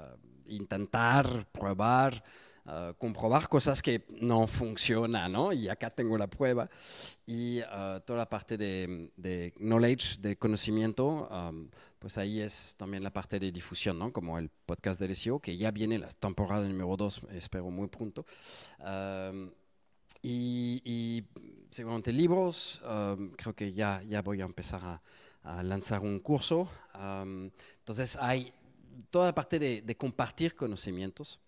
intentar, 0.47 1.47
probar, 1.51 2.23
uh, 2.69 2.93
comprobar 2.97 3.49
cosas 3.49 3.81
que 3.81 4.05
no 4.21 4.47
funcionan, 4.47 5.31
¿no? 5.31 5.51
Y 5.51 5.67
acá 5.67 5.89
tengo 5.89 6.17
la 6.17 6.27
prueba. 6.27 6.69
Y 7.25 7.59
uh, 7.61 7.99
toda 8.05 8.19
la 8.19 8.29
parte 8.29 8.57
de, 8.57 9.11
de, 9.17 9.53
knowledge, 9.57 10.19
de 10.19 10.37
conocimiento, 10.37 11.27
um, 11.29 11.69
pues 11.99 12.17
ahí 12.17 12.39
es 12.39 12.75
también 12.77 13.03
la 13.03 13.11
parte 13.11 13.39
de 13.39 13.51
difusión, 13.51 13.97
¿no? 13.97 14.13
Como 14.13 14.37
el 14.37 14.49
podcast 14.65 14.99
del 14.99 15.15
SEO, 15.15 15.39
que 15.39 15.57
ya 15.57 15.71
viene 15.71 15.97
la 15.97 16.09
temporada 16.09 16.67
número 16.67 16.95
2, 16.95 17.21
espero 17.33 17.69
muy 17.69 17.87
pronto. 17.87 18.25
Um, 18.79 19.51
y, 20.21 20.81
y 20.85 21.23
seguramente 21.69 22.11
libros, 22.11 22.81
um, 22.83 23.31
creo 23.31 23.55
que 23.55 23.73
ya, 23.73 24.01
ya 24.07 24.21
voy 24.21 24.41
a 24.41 24.45
empezar 24.45 24.81
a 24.83 25.01
a 25.43 25.63
lanzar 25.63 26.01
un 26.01 26.19
curso. 26.19 26.69
Um, 26.95 27.49
entonces 27.79 28.17
hay 28.17 28.53
toda 29.09 29.27
la 29.27 29.35
parte 29.35 29.59
de, 29.59 29.81
de 29.81 29.95
compartir 29.95 30.55
conocimientos, 30.55 31.39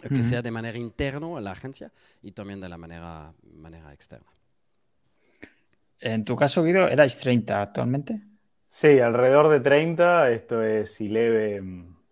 que 0.00 0.14
uh 0.14 0.18
-huh. 0.18 0.22
sea 0.22 0.42
de 0.42 0.50
manera 0.50 0.78
interna 0.78 1.36
a 1.36 1.40
la 1.40 1.52
agencia 1.52 1.90
y 2.22 2.32
también 2.32 2.60
de 2.60 2.68
la 2.68 2.78
manera, 2.78 3.32
manera 3.54 3.92
externa. 3.92 4.30
En 6.00 6.24
tu 6.24 6.36
caso, 6.36 6.62
Guido, 6.62 6.88
¿erais 6.88 7.18
30 7.18 7.62
actualmente? 7.62 8.20
Sí, 8.68 9.00
alrededor 9.00 9.48
de 9.48 9.60
30. 9.60 10.30
Esto 10.30 10.62
es 10.62 11.00
leve 11.00 11.62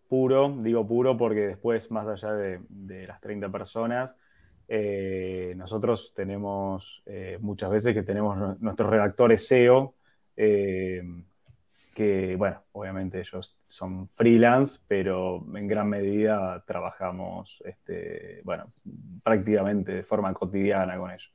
puro, 0.09 0.57
digo 0.61 0.87
puro 0.87 1.17
porque 1.17 1.49
después, 1.49 1.91
más 1.91 2.07
allá 2.07 2.33
de, 2.33 2.61
de 2.69 3.07
las 3.07 3.21
30 3.21 3.51
personas, 3.51 4.17
eh, 4.69 5.53
nosotros 5.57 6.13
tenemos 6.15 7.03
eh, 7.07 7.39
muchas 7.41 7.71
veces 7.71 7.93
que 7.93 8.03
tenemos 8.03 8.59
nuestros 8.61 8.89
redactores 8.89 9.47
SEO, 9.47 9.95
eh, 10.37 11.03
que, 11.95 12.37
bueno, 12.37 12.63
obviamente 12.73 13.21
ellos 13.21 13.57
son 13.67 14.09
freelance, 14.09 14.79
pero 14.87 15.45
en 15.55 15.67
gran 15.67 15.89
medida 15.89 16.63
trabajamos, 16.67 17.63
este, 17.65 18.43
bueno, 18.45 18.67
prácticamente 19.23 19.93
de 19.93 20.05
forma 20.05 20.35
cotidiana 20.35 20.99
con 20.99 21.11
ellos. 21.11 21.33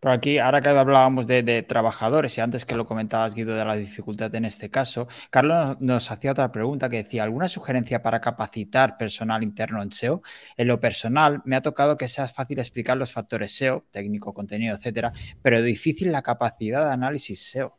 Por 0.00 0.10
aquí, 0.10 0.38
ahora 0.38 0.60
que 0.60 0.70
hablábamos 0.70 1.28
de, 1.28 1.44
de, 1.44 1.62
trabajadores 1.62 2.36
y 2.36 2.40
antes 2.40 2.64
que 2.64 2.74
lo 2.74 2.84
comentabas, 2.84 3.34
Guido, 3.36 3.54
de 3.54 3.64
la 3.64 3.76
dificultad 3.76 4.34
en 4.34 4.44
este 4.44 4.70
caso, 4.70 5.06
Carlos 5.30 5.76
nos 5.80 6.10
hacía 6.10 6.32
otra 6.32 6.50
pregunta 6.50 6.88
que 6.88 7.04
decía, 7.04 7.22
¿alguna 7.22 7.48
sugerencia 7.48 8.02
para 8.02 8.20
capacitar 8.20 8.96
personal 8.96 9.44
interno 9.44 9.82
en 9.82 9.92
SEO? 9.92 10.20
En 10.56 10.66
lo 10.66 10.80
personal, 10.80 11.42
me 11.44 11.54
ha 11.54 11.62
tocado 11.62 11.96
que 11.96 12.08
sea 12.08 12.26
fácil 12.26 12.58
explicar 12.58 12.96
los 12.96 13.12
factores 13.12 13.54
SEO, 13.54 13.84
técnico, 13.92 14.34
contenido, 14.34 14.74
etcétera, 14.74 15.12
pero 15.42 15.62
difícil 15.62 16.10
la 16.10 16.22
capacidad 16.22 16.84
de 16.84 16.94
análisis 16.94 17.50
SEO. 17.50 17.78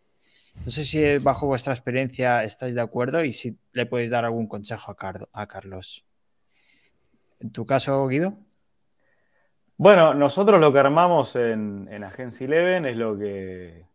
No 0.64 0.72
sé 0.72 0.84
si 0.84 1.18
bajo 1.18 1.48
vuestra 1.48 1.74
experiencia 1.74 2.44
estáis 2.44 2.76
de 2.76 2.82
acuerdo 2.82 3.24
y 3.24 3.34
si 3.34 3.58
le 3.74 3.86
podéis 3.86 4.12
dar 4.12 4.26
algún 4.26 4.48
consejo 4.48 4.92
a, 4.92 4.96
Car 4.96 5.28
a 5.32 5.48
Carlos. 5.48 6.06
¿En 7.40 7.52
tu 7.52 7.66
caso, 7.66 8.08
Guido? 8.08 8.38
Bueno, 9.78 10.14
nosotros 10.14 10.60
lo 10.60 10.72
que 10.72 10.80
armamos 10.80 11.36
en, 11.36 11.88
en 11.92 12.04
Agencia 12.04 12.46
Eleven 12.46 12.86
es 12.86 12.96
lo 12.96 13.18
que 13.18 13.86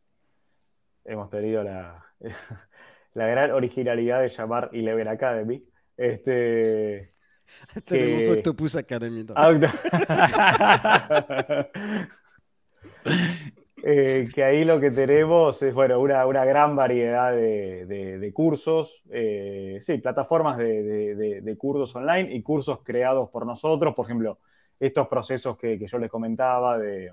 hemos 1.05 1.31
tenido 1.31 1.65
la, 1.65 2.05
la 3.15 3.27
gran 3.27 3.51
originalidad 3.53 4.21
de 4.21 4.29
llamar 4.29 4.71
Eleven 4.73 5.09
Academy. 5.09 5.65
Este, 5.97 7.15
Tenemos 7.85 8.25
que... 8.25 8.33
Octopus 8.33 8.77
Academy. 8.77 9.25
eh, 13.83 14.29
que 14.35 14.45
ahí 14.45 14.65
lo 14.65 14.79
que 14.81 14.91
tenemos 14.91 15.63
es 15.63 15.75
bueno, 15.75 16.01
una, 16.01 16.27
una 16.27 16.45
gran 16.45 16.77
variedad 16.77 17.33
de, 17.33 17.87
de, 17.87 18.19
de 18.19 18.33
cursos, 18.33 19.03
eh, 19.11 19.79
sí, 19.81 19.99
plataformas 19.99 20.59
de, 20.59 21.15
de, 21.43 21.57
cursos 21.57 21.95
online 21.97 22.35
y 22.35 22.43
cursos 22.43 22.81
creados 22.83 23.31
por 23.31 23.47
nosotros. 23.47 23.95
Por 23.95 24.07
ejemplo, 24.07 24.39
estos 24.79 25.09
procesos 25.09 25.57
que, 25.57 25.79
que 25.79 25.87
yo 25.87 25.99
les 25.99 26.11
comentaba 26.11 26.79
de, 26.79 27.13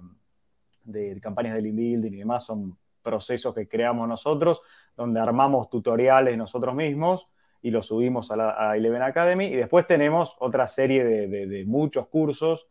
campañas 1.21 1.55
de 1.55 1.61
lead 1.61 1.75
building 1.75 2.13
y 2.13 2.17
demás 2.17 2.45
son 2.45 2.77
procesos 3.01 3.53
que 3.55 3.67
creamos 3.67 4.07
nosotros, 4.07 4.61
donde 4.95 5.19
armamos 5.19 5.69
tutoriales 5.69 6.37
nosotros 6.37 6.75
mismos 6.75 7.27
y 7.61 7.71
los 7.71 7.85
subimos 7.85 8.31
a, 8.31 8.35
la, 8.35 8.69
a 8.69 8.75
Eleven 8.75 9.01
Academy. 9.01 9.45
Y 9.45 9.55
después 9.55 9.87
tenemos 9.87 10.35
otra 10.39 10.67
serie 10.67 11.03
de 11.05 11.63
muchos 11.65 12.07
cursos 12.07 12.67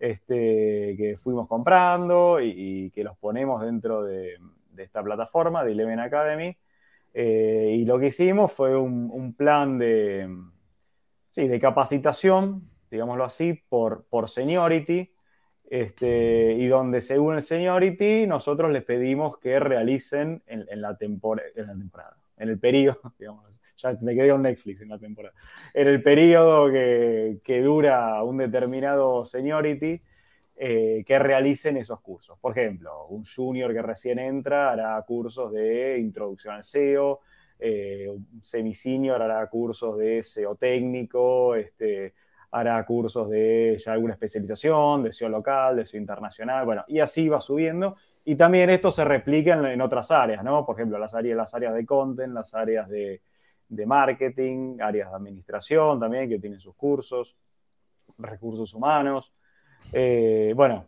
este, 0.00 0.96
que 0.96 1.16
fuimos 1.16 1.46
comprando 1.46 2.40
y, 2.40 2.90
que 2.90 3.04
los 3.04 3.16
ponemos 3.16 3.62
dentro 3.62 4.02
de, 4.02 4.36
esta 4.76 5.02
plataforma 5.02 5.62
de 5.62 5.72
Eleven 5.72 6.00
Academy. 6.00 6.56
Eh, 7.14 7.76
y 7.78 7.84
lo 7.84 8.00
que 8.00 8.06
hicimos 8.06 8.52
fue 8.52 8.76
un, 8.76 9.34
plan 9.34 9.78
de, 9.78 10.28
sí, 11.28 11.46
de 11.46 11.60
capacitación 11.60 12.70
digámoslo 12.90 13.24
así, 13.24 13.62
por, 13.68 14.04
por 14.06 14.28
seniority, 14.28 15.12
este, 15.68 16.54
y 16.54 16.66
donde 16.66 17.00
según 17.00 17.36
el 17.36 17.42
seniority 17.42 18.26
nosotros 18.26 18.72
les 18.72 18.82
pedimos 18.82 19.38
que 19.38 19.60
realicen 19.60 20.42
en, 20.46 20.80
la, 20.80 20.96
temporada, 20.96 21.48
en 22.36 22.48
el 22.48 22.58
periodo, 22.58 23.14
digamos, 23.18 23.59
ya 23.82 23.96
me 24.02 24.14
quedé 24.14 24.30
con 24.30 24.42
Netflix 24.42 24.80
en 24.80 24.88
la 24.88 24.98
temporada, 24.98 25.34
en 25.74 25.88
el 25.88 26.02
periodo 26.02 26.70
que, 26.70 27.38
que 27.44 27.60
dura 27.60 28.22
un 28.22 28.36
determinado 28.38 29.24
seniority, 29.24 30.00
eh, 30.62 31.04
que 31.06 31.18
realicen 31.18 31.78
esos 31.78 32.00
cursos. 32.02 32.38
Por 32.38 32.52
ejemplo, 32.52 33.06
un 33.06 33.24
junior 33.24 33.72
que 33.72 33.80
recién 33.80 34.18
entra 34.18 34.70
hará 34.72 35.02
cursos 35.06 35.50
de 35.52 35.98
introducción 35.98 36.54
al 36.54 36.64
SEO, 36.64 37.20
eh, 37.58 38.06
un 38.10 38.42
semi-senior 38.42 39.22
hará 39.22 39.46
cursos 39.46 39.96
de 39.96 40.22
SEO 40.22 40.56
técnico, 40.56 41.54
este, 41.54 42.12
hará 42.50 42.84
cursos 42.84 43.30
de 43.30 43.82
alguna 43.86 44.12
especialización, 44.12 45.04
de 45.04 45.12
SEO 45.12 45.30
local, 45.30 45.76
de 45.76 45.86
SEO 45.86 45.98
internacional, 45.98 46.66
bueno, 46.66 46.84
y 46.88 47.00
así 47.00 47.26
va 47.26 47.40
subiendo. 47.40 47.96
Y 48.22 48.36
también 48.36 48.68
esto 48.68 48.90
se 48.90 49.02
replica 49.02 49.54
en, 49.72 49.80
otras 49.80 50.10
áreas, 50.10 50.44
¿no? 50.44 50.66
Por 50.66 50.76
ejemplo, 50.76 50.98
las 50.98 51.14
áreas, 51.14 51.38
las 51.38 51.54
áreas 51.54 51.72
de 51.72 51.86
content, 51.86 52.34
las 52.34 52.52
áreas 52.52 52.86
de, 52.90 53.22
marketing, 53.86 54.78
áreas 54.80 55.10
de 55.10 55.16
administración 55.16 56.00
también, 56.00 56.28
que 56.28 56.38
tienen 56.38 56.60
sus 56.60 56.74
cursos, 56.74 57.36
recursos 58.18 58.72
humanos. 58.74 59.32
Eh, 59.92 60.52
bueno, 60.54 60.86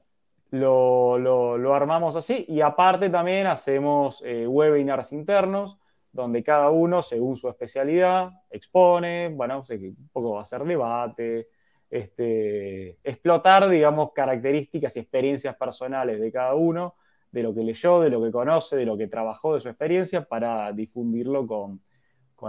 lo, 0.50 1.74
armamos 1.74 2.16
así 2.16 2.44
y 2.48 2.60
aparte 2.60 3.08
también 3.08 3.46
hacemos 3.46 4.22
eh, 4.24 4.46
webinars 4.46 5.12
internos 5.12 5.78
donde 6.12 6.42
cada 6.42 6.70
uno, 6.70 7.00
según 7.00 7.36
su 7.36 7.48
especialidad, 7.48 8.30
expone, 8.50 9.30
bueno, 9.30 9.62
un 9.68 10.08
poco 10.12 10.32
va 10.32 10.40
a 10.40 10.42
hacer 10.42 10.62
debate, 10.62 11.48
este, 11.88 12.98
explotar, 13.02 13.66
digamos, 13.68 14.12
características 14.12 14.94
y 14.96 15.00
experiencias 15.00 15.56
personales 15.56 16.20
de 16.20 16.30
cada 16.30 16.54
uno, 16.54 16.96
de 17.30 17.42
lo 17.42 17.54
que 17.54 17.62
leyó, 17.62 18.00
de 18.00 18.10
lo 18.10 18.22
que 18.22 18.30
conoce, 18.30 18.76
de 18.76 18.84
lo 18.84 18.98
que 18.98 19.08
trabajó, 19.08 19.54
de 19.54 19.60
su 19.60 19.70
experiencia, 19.70 20.22
para 20.22 20.70
difundirlo 20.72 21.46
con, 21.46 21.80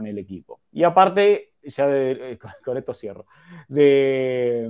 el 0.02 0.18
equipo. 0.18 0.62
Y 0.72 0.84
aparte, 0.84 1.54
ya 1.64 1.86
eh, 1.89 2.38
con, 2.64 2.78
esto 2.78 2.94
cierro, 2.94 3.26
de, 3.68 4.70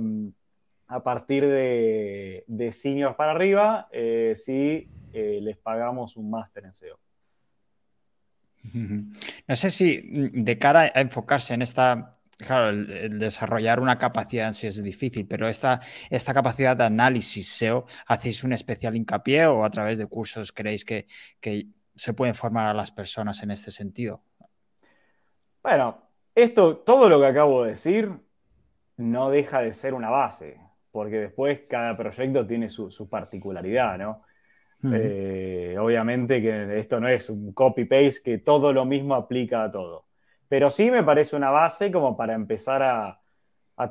a 0.86 1.02
partir 1.02 1.46
de, 1.46 2.44
de 2.46 2.72
seniors 2.72 3.16
para 3.16 3.32
arriba, 3.32 3.88
eh, 3.90 4.34
sí 4.36 4.88
eh, 5.12 5.38
les 5.40 5.56
pagamos 5.56 6.16
un 6.16 6.28
máster 6.30 6.64
en 6.64 6.74
SEO. 6.74 6.98
No 9.46 9.56
sé 9.56 9.70
si 9.70 10.02
mm, 10.02 10.44
de 10.44 10.58
cara 10.58 10.90
a 10.94 11.00
enfocarse 11.00 11.54
en 11.54 11.62
esta, 11.62 12.18
claro, 12.38 12.70
el, 12.70 13.18
desarrollar 13.18 13.78
una 13.78 13.98
capacidad 13.98 14.48
en 14.48 14.54
sí 14.54 14.66
es 14.66 14.82
difícil, 14.82 15.26
pero 15.26 15.48
esta, 15.48 15.80
esta 16.10 16.34
capacidad 16.34 16.76
de 16.76 16.84
análisis 16.84 17.48
SEO, 17.48 17.86
¿hacéis 18.06 18.42
un 18.42 18.52
especial 18.52 18.96
hincapié 18.96 19.46
o 19.46 19.64
a 19.64 19.70
través 19.70 19.98
de 19.98 20.06
cursos 20.06 20.52
creéis 20.52 20.84
que, 20.84 21.06
que 21.40 21.68
se 21.94 22.12
pueden 22.12 22.34
formar 22.34 22.66
a 22.66 22.74
las 22.74 22.90
personas 22.90 23.42
en 23.42 23.50
este 23.50 23.70
sentido? 23.70 24.22
Bueno, 25.64 25.96
esto, 26.34 26.76
todo 26.76 27.08
lo 27.08 27.18
que 27.18 27.26
acabo 27.26 27.62
de 27.64 27.70
decir 27.70 28.12
no 28.98 29.30
deja 29.30 29.62
de 29.62 29.72
ser 29.72 29.94
una 29.94 30.10
base, 30.10 30.60
porque 30.90 31.16
después 31.20 31.62
cada 31.70 31.96
proyecto 31.96 32.46
tiene 32.46 32.68
su, 32.68 32.90
su 32.90 33.08
particularidad, 33.08 33.96
¿no? 33.96 34.22
Eh, 34.92 35.76
obviamente 35.80 36.42
que 36.42 36.78
esto 36.78 37.00
no 37.00 37.08
es 37.08 37.30
un 37.30 37.54
copy-paste 37.54 38.20
que 38.22 38.36
todo 38.36 38.74
lo 38.74 38.84
mismo 38.84 39.14
aplica 39.14 39.64
a 39.64 39.72
todo. 39.72 40.04
Pero 40.48 40.68
sí 40.68 40.90
me 40.90 41.02
parece 41.02 41.34
una 41.34 41.48
base 41.48 41.90
como 41.90 42.14
para 42.14 42.34
empezar 42.34 42.82
a, 42.82 43.20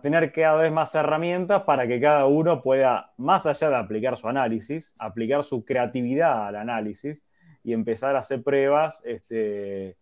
tener 0.03 0.31
cada 0.31 0.61
vez 0.61 0.71
más 0.71 0.93
herramientas 0.93 1.63
para 1.63 1.87
que 1.87 1.99
cada 1.99 2.27
uno 2.27 2.61
pueda, 2.61 3.13
más 3.17 3.47
allá 3.47 3.71
de 3.71 3.75
aplicar 3.77 4.15
su 4.15 4.27
análisis, 4.27 4.93
aplicar 4.99 5.43
su 5.43 5.65
creatividad 5.65 6.49
al 6.49 6.55
análisis 6.57 7.25
y 7.63 7.73
empezar 7.73 8.15
a 8.15 8.19
hacer 8.19 8.43
pruebas. 8.43 9.01
Este, 9.03 9.97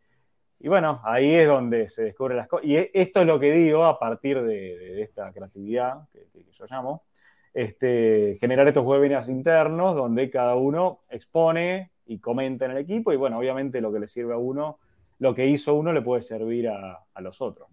y 0.64 0.68
bueno, 0.68 1.02
ahí 1.04 1.34
es 1.34 1.48
donde 1.48 1.90
se 1.90 2.04
descubren 2.04 2.38
las 2.38 2.48
cosas. 2.48 2.66
Y 2.66 2.78
e, 2.78 2.92
esto 2.94 3.22
es 3.22 3.28
lo 3.28 3.40
que 3.40 3.52
digo 3.52 3.84
a 3.84 3.98
partir 3.98 4.42
de, 4.42 5.02
esta 5.02 5.32
creatividad 5.34 6.08
que 6.12 6.28
yo 6.52 6.66
llamo, 6.70 7.04
este, 7.54 8.38
generar 8.40 8.68
estos 8.68 8.86
webinars 8.86 9.28
internos 9.28 9.96
donde 9.96 10.30
cada 10.30 10.56
uno 10.56 11.00
expone 11.10 11.92
y 12.06 12.20
comenta 12.20 12.66
en 12.66 12.72
el 12.72 12.78
equipo 12.78 13.12
y 13.12 13.16
bueno, 13.16 13.40
obviamente 13.40 13.82
lo 13.82 13.92
que 13.92 14.00
le 14.00 14.08
sirve 14.08 14.34
a 14.34 14.38
uno, 14.38 14.78
lo 15.20 15.34
que 15.34 15.48
hizo 15.48 15.74
uno 15.74 15.94
le 15.94 16.02
puede 16.02 16.22
servir 16.22 16.70
a, 16.70 17.04
los 17.22 17.42
otros. 17.42 17.68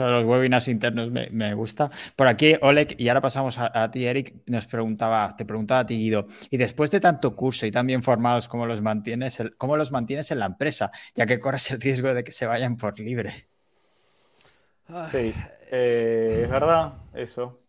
Todos 0.00 0.12
los 0.12 0.24
webinars 0.24 0.66
internos 0.68 1.10
me, 1.10 1.52
gusta. 1.52 1.90
Por 2.16 2.26
aquí, 2.26 2.56
Oleg, 2.62 2.94
y 2.96 3.08
ahora 3.08 3.20
pasamos 3.20 3.58
a, 3.58 3.90
ti, 3.90 4.06
Eric, 4.06 4.34
nos 4.46 4.64
preguntaba, 4.64 5.36
te 5.36 5.44
preguntaba 5.44 5.80
a 5.80 5.84
ti, 5.86 5.98
Guido, 5.98 6.24
y 6.48 6.56
después 6.56 6.90
de 6.90 7.00
tanto 7.00 7.36
curso 7.36 7.66
y 7.66 7.70
tan 7.70 7.86
bien 7.86 8.02
formados, 8.02 8.48
¿cómo 8.48 8.64
los 8.64 8.80
mantienes, 8.80 9.42
cómo 9.58 9.76
los 9.76 9.92
mantienes 9.92 10.30
en 10.30 10.38
la 10.38 10.46
empresa? 10.46 10.90
Ya 11.14 11.26
que 11.26 11.38
corres 11.38 11.70
el 11.70 11.82
riesgo 11.82 12.14
de 12.14 12.24
que 12.24 12.32
se 12.32 12.46
vayan 12.46 12.78
por 12.78 12.98
libre. 12.98 13.46
Sí, 15.10 15.34
eh, 15.70 16.40
es 16.44 16.50
verdad, 16.50 16.94
eso. 17.12 17.60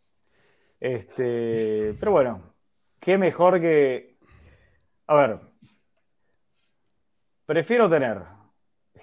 Este, 0.80 1.98
pero 2.00 2.14
bueno, 2.14 2.54
qué 3.02 3.18
mejor 3.18 3.60
que... 3.60 4.16
A 5.08 5.16
ver, 5.16 5.38
prefiero 7.46 7.90
tener 7.90 8.20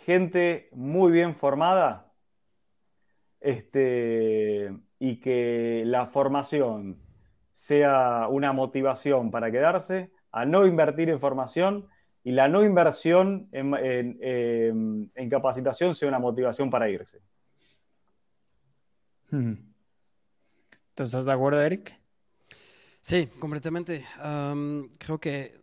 gente 0.06 0.70
muy 0.72 1.12
bien 1.12 1.34
formada 1.34 2.07
este, 3.40 4.72
y 4.98 5.20
que 5.20 5.82
la 5.86 6.06
formación 6.06 6.98
sea 7.52 8.28
una 8.28 8.52
motivación 8.52 9.30
para 9.30 9.50
quedarse, 9.50 10.10
a 10.30 10.44
no 10.44 10.66
invertir 10.66 11.10
en 11.10 11.18
formación 11.18 11.86
y 12.22 12.32
la 12.32 12.48
no 12.48 12.64
inversión 12.64 13.48
en, 13.52 15.28
capacitación 15.30 15.94
sea 15.94 16.08
una 16.08 16.18
motivación 16.18 16.70
para 16.70 16.88
irse. 16.88 17.20
Hmm 19.30 19.68
estás 21.04 21.24
de 21.24 21.32
acuerdo, 21.32 21.60
Eric? 21.62 21.98
Sí, 23.00 23.28
completamente. 23.38 24.04
creo 24.98 25.18
que 25.20 25.60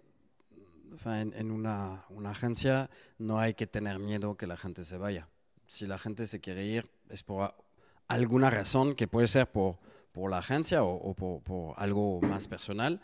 en, 1.05 1.51
una, 1.51 2.05
agencia 2.25 2.89
no 3.17 3.39
hay 3.39 3.53
que 3.53 3.67
tener 3.67 3.99
miedo 3.99 4.37
que 4.37 4.47
la 4.47 4.57
gente 4.57 4.85
se 4.85 4.97
vaya. 4.97 5.27
Si 5.67 5.87
la 5.87 5.97
gente 5.97 6.27
se 6.27 6.39
quiere 6.39 6.65
ir 6.65 6.89
es 7.09 7.23
por 7.23 7.55
alguna 8.07 8.49
razón 8.49 8.95
que 8.95 9.07
puede 9.07 9.27
ser 9.27 9.51
por, 9.51 9.77
por 10.11 10.29
la 10.29 10.39
agencia 10.39 10.83
o, 10.83 11.13
por, 11.13 11.73
algo 11.77 12.21
más 12.21 12.47
personal. 12.47 13.01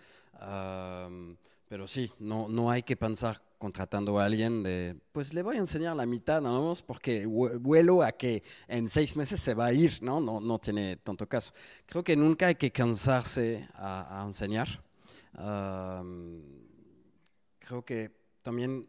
pero 1.67 1.87
sí, 1.87 2.11
no, 2.19 2.47
no 2.49 2.69
hay 2.69 2.83
que 2.83 2.95
pensar 2.95 3.41
contratando 3.61 4.17
a 4.17 4.25
alguien 4.25 4.63
de, 4.63 4.97
pues 5.11 5.35
le 5.35 5.43
voy 5.43 5.57
a 5.57 5.59
enseñar 5.59 5.95
la 5.95 6.07
mitad, 6.07 6.41
¿no? 6.41 6.73
Porque 6.87 7.27
vuelo 7.27 8.01
a 8.01 8.11
que 8.11 8.41
en 8.67 8.89
seis 8.89 9.15
meses 9.15 9.39
se 9.39 9.53
va 9.53 9.67
a 9.67 9.73
ir, 9.73 9.91
¿no? 10.01 10.19
No, 10.19 10.39
no 10.39 10.57
tiene 10.57 10.95
tanto 10.97 11.29
caso. 11.29 11.53
Creo 11.85 12.03
que 12.03 12.15
nunca 12.15 12.47
hay 12.47 12.55
que 12.55 12.71
cansarse 12.71 13.69
a, 13.75 14.23
enseñar. 14.25 14.67
creo 17.59 17.85
que 17.85 18.11
también 18.41 18.87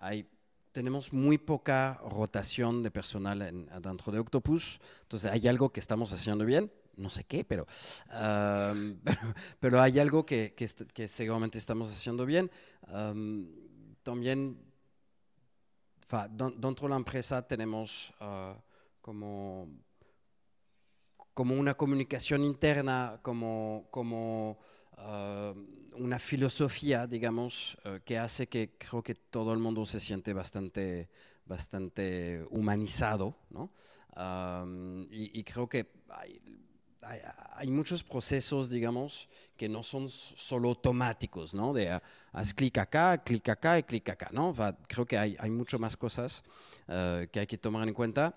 hay, 0.00 0.28
tenemos 0.74 1.12
muy 1.12 1.38
poca 1.38 2.00
rotación 2.10 2.82
de 2.82 2.90
personal 2.90 3.42
en, 3.42 3.68
dentro 3.80 4.10
de 4.10 4.18
Octopus, 4.18 4.80
entonces 5.02 5.30
hay 5.30 5.46
algo 5.46 5.70
que 5.70 5.78
estamos 5.78 6.12
haciendo 6.12 6.44
bien, 6.44 6.70
no 6.96 7.10
sé 7.10 7.22
qué, 7.22 7.44
pero, 7.44 7.64
pero, 9.60 9.80
hay 9.80 10.00
algo 10.00 10.26
que, 10.26 10.54
que, 10.54 11.08
seguramente 11.08 11.58
estamos 11.58 11.90
haciendo 11.92 12.26
bien. 12.26 12.50
También 14.02 14.58
dentro 16.30 16.86
de 16.86 16.88
la 16.88 16.96
empresa 16.96 17.46
tenemos 17.46 18.12
ah, 18.18 18.56
como, 19.00 19.68
como 21.34 21.54
una 21.54 21.74
comunicación 21.74 22.42
interna, 22.42 23.20
como, 23.22 23.86
como 23.92 24.58
ah, 24.96 25.54
una 25.96 26.18
filosofía, 26.18 27.06
digamos, 27.06 27.76
ah, 27.84 27.98
que 28.04 28.18
hace 28.18 28.48
que 28.48 28.76
creo 28.78 29.02
que 29.02 29.14
todo 29.14 29.52
el 29.52 29.58
mundo 29.58 29.86
se 29.86 30.00
siente 30.00 30.32
bastante, 30.32 31.08
bastante 31.46 32.44
humanizado, 32.50 33.36
¿no? 33.50 33.70
y, 35.10 35.42
creo 35.42 35.68
que 35.68 35.90
hay, 36.08 36.40
hay, 37.54 37.68
muchos 37.68 38.04
procesos, 38.04 38.70
digamos, 38.70 39.28
que 39.56 39.68
no 39.68 39.82
son 39.82 40.08
solo 40.08 40.68
automáticos, 40.68 41.52
¿no? 41.52 41.72
De 41.72 42.00
haz 42.32 42.54
clic 42.54 42.78
acá, 42.78 43.18
clic 43.18 43.48
acá 43.48 43.78
y 43.78 43.82
clic 43.82 44.08
acá, 44.10 44.28
¿no? 44.32 44.54
creo 44.86 45.04
que 45.04 45.18
hay, 45.18 45.36
hay 45.40 45.50
mucho 45.50 45.80
más 45.80 45.96
cosas 45.96 46.44
eh, 46.86 47.28
que 47.32 47.40
hay 47.40 47.46
que 47.48 47.58
tomar 47.58 47.88
en 47.88 47.94
cuenta. 47.94 48.36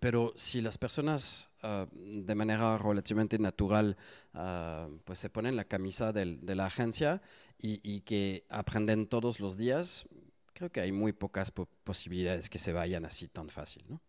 Pero 0.00 0.32
si 0.36 0.60
las 0.60 0.78
personas 0.78 1.48
eh, 1.62 1.86
de 1.92 2.34
manera 2.34 2.76
relativamente 2.76 3.38
natural 3.38 3.96
eh, 4.34 4.88
pues 5.04 5.18
se 5.18 5.30
ponen 5.30 5.56
la 5.56 5.64
camisa 5.64 6.12
de 6.12 6.54
la 6.54 6.66
agencia 6.66 7.22
y, 7.58 8.00
que 8.00 8.44
aprenden 8.50 9.06
todos 9.06 9.40
los 9.40 9.56
días, 9.56 10.06
creo 10.52 10.70
que 10.70 10.80
hay 10.80 10.92
muy 10.92 11.12
pocas 11.12 11.52
posibilidades 11.84 12.50
que 12.50 12.58
se 12.58 12.72
vayan 12.72 13.04
así 13.04 13.28
tan 13.28 13.48
fácil, 13.48 13.84
¿no? 13.88 14.00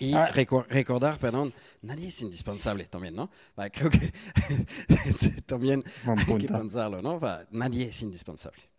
Y 0.00 0.12
ah. 0.14 0.26
recordar, 0.26 1.18
perdón, 1.18 1.54
nadie 1.82 2.08
es 2.08 2.20
indispensable 2.22 2.86
también, 2.86 3.14
¿no? 3.14 3.30
creo 3.72 3.90
que 3.90 4.12
también 5.46 5.84
hay 6.04 6.38
que 6.38 6.48
pensarlo, 6.48 7.00
¿no? 7.00 7.20
nadie 7.50 7.88
es 7.88 8.02
indispensable. 8.02 8.71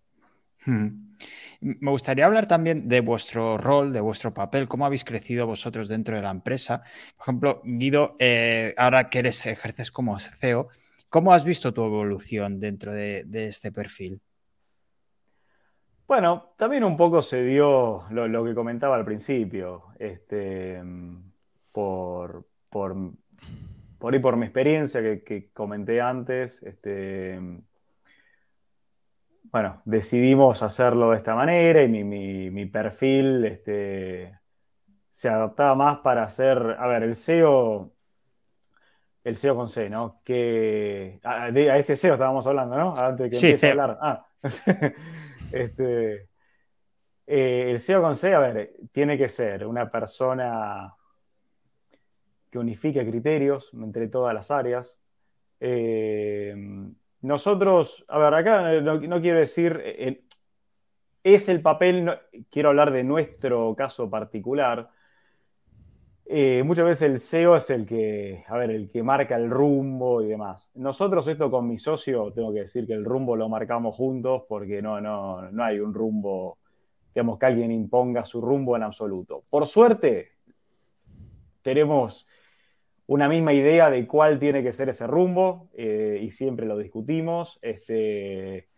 Hmm. 0.66 1.14
Me 1.62 1.92
gustaría 1.92 2.26
hablar 2.26 2.48
también 2.48 2.90
de 2.90 3.00
vuestro 3.00 3.58
rol, 3.58 3.94
de 3.94 4.02
vuestro 4.02 4.34
papel, 4.34 4.68
cómo 4.68 4.86
habéis 4.86 5.06
crecido 5.06 5.48
vosotros 5.48 5.88
dentro 5.88 6.16
de 6.16 6.22
la 6.22 6.32
empresa. 6.32 6.82
Por 7.16 7.24
ejemplo, 7.24 7.62
Guido, 7.64 8.18
eh, 8.20 8.74
ahora 8.78 9.10
que 9.10 9.20
eres, 9.20 9.46
ejerces 9.46 9.92
como 9.92 10.20
CEO, 10.20 10.70
¿Cómo 11.14 11.32
has 11.32 11.46
visto 11.46 11.72
tu 11.72 11.86
evolución 11.86 12.60
dentro 12.60 12.92
de, 12.92 13.24
este 13.32 13.72
perfil? 13.72 14.20
Bueno, 16.08 16.56
también 16.58 16.84
un 16.84 16.98
poco 16.98 17.22
se 17.22 17.44
dio 17.44 18.06
lo, 18.10 18.44
que 18.44 18.56
comentaba 18.56 18.96
al 18.96 19.06
principio, 19.06 19.84
este, 20.00 20.82
por, 21.72 22.48
por, 22.68 22.96
por, 24.00 24.22
por 24.22 24.38
mi 24.38 24.46
experiencia 24.48 25.04
que, 25.24 25.52
comenté 25.54 26.02
antes, 26.02 26.64
este, 26.64 27.40
bueno, 29.54 29.84
decidimos 29.86 30.64
hacerlo 30.64 31.12
de 31.12 31.18
esta 31.18 31.36
manera 31.36 31.84
y 31.84 31.88
mi, 31.88 32.66
perfil 32.66 33.46
este, 33.46 34.36
se 35.12 35.30
adaptaba 35.30 35.76
más 35.76 36.00
para 36.00 36.24
hacer, 36.24 36.58
a 36.58 36.88
ver, 36.88 37.04
el 37.04 37.14
SEO 37.14 37.94
el 39.24 39.38
SEO 39.38 39.56
con 39.56 39.70
C, 39.70 39.92
¿no? 39.92 40.22
Que 40.24 41.20
a, 41.24 41.50
ese 41.50 41.96
SEO 41.96 42.14
estábamos 42.16 42.48
hablando, 42.48 42.76
¿no? 42.76 42.94
Antes 42.98 43.26
de 43.26 43.30
que 43.30 43.36
empiece 43.36 43.68
a 43.68 43.72
hablar. 43.72 43.98
Ah. 44.02 44.26
este, 45.52 46.30
eh, 47.28 47.68
el 47.70 47.80
SEO 47.80 48.02
con 48.02 48.16
C, 48.16 48.34
a 48.34 48.40
ver, 48.40 48.74
tiene 48.92 49.20
que 49.20 49.30
ser 49.30 49.68
una 49.68 49.90
persona 49.92 50.96
que 52.50 52.58
unifique 52.58 53.08
criterios 53.08 53.72
entre 53.76 54.08
todas 54.08 54.34
las 54.34 54.50
áreas. 54.50 55.00
Eh, 55.60 56.56
nosotros, 57.24 58.06
a 58.10 58.18
ver, 58.18 58.34
acá 58.34 58.82
no, 58.82 59.22
quiero 59.22 59.40
decir, 59.40 59.82
eh, 59.82 60.24
es 61.24 61.48
el 61.48 61.62
papel, 61.62 62.12
quiero 62.52 62.70
hablar 62.70 62.92
de 62.92 63.06
nuestro 63.06 63.74
caso 63.76 64.10
particular, 64.10 64.90
eh, 66.26 66.64
muchas 66.66 66.84
veces 66.84 67.10
el 67.10 67.20
SEO 67.20 67.56
es 67.56 67.70
el 67.70 67.86
que, 67.86 68.44
a 68.46 68.58
ver, 68.58 68.72
el 68.72 68.90
que 68.90 69.04
marca 69.04 69.38
el 69.38 69.50
rumbo 69.50 70.22
y 70.22 70.28
demás. 70.28 70.70
Nosotros 70.76 71.26
esto 71.30 71.50
con 71.50 71.66
mi 71.66 71.78
socio, 71.78 72.34
tengo 72.34 72.54
que 72.54 72.60
decir 72.60 72.86
que 72.86 72.94
el 72.94 73.06
rumbo 73.06 73.38
lo 73.38 73.48
marcamos 73.48 73.96
juntos 73.96 74.44
porque 74.50 74.82
no, 74.82 75.00
no, 75.00 75.50
no 75.50 75.64
hay 75.64 75.80
un 75.80 75.94
rumbo, 75.94 76.58
digamos, 77.16 77.40
que 77.40 77.46
alguien 77.46 77.72
imponga 77.72 78.26
su 78.26 78.42
rumbo 78.42 78.76
en 78.76 78.84
absoluto. 78.84 79.46
Por 79.50 79.66
suerte, 79.66 80.34
tenemos 81.62 82.28
una 83.14 83.30
misma 83.30 83.54
idea 83.54 83.92
de 83.92 84.08
cuál 84.08 84.40
tiene 84.40 84.64
que 84.64 84.74
ser 84.74 84.90
ese 84.90 85.06
rumbo 85.06 85.70
eh, 85.76 86.20
y 86.20 86.32
siempre 86.32 86.66
lo 86.66 86.76
discutimos. 86.80 87.60
Este, 87.62 88.70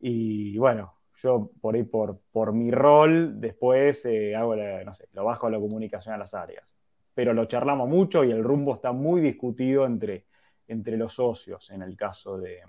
y 0.00 0.56
bueno, 0.56 0.94
yo 1.16 1.50
por 1.60 1.74
ahí, 1.74 1.82
por, 1.82 2.18
por 2.32 2.54
mi 2.54 2.70
rol, 2.70 3.38
después 3.40 4.06
eh, 4.06 4.34
hago, 4.34 4.56
no 4.56 4.94
sé, 4.94 5.06
lo 5.12 5.24
bajo 5.24 5.48
a 5.48 5.50
la 5.50 5.58
comunicación 5.60 6.14
a 6.14 6.18
las 6.18 6.32
áreas. 6.32 6.74
Pero 7.12 7.34
lo 7.34 7.44
charlamos 7.44 7.90
mucho 7.90 8.24
y 8.24 8.30
el 8.30 8.42
rumbo 8.42 8.72
está 8.72 8.92
muy 8.92 9.20
discutido 9.20 9.84
entre, 9.84 10.24
entre 10.66 10.96
los 10.96 11.12
socios 11.12 11.68
en 11.68 11.82
el 11.82 11.94
caso 11.94 12.38
de, 12.38 12.60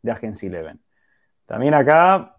de 0.00 0.10
Agency 0.10 0.46
Eleven. 0.46 0.80
También 1.44 1.74
acá 1.74 2.35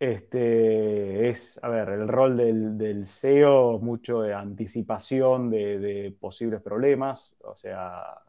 este, 0.00 1.28
es, 1.28 1.60
a 1.62 1.68
ver, 1.68 1.90
el 1.90 2.08
rol 2.08 2.34
del, 2.38 2.78
del 2.78 3.06
SEO, 3.06 3.78
mucho 3.80 4.22
de 4.22 4.32
anticipación 4.32 5.50
de, 5.50 6.16
posibles 6.18 6.62
problemas, 6.62 7.36
o 7.44 7.54
sea, 7.54 8.22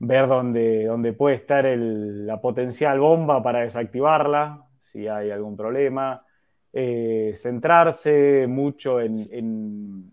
ver 0.00 0.26
dónde, 0.26 1.14
puede 1.16 1.36
estar 1.36 1.64
la 1.64 2.40
potencial 2.40 2.98
bomba 2.98 3.40
para 3.40 3.60
desactivarla, 3.60 4.66
si 4.80 5.06
hay 5.06 5.30
algún 5.30 5.56
problema, 5.56 6.26
eh, 6.72 7.34
centrarse 7.36 8.48
mucho 8.48 9.00
en, 9.00 10.12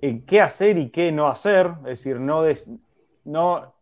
en, 0.00 0.22
qué 0.24 0.40
hacer 0.40 0.78
y 0.78 0.90
qué 0.90 1.10
no 1.10 1.26
hacer, 1.26 1.72
es 1.80 2.04
decir, 2.04 2.20
no, 2.20 2.44
no 3.24 3.74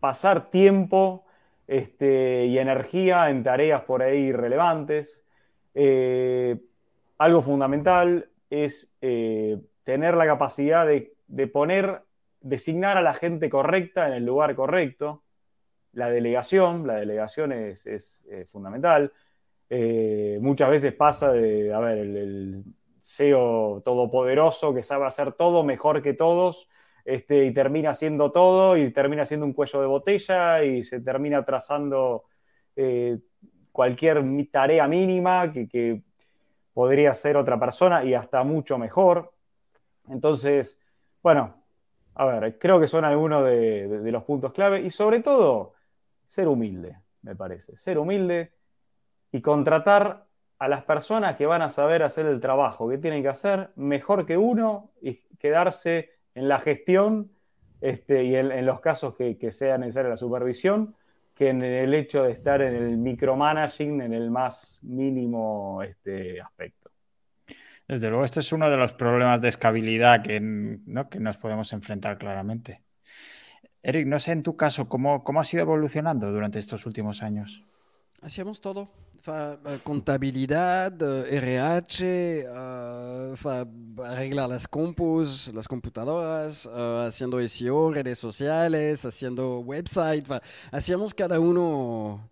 pasar 0.00 0.50
tiempo 0.50 1.24
este, 1.70 2.46
y 2.46 2.58
energía 2.58 3.30
en 3.30 3.44
tareas 3.44 3.82
por 3.82 4.02
ahí 4.02 4.18
irrelevantes. 4.22 5.24
Eh, 5.72 6.58
algo 7.16 7.42
fundamental 7.42 8.28
es 8.50 8.92
eh, 9.00 9.56
tener 9.84 10.16
la 10.16 10.26
capacidad 10.26 10.84
de, 10.84 11.14
de 11.28 11.46
poner 11.46 12.02
designar 12.40 12.96
a 12.96 13.02
la 13.02 13.14
gente 13.14 13.48
correcta 13.48 14.08
en 14.08 14.14
el 14.14 14.26
lugar 14.26 14.56
correcto. 14.56 15.22
La 15.92 16.10
delegación, 16.10 16.88
la 16.88 16.96
delegación 16.96 17.52
es, 17.52 17.86
eh, 18.28 18.44
fundamental. 18.46 19.12
Muchas 20.40 20.70
veces 20.70 20.92
pasa 20.92 21.30
de, 21.30 21.72
a 21.72 21.78
ver, 21.78 21.98
el, 21.98 22.64
CEO 23.00 23.80
todopoderoso 23.84 24.74
que 24.74 24.82
sabe 24.82 25.06
hacer 25.06 25.34
todo 25.34 25.62
mejor 25.62 26.02
que 26.02 26.14
todos 26.14 26.68
este, 27.04 27.44
y 27.44 27.52
termina 27.52 27.90
haciendo 27.90 28.32
todo 28.32 28.76
y 28.76 28.90
termina 28.90 29.24
siendo 29.24 29.46
un 29.46 29.52
cuello 29.52 29.80
de 29.80 29.86
botella 29.86 30.62
y 30.64 30.82
se 30.82 31.00
termina 31.00 31.44
trazando 31.44 32.24
eh, 32.76 33.18
cualquier 33.72 34.22
tarea 34.50 34.86
mínima 34.88 35.52
que, 35.52 35.68
que 35.68 36.02
podría 36.72 37.10
hacer 37.10 37.36
otra 37.36 37.58
persona 37.58 38.04
y 38.04 38.14
hasta 38.14 38.42
mucho 38.44 38.78
mejor. 38.78 39.32
Entonces, 40.08 40.80
bueno, 41.22 41.60
a 42.14 42.24
ver, 42.26 42.58
creo 42.58 42.80
que 42.80 42.88
son 42.88 43.04
algunos 43.04 43.44
de, 43.44 44.00
los 44.04 44.24
puntos 44.24 44.52
clave 44.52 44.80
y 44.82 44.90
sobre 44.90 45.20
todo 45.20 45.74
ser 46.26 46.48
humilde, 46.48 46.98
me 47.22 47.34
parece. 47.34 47.76
Ser 47.76 47.98
humilde 47.98 48.52
y 49.32 49.40
contratar 49.40 50.26
a 50.58 50.68
las 50.68 50.84
personas 50.84 51.36
que 51.36 51.46
van 51.46 51.62
a 51.62 51.70
saber 51.70 52.02
hacer 52.02 52.26
el 52.26 52.40
trabajo 52.40 52.88
que 52.88 52.98
tienen 52.98 53.22
que 53.22 53.28
hacer 53.28 53.70
mejor 53.76 54.26
que 54.26 54.36
uno 54.36 54.90
y 55.00 55.14
quedarse 55.38 56.10
en 56.34 56.48
la 56.48 56.58
gestión 56.58 57.30
este, 57.80 58.24
y 58.24 58.36
en, 58.36 58.66
los 58.66 58.80
casos 58.80 59.14
que, 59.16 59.52
sea 59.52 59.78
necesaria 59.78 60.10
la 60.10 60.16
supervisión 60.16 60.94
que 61.34 61.48
en 61.48 61.62
el 61.62 61.94
hecho 61.94 62.24
de 62.24 62.32
estar 62.32 62.60
en 62.60 62.74
el 62.74 62.98
micromanaging 62.98 64.02
en 64.02 64.12
el 64.12 64.30
más 64.30 64.78
mínimo 64.82 65.82
este, 65.82 66.40
aspecto. 66.40 66.90
Desde 67.88 68.08
luego, 68.08 68.24
este 68.24 68.40
es 68.40 68.52
uno 68.52 68.70
de 68.70 68.76
los 68.76 68.92
problemas 68.92 69.40
de 69.40 69.48
escalabilidad 69.48 70.22
que, 70.22 70.34
que 71.10 71.20
nos 71.20 71.38
podemos 71.38 71.72
enfrentar 71.72 72.18
claramente. 72.18 72.82
Eric, 73.82 74.06
no 74.06 74.18
sé 74.18 74.32
en 74.32 74.42
tu 74.42 74.56
caso, 74.56 74.88
¿cómo, 74.88 75.24
cómo 75.24 75.40
has 75.40 75.52
ido 75.54 75.62
evolucionando 75.62 76.30
durante 76.30 76.58
estos 76.58 76.84
últimos 76.84 77.22
años? 77.22 77.64
Hacíamos 78.22 78.60
todo. 78.60 78.88
Eh, 79.26 79.78
contabilidad, 79.82 80.92
RH, 81.02 82.40
eh, 82.40 83.34
arreglar 84.02 84.48
las 84.48 84.66
compus, 84.66 85.50
las 85.52 85.68
computadoras, 85.68 86.66
eh, 86.66 87.04
haciendo 87.06 87.38
SEO, 87.46 87.92
redes 87.92 88.18
sociales, 88.18 89.04
haciendo 89.04 89.60
website. 89.60 90.26
Hacíamos 90.72 91.12
cada 91.12 91.38
uno 91.38 92.30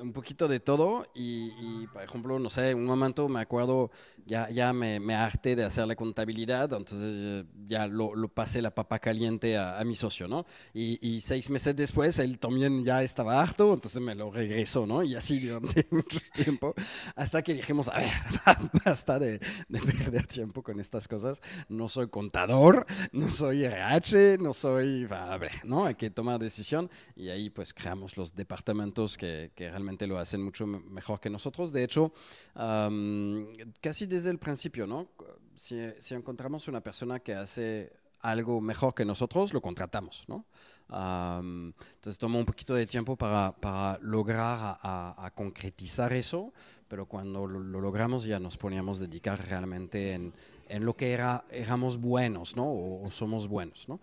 un 0.00 0.12
poquito 0.12 0.48
de 0.48 0.58
todo 0.58 1.06
y, 1.14 1.52
y, 1.60 1.86
por 1.92 2.02
ejemplo, 2.02 2.38
no 2.40 2.50
sé, 2.50 2.74
un 2.74 2.84
momento 2.84 3.28
me 3.28 3.40
acuerdo 3.40 3.92
ya, 4.26 4.50
ya 4.50 4.72
me, 4.72 4.98
me, 4.98 5.14
harté 5.14 5.54
de 5.54 5.64
hacer 5.64 5.86
la 5.86 5.94
contabilidad, 5.94 6.72
entonces 6.72 7.14
eh, 7.16 7.44
ya 7.68 7.86
lo, 7.86 8.16
lo 8.16 8.26
pasé 8.26 8.60
la 8.60 8.74
papa 8.74 8.98
caliente 8.98 9.56
a, 9.56 9.82
mi 9.84 9.94
socio, 9.94 10.26
¿no? 10.26 10.46
Y, 10.72 10.98
y, 11.06 11.20
seis 11.20 11.48
meses 11.48 11.76
después 11.76 12.18
él 12.18 12.38
también 12.40 12.84
ya 12.84 13.04
estaba 13.04 13.40
harto, 13.40 13.72
entonces 13.72 14.00
me 14.00 14.16
lo 14.16 14.32
regresó, 14.32 14.84
¿no? 14.84 15.04
Y 15.04 15.14
así 15.14 15.38
durante 15.38 15.86
mucho 15.92 16.18
tiempo, 16.32 16.74
hasta 17.14 17.42
que 17.42 17.54
dijimos, 17.54 17.88
a 17.88 17.98
ver, 17.98 18.10
basta 18.84 19.20
de, 19.20 19.38
de, 19.68 19.80
perder 19.80 20.26
tiempo 20.26 20.64
con 20.64 20.80
estas 20.80 21.06
cosas, 21.06 21.40
no 21.68 21.88
soy 21.88 22.08
contador, 22.08 22.84
no 23.12 23.30
soy 23.30 23.64
RH, 23.64 24.38
no 24.38 24.54
soy, 24.54 25.06
a 25.08 25.36
ver, 25.38 25.52
¿no? 25.62 25.84
Hay 25.84 25.94
que 25.94 26.10
tomar 26.10 26.40
decisión 26.40 26.90
y 27.14 27.28
ahí 27.28 27.48
pues 27.48 27.72
creamos 27.72 28.16
los 28.16 28.34
departamentos 28.34 29.16
que, 29.16 29.52
que 29.54 29.68
realmente 29.68 29.83
lo 30.06 30.18
hacen 30.18 30.42
mucho 30.42 30.66
mejor 30.66 31.20
que 31.20 31.30
nosotros. 31.30 31.72
De 31.72 31.84
hecho, 31.84 32.12
um, 32.56 33.46
casi 33.80 34.06
desde 34.06 34.30
el 34.30 34.38
principio, 34.38 34.86
¿no? 34.86 35.08
Si, 35.56 35.76
si, 36.00 36.14
encontramos 36.14 36.66
una 36.68 36.80
persona 36.80 37.20
que 37.20 37.34
hace 37.34 37.92
algo 38.20 38.60
mejor 38.60 38.94
que 38.94 39.04
nosotros, 39.04 39.52
lo 39.52 39.60
contratamos, 39.60 40.24
¿no? 40.28 40.44
entonces 40.88 42.18
toma 42.18 42.38
un 42.38 42.44
poquito 42.44 42.74
de 42.74 42.86
tiempo 42.86 43.16
para, 43.16 43.52
para 43.52 43.98
lograr 44.02 44.78
a, 44.82 45.32
concretizar 45.34 46.12
eso, 46.12 46.52
pero 46.88 47.06
cuando 47.06 47.46
lo, 47.46 47.80
logramos 47.80 48.24
ya 48.24 48.38
nos 48.38 48.56
poníamos 48.56 48.98
a 48.98 49.06
dedicar 49.06 49.44
realmente 49.48 50.12
en, 50.12 50.32
en 50.68 50.84
lo 50.84 50.94
que 50.94 51.12
era, 51.12 51.44
éramos 51.50 51.98
buenos, 51.98 52.56
¿no? 52.56 52.66
O, 52.66 53.10
somos 53.10 53.48
buenos, 53.48 53.88
¿no? 53.88 54.00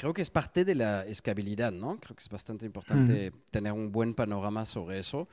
Creo 0.00 0.14
que 0.14 0.22
es 0.22 0.30
parte 0.30 0.64
de 0.64 0.74
la 0.74 1.04
escalabilidad, 1.04 1.72
¿no? 1.72 2.00
Creo 2.00 2.16
que 2.16 2.22
es 2.22 2.28
bastante 2.30 2.64
importante 2.64 3.32
tener 3.50 3.72
un 3.72 3.92
buen 3.92 4.14
panorama 4.14 4.64
sobre 4.64 4.98
eso. 4.98 5.28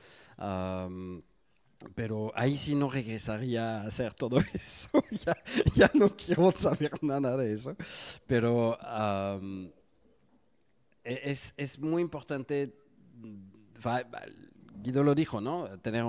Pero 1.94 2.32
ahí 2.34 2.58
sí 2.58 2.74
no 2.74 2.90
regresaría 2.90 3.80
a 3.80 3.86
hacer 3.86 4.12
todo 4.12 4.38
eso. 4.52 5.02
ya, 5.24 5.34
ya, 5.74 5.90
no 5.94 6.14
quiero 6.14 6.50
saber 6.50 6.92
nada 7.02 7.34
de 7.38 7.54
eso. 7.54 7.74
Pero 8.26 8.78
e, 11.02 11.20
es, 11.24 11.54
es, 11.56 11.78
muy 11.78 12.02
importante 12.02 12.74
Guido 14.82 15.02
lo 15.02 15.14
dijo, 15.14 15.40
¿no? 15.40 15.66
Tener 15.80 16.04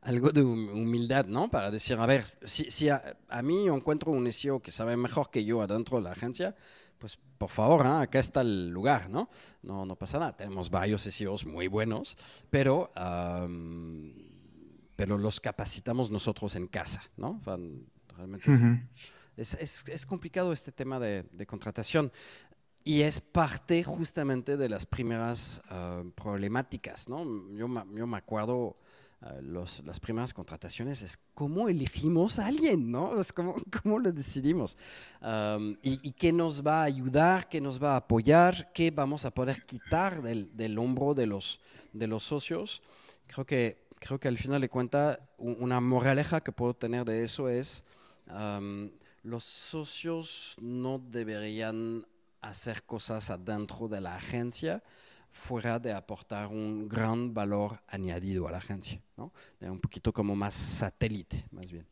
algo 0.00 0.30
de 0.30 0.42
humildad, 0.42 1.26
¿no? 1.26 1.50
Para 1.50 1.70
decir, 1.70 1.98
a 1.98 2.06
ver, 2.06 2.24
si, 2.44 2.88
a, 2.88 3.02
mí 3.42 3.66
encuentro 3.68 4.12
un 4.12 4.32
SEO 4.32 4.60
que 4.60 4.70
sabe 4.70 4.96
mejor 4.96 5.30
que 5.30 5.44
yo 5.44 5.60
adentro 5.60 5.98
de 5.98 6.04
la 6.04 6.12
agencia, 6.12 6.56
pues 6.98 7.18
por 7.38 7.50
favor, 7.50 7.86
¿eh? 7.86 8.02
acá 8.02 8.18
está 8.18 8.40
el 8.40 8.68
lugar, 8.68 9.08
¿no? 9.08 9.28
¿no? 9.62 9.86
No 9.86 9.96
pasa 9.96 10.18
nada, 10.18 10.36
tenemos 10.36 10.70
varios 10.70 11.02
SEOs 11.02 11.46
muy 11.46 11.68
buenos, 11.68 12.16
pero, 12.50 12.90
pero 14.96 15.18
los 15.18 15.40
capacitamos 15.40 16.10
nosotros 16.10 16.56
en 16.56 16.66
casa, 16.66 17.02
¿no? 17.16 17.40
realmente 18.16 18.50
es, 19.36 19.54
es, 19.54 19.84
es, 19.86 20.04
complicado 20.04 20.52
este 20.52 20.72
tema 20.72 20.98
de, 20.98 21.22
de, 21.30 21.46
contratación 21.46 22.10
y 22.82 23.02
es 23.02 23.20
parte 23.20 23.84
justamente 23.84 24.56
de 24.56 24.68
las 24.68 24.86
primeras 24.86 25.62
ah, 25.68 26.02
problemáticas, 26.14 27.08
¿no? 27.08 27.22
Yo, 27.54 27.68
yo 27.94 28.06
me 28.06 28.16
acuerdo 28.16 28.74
eh, 29.20 29.40
las 29.42 30.00
primeras 30.00 30.32
contrataciones 30.32 31.02
es 31.02 31.18
cómo 31.34 31.68
elegimos 31.68 32.38
a 32.38 32.46
alguien, 32.46 32.90
¿no? 32.90 33.20
Es 33.20 33.32
cómo, 33.32 33.54
cómo 33.82 33.98
lo 33.98 34.12
decidimos. 34.12 34.76
y, 35.82 36.12
qué 36.12 36.32
nos 36.32 36.66
va 36.66 36.82
a 36.82 36.84
ayudar, 36.84 37.48
qué 37.48 37.60
nos 37.60 37.82
va 37.82 37.94
a 37.94 37.96
apoyar, 37.96 38.72
qué 38.72 38.90
vamos 38.90 39.24
a 39.24 39.30
poder 39.30 39.62
quitar 39.62 40.22
del, 40.22 40.56
del 40.56 40.78
hombro 40.78 41.14
de 41.14 41.26
los, 41.26 41.60
de 41.92 42.06
los 42.06 42.22
socios. 42.22 42.82
Creo 43.26 43.44
que, 43.44 43.88
creo 43.98 44.18
que 44.18 44.28
al 44.28 44.38
final 44.38 44.60
de 44.60 44.68
cuentas, 44.68 45.18
una 45.38 45.80
moraleja 45.80 46.40
que 46.40 46.52
puedo 46.52 46.74
tener 46.74 47.04
de 47.04 47.24
eso 47.24 47.48
es, 47.48 47.84
los 49.22 49.44
socios 49.44 50.56
no 50.60 50.98
deberían 50.98 52.06
hacer 52.40 52.84
cosas 52.84 53.30
adentro 53.30 53.88
de 53.88 54.00
la 54.00 54.16
agencia, 54.16 54.82
fuera 55.38 55.78
de 55.78 55.92
aportar 55.92 56.48
un 56.48 56.88
gran 56.88 57.32
valor 57.32 57.80
añadido 57.86 58.48
a 58.48 58.50
la 58.50 58.58
agencia, 58.58 59.00
¿no? 59.16 59.32
un 59.60 59.80
poquito 59.80 60.12
como 60.12 60.34
más 60.34 60.54
satélite, 60.54 61.46
más 61.52 61.70
bien. 61.70 61.86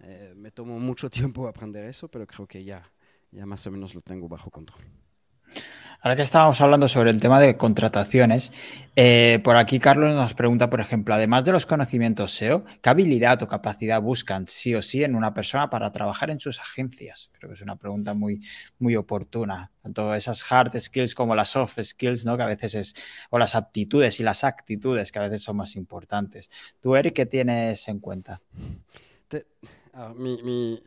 Eh, 0.00 0.32
me 0.36 0.50
tomó 0.50 0.78
mucho 0.78 1.10
tiempo 1.18 1.46
aprender 1.48 1.84
eso, 1.84 2.08
pero 2.08 2.26
creo 2.26 2.46
que 2.46 2.64
ya, 2.64 2.88
ya 3.32 3.44
más 3.44 3.66
o 3.66 3.70
menos 3.70 3.94
lo 3.94 4.00
tengo 4.00 4.28
bajo 4.28 4.50
control. 4.50 4.84
Ahora 6.04 6.16
que 6.16 6.22
estábamos 6.22 6.60
hablando 6.60 6.86
sobre 6.86 7.08
el 7.08 7.18
tema 7.18 7.40
de 7.40 7.56
contrataciones, 7.56 8.52
eh, 8.94 9.40
por 9.42 9.56
aquí 9.56 9.80
Carlos 9.80 10.12
nos 10.12 10.34
pregunta, 10.34 10.68
por 10.68 10.82
ejemplo, 10.82 11.14
además 11.14 11.46
de 11.46 11.52
los 11.52 11.64
conocimientos 11.64 12.32
SEO, 12.32 12.60
¿qué 12.82 12.90
habilidad 12.90 13.42
o 13.42 13.48
capacidad 13.48 14.02
buscan 14.02 14.46
sí 14.46 14.74
o 14.74 14.82
sí 14.82 15.02
en 15.02 15.14
una 15.14 15.32
persona 15.32 15.70
para 15.70 15.90
trabajar 15.92 16.28
en 16.28 16.40
sus 16.40 16.60
agencias? 16.60 17.30
Creo 17.32 17.48
que 17.48 17.54
es 17.54 17.62
una 17.62 17.76
pregunta 17.76 18.12
muy, 18.12 18.42
muy 18.78 18.96
oportuna. 18.96 19.72
Tanto 19.82 20.14
esas 20.14 20.44
hard 20.52 20.78
skills 20.78 21.14
como 21.14 21.34
las 21.34 21.48
soft 21.48 21.78
skills, 21.82 22.26
¿no? 22.26 22.36
Que 22.36 22.42
a 22.42 22.48
veces 22.48 22.74
es, 22.74 22.94
o 23.30 23.38
las 23.38 23.54
aptitudes 23.54 24.20
y 24.20 24.24
las 24.24 24.44
actitudes 24.44 25.10
que 25.10 25.20
a 25.20 25.22
veces 25.22 25.42
son 25.42 25.56
más 25.56 25.74
importantes. 25.74 26.50
¿Tú, 26.82 26.96
Eric, 26.96 27.14
qué 27.14 27.24
tienes 27.24 27.88
en 27.88 28.00
cuenta? 28.00 28.42
Ah, 29.94 30.12
mi 30.14 30.42
mi 30.42 30.82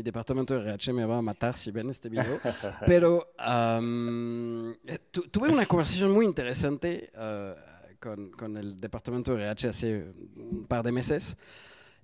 departamento 0.00 0.54
de 0.54 0.60
RH 0.70 0.92
me 0.94 1.04
va 1.04 1.18
a 1.18 1.22
matar 1.22 1.54
si 1.54 1.70
ven 1.70 1.90
este 1.90 2.08
video, 2.08 2.40
pero 2.86 3.34
eh, 3.38 4.98
tuve 5.10 5.50
una 5.50 5.66
conversación 5.66 6.10
muy 6.10 6.24
interesante 6.24 7.10
eh, 7.14 7.54
con, 8.00 8.30
con, 8.30 8.56
el 8.56 8.80
departamento 8.80 9.34
de 9.34 9.42
RH 9.42 9.68
hace 9.68 10.14
un 10.36 10.64
par 10.66 10.82
de 10.82 10.92
meses. 10.92 11.36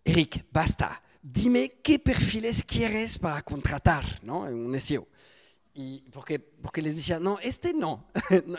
Eric, 0.05 0.45
basta, 0.53 1.03
dime 1.22 1.80
qué 1.82 1.99
perfiles 1.99 2.62
quieres 2.62 3.18
para 3.18 3.41
contratar 3.43 4.22
¿no? 4.22 4.41
un 4.41 4.78
SEO. 4.78 5.09
Y 5.72 6.01
porque, 6.11 6.41
porque 6.41 6.82
les 6.82 6.97
decía, 6.97 7.18
no, 7.18 7.39
este 7.41 7.72
no, 7.72 8.09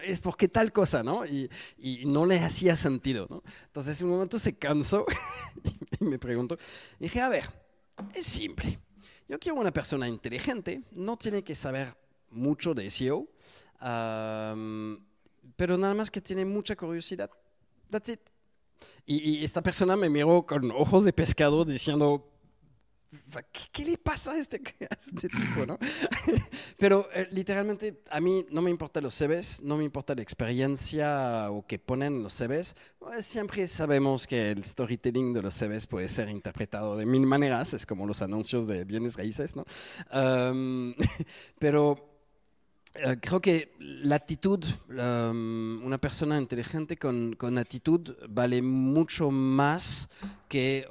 es 0.04 0.20
porque 0.22 0.48
tal 0.48 0.72
cosa, 0.72 1.04
¿no? 1.04 1.26
Y, 1.26 1.50
y, 1.78 2.06
no 2.06 2.26
le 2.26 2.40
hacía 2.40 2.76
sentido, 2.76 3.28
¿no? 3.30 3.44
Entonces 3.66 4.00
en 4.00 4.08
un 4.08 4.14
momento 4.14 4.40
se 4.40 4.56
cansó 4.56 5.06
y 6.00 6.04
me 6.06 6.18
preguntó, 6.18 6.58
dije, 6.98 7.22
a 7.22 7.30
ver, 7.30 7.44
es 8.16 8.26
simple 8.26 8.80
yo 9.30 9.40
quiero 9.40 9.60
una 9.60 9.72
persona 9.72 10.08
inteligente, 10.08 10.82
no 10.94 11.16
tiene 11.16 11.44
que 11.44 11.54
saber 11.54 11.96
mucho 12.32 12.74
de 12.74 12.90
SEO, 12.90 13.28
pero 13.80 15.78
nada 15.78 15.94
más 15.94 16.10
que 16.10 16.20
tiene 16.20 16.46
mucha 16.46 16.76
curiosidad. 16.76 17.30
That's 17.92 18.10
it. 18.10 18.20
Y, 19.06 19.44
esta 19.46 19.62
persona 19.62 19.96
me 19.96 20.10
miró 20.10 20.46
con 20.48 20.72
ojos 20.72 21.04
de 21.04 21.14
pescado 21.14 21.64
diciendo, 21.64 22.28
¿Qué, 23.72 23.86
le 23.86 23.98
pasa 23.98 24.34
a 24.34 24.38
este, 24.38 24.62
este 24.90 25.30
tipo? 25.30 25.66
¿no? 25.66 25.78
Pero 26.78 27.10
eh, 27.14 27.28
literalmente 27.32 28.02
a 28.12 28.20
mí 28.20 28.46
no 28.52 28.62
me 28.62 28.70
importa 28.70 29.02
los 29.02 29.16
CVs, 29.16 29.62
no 29.64 29.78
me 29.78 29.84
importa 29.84 30.14
la 30.14 30.22
experiencia 30.22 31.50
o 31.50 31.66
que 31.66 31.80
ponen 31.80 32.22
los 32.22 32.34
CVs. 32.34 32.76
Siempre 33.22 33.68
sabemos 33.68 34.28
que 34.28 34.52
el 34.52 34.64
storytelling 34.64 35.34
de 35.34 35.42
los 35.42 35.56
CVs 35.56 35.88
puede 35.88 36.08
ser 36.08 36.30
interpretado 36.30 36.96
de 36.98 37.06
mil 37.06 37.26
maneras, 37.26 37.74
es 37.74 37.86
como 37.86 38.06
los 38.06 38.22
anuncios 38.22 38.68
de 38.68 38.84
bienes 38.84 39.18
raíces, 39.18 39.56
¿no? 39.56 39.66
pero 41.60 42.10
eh, 42.94 43.18
creo 43.20 43.42
que 43.42 43.74
la 43.80 44.16
actitud, 44.16 44.64
una 44.88 45.98
persona 46.00 46.38
inteligente 46.38 46.98
con, 46.98 47.36
con, 47.36 47.58
actitud 47.58 48.16
vale 48.30 48.62
mucho 48.62 49.32
más 49.32 50.10
que 50.48 50.86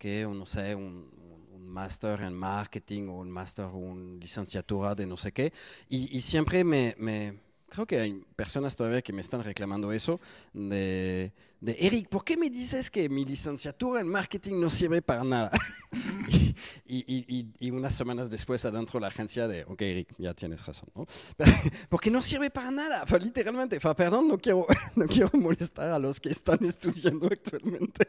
que, 0.00 0.24
no 0.26 0.46
sé, 0.46 0.74
un, 0.74 1.10
un 1.54 1.68
máster 1.68 2.22
en 2.22 2.34
marketing 2.34 3.08
o 3.08 3.18
un 3.20 3.30
máster 3.30 3.66
o 3.66 3.76
una 3.78 4.18
licenciatura 4.20 4.94
de 4.96 5.06
no 5.06 5.16
sé 5.18 5.32
qué. 5.32 5.52
Y, 5.88 6.16
y 6.16 6.20
siempre 6.22 6.64
me, 6.64 6.94
me, 6.98 7.40
creo 7.70 7.86
que 7.86 8.00
hay 8.00 8.22
personas 8.36 8.76
todavía 8.76 9.00
que 9.00 9.12
me 9.12 9.20
están 9.20 9.42
reclamando 9.42 9.92
eso, 9.92 10.20
de, 10.52 11.32
de 11.60 11.76
Eric, 11.78 12.08
¿por 12.08 12.24
qué 12.24 12.36
me 12.36 12.50
dices 12.50 12.90
que 12.90 13.08
mi 13.08 13.24
licenciatura 13.24 14.00
en 14.00 14.08
marketing 14.08 14.60
no 14.60 14.68
sirve 14.68 15.00
para 15.00 15.22
nada? 15.22 15.50
y, 16.86 17.46
y, 17.58 17.70
unas 17.70 17.94
semanas 17.94 18.28
después 18.28 18.64
adentro 18.64 18.98
de 18.98 19.02
la 19.02 19.08
agencia 19.08 19.46
de, 19.46 19.64
ok 19.64 19.80
Eric, 19.82 20.14
ya 20.18 20.34
tienes 20.34 20.66
razón, 20.66 20.88
¿no? 20.94 21.06
Porque 21.88 22.10
no 22.10 22.20
sirve 22.20 22.50
para 22.50 22.70
nada, 22.70 23.04
literalmente, 23.20 23.78
perdón, 23.80 24.28
no 24.28 24.38
quiero, 24.38 24.66
no 24.96 25.06
quiero 25.06 25.30
molestar 25.34 25.90
a 25.90 25.98
los 25.98 26.18
que 26.18 26.30
están 26.30 26.64
estudiando 26.64 27.26
actualmente, 27.26 28.08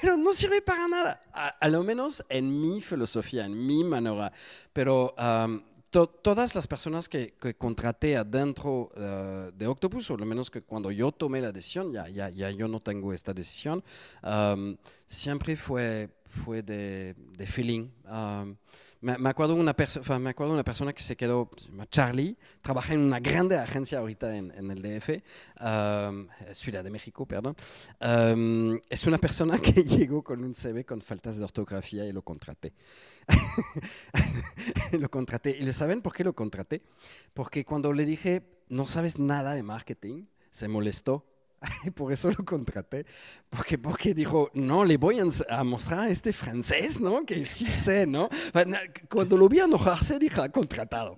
pero 0.00 0.16
no 0.16 0.32
sirve 0.32 0.62
para 0.62 0.88
nada, 0.88 1.22
a, 1.32 1.68
lo 1.68 1.84
menos 1.84 2.24
en 2.30 2.60
mi 2.60 2.80
filosofía, 2.80 3.44
en 3.44 3.66
mi 3.66 3.84
manera, 3.84 4.32
pero 4.72 5.14
todas 5.92 6.54
las 6.54 6.66
personas 6.66 7.08
que, 7.08 7.34
contraté 7.58 8.16
adentro 8.16 8.90
uh, 8.96 9.52
de 9.52 9.66
Octopus, 9.66 10.10
o 10.10 10.16
lo 10.16 10.24
menos 10.24 10.50
que 10.50 10.62
cuando 10.62 10.90
yo 10.90 11.12
tomé 11.12 11.40
la 11.40 11.52
decisión, 11.52 11.92
ya, 11.92 12.08
ya, 12.08 12.30
ya 12.30 12.50
yo 12.50 12.66
no 12.66 12.80
tengo 12.80 13.12
esta 13.12 13.34
decisión, 13.34 13.84
um, 14.22 14.76
siempre 15.06 15.54
fue, 15.54 16.08
fue 16.26 16.62
de, 16.62 17.14
de 17.36 17.46
feeling. 17.46 17.90
Um, 18.10 18.56
me, 19.02 19.28
acuerdo 19.28 19.54
una 19.54 19.74
me 20.18 20.30
acuerdo 20.30 20.54
una 20.54 20.64
persona 20.64 20.94
que 20.94 21.02
se 21.02 21.16
quedó, 21.16 21.50
Charlie, 21.90 22.38
trabaja 22.62 22.94
en 22.94 23.00
una 23.00 23.20
grande 23.20 23.58
agencia 23.58 23.98
ahorita 23.98 24.34
en, 24.34 24.50
en 24.52 24.70
el 24.70 24.80
DF, 24.80 25.10
um, 25.60 26.28
Ciudad 26.54 26.82
de 26.84 26.90
México, 26.90 27.26
perdón. 27.26 27.54
es 28.88 29.06
una 29.06 29.18
persona 29.18 29.58
que 29.60 29.82
llegó 29.82 30.22
con 30.22 30.42
un 30.42 30.54
CV 30.54 30.86
con 30.86 31.02
faltas 31.02 31.36
de 31.36 31.44
ortografía 31.44 32.06
y 32.06 32.12
lo 32.12 32.22
contraté. 32.22 32.72
lo 34.92 35.10
contraté. 35.10 35.56
¿Y 35.58 35.72
saben 35.72 36.02
por 36.02 36.12
qué 36.12 36.24
lo 36.24 36.34
contraté? 36.34 36.82
Porque 37.34 37.64
cuando 37.64 37.92
le 37.92 38.04
dije, 38.04 38.42
no 38.68 38.86
sabes 38.86 39.18
nada 39.18 39.54
de 39.54 39.62
marketing, 39.62 40.26
se 40.50 40.68
molestó 40.68 41.26
por 41.94 42.12
eso 42.12 42.30
lo 42.30 42.44
contraté, 42.44 43.06
porque, 43.48 43.78
porque 43.78 44.14
dijo, 44.14 44.50
no, 44.54 44.84
le 44.84 44.96
voy 44.96 45.18
a 45.48 45.64
mostrar 45.64 46.00
a 46.00 46.08
este 46.08 46.32
francés, 46.32 47.00
¿no? 47.00 47.24
Que 47.24 47.44
sí 47.44 47.68
sé, 47.68 48.06
¿no? 48.06 48.28
Cuando 49.08 49.36
lo 49.36 49.48
vi 49.48 49.60
enojarse, 49.60 50.18
dije, 50.18 50.40
ah, 50.40 50.48
contratado. 50.48 51.16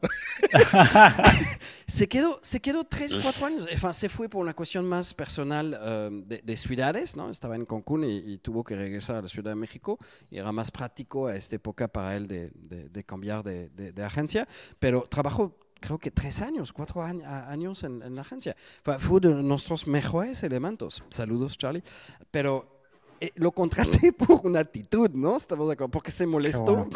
se, 1.86 2.08
quedó, 2.08 2.38
se 2.42 2.60
quedó 2.60 2.84
tres, 2.84 3.16
cuatro 3.20 3.46
años, 3.46 3.68
se 3.92 4.08
fue 4.08 4.28
por 4.28 4.42
una 4.42 4.54
cuestión 4.54 4.86
más 4.86 5.14
personal 5.14 5.78
eh, 5.80 6.40
de, 6.42 6.56
ciudades, 6.56 7.16
¿no? 7.16 7.30
Estaba 7.30 7.56
en 7.56 7.64
Cancún 7.64 8.04
y, 8.04 8.38
tuvo 8.38 8.64
que 8.64 8.76
regresar 8.76 9.16
a 9.16 9.22
la 9.22 9.28
Ciudad 9.28 9.52
de 9.52 9.56
México 9.56 9.98
y 10.30 10.38
era 10.38 10.52
más 10.52 10.70
práctico 10.70 11.28
a 11.28 11.36
esta 11.36 11.56
época 11.56 11.88
para 11.88 12.16
él 12.16 12.26
de, 12.26 12.50
de 12.50 13.04
cambiar 13.04 13.42
de, 13.42 14.04
agencia, 14.04 14.46
pero 14.78 15.02
trabajó 15.08 15.56
creo 15.84 15.98
que 15.98 16.10
tres 16.10 16.40
años, 16.40 16.72
cuatro 16.72 17.02
años 17.02 17.84
en, 17.84 18.14
la 18.14 18.22
agencia. 18.22 18.56
Fue, 18.82 19.20
de 19.20 19.34
nuestros 19.34 19.86
mejores 19.86 20.42
elementos. 20.42 21.04
Saludos, 21.10 21.58
Charlie. 21.58 21.84
Pero 22.30 22.80
eh, 23.20 23.30
lo 23.34 23.52
contraté 23.52 24.12
por 24.14 24.46
una 24.46 24.60
actitud, 24.60 25.10
¿no? 25.10 25.36
Estamos 25.36 25.68
de 25.68 25.74
acuerdo, 25.74 25.90
porque 25.90 26.10
se 26.10 26.26
molestó 26.26 26.88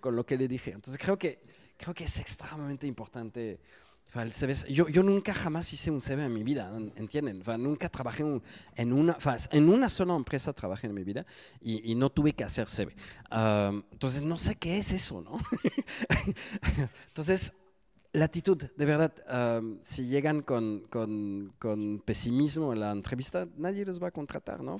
con, 0.00 0.16
lo 0.16 0.26
que 0.26 0.36
le 0.36 0.48
dije. 0.48 0.72
Entonces 0.72 1.00
creo 1.00 1.16
que, 1.16 1.40
creo 1.76 1.94
que 1.94 2.04
es 2.04 2.18
extremadamente 2.18 2.86
importante. 2.86 3.60
El 4.14 4.30
CV. 4.30 4.54
Yo, 4.70 4.88
yo 4.88 5.02
nunca 5.02 5.32
jamás 5.32 5.72
hice 5.72 5.90
un 5.90 6.02
CV 6.02 6.26
en 6.26 6.34
mi 6.34 6.44
vida, 6.44 6.70
¿entienden? 6.96 7.42
nunca 7.58 7.88
trabajé 7.88 8.22
en 8.76 8.92
una, 8.92 9.16
en 9.52 9.68
una 9.70 9.88
sola 9.88 10.14
empresa 10.14 10.52
trabajé 10.52 10.86
en 10.86 10.92
mi 10.92 11.02
vida 11.02 11.24
y, 11.62 11.94
no 11.94 12.10
tuve 12.10 12.34
que 12.34 12.44
hacer 12.44 12.68
CV. 12.68 12.94
entonces 13.90 14.20
no 14.20 14.36
sé 14.36 14.56
qué 14.56 14.76
es 14.76 14.92
eso, 14.92 15.22
¿no? 15.22 15.40
entonces 17.08 17.54
La 18.14 18.26
actitud, 18.26 18.58
de 18.58 18.84
verdad, 18.84 19.62
si 19.80 20.04
llegan 20.04 20.42
con, 20.42 20.80
con, 20.90 22.02
pesimismo 22.04 22.74
en 22.74 22.80
la 22.80 22.90
entrevista, 22.90 23.48
nadie 23.56 23.86
los 23.86 24.02
va 24.02 24.08
a 24.08 24.10
contratar, 24.10 24.62
¿no? 24.62 24.76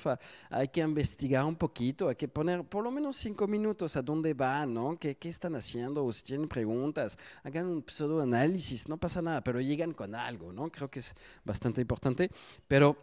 hay 0.51 0.69
que 0.69 0.83
investigar 0.83 1.43
un 1.47 1.57
poquito, 1.57 2.11
hay 2.11 2.17
que 2.17 2.29
poner 2.29 2.63
por 2.63 2.85
lo 2.85 2.91
menos 2.91 3.17
cinco 3.17 3.47
minutos 3.47 3.97
a 3.97 4.03
dónde 4.03 4.35
van, 4.35 4.75
¿no? 4.75 4.99
¿Qué, 4.99 5.17
qué 5.17 5.31
están 5.31 5.55
haciendo? 5.55 6.05
O 6.05 6.13
si 6.13 6.25
tienen 6.25 6.47
preguntas, 6.47 7.17
hagan 7.43 7.69
un 7.69 7.83
pseudo 7.89 8.21
análisis, 8.21 8.87
no 8.87 8.99
pasa 8.99 9.23
nada, 9.23 9.43
pero 9.43 9.63
llegan 9.63 9.95
con 9.95 10.15
algo, 10.15 10.53
¿no? 10.53 10.71
Creo 10.71 10.91
que 10.91 10.99
es 10.99 11.15
bastante 11.43 11.81
importante, 11.81 12.31
pero 12.69 12.99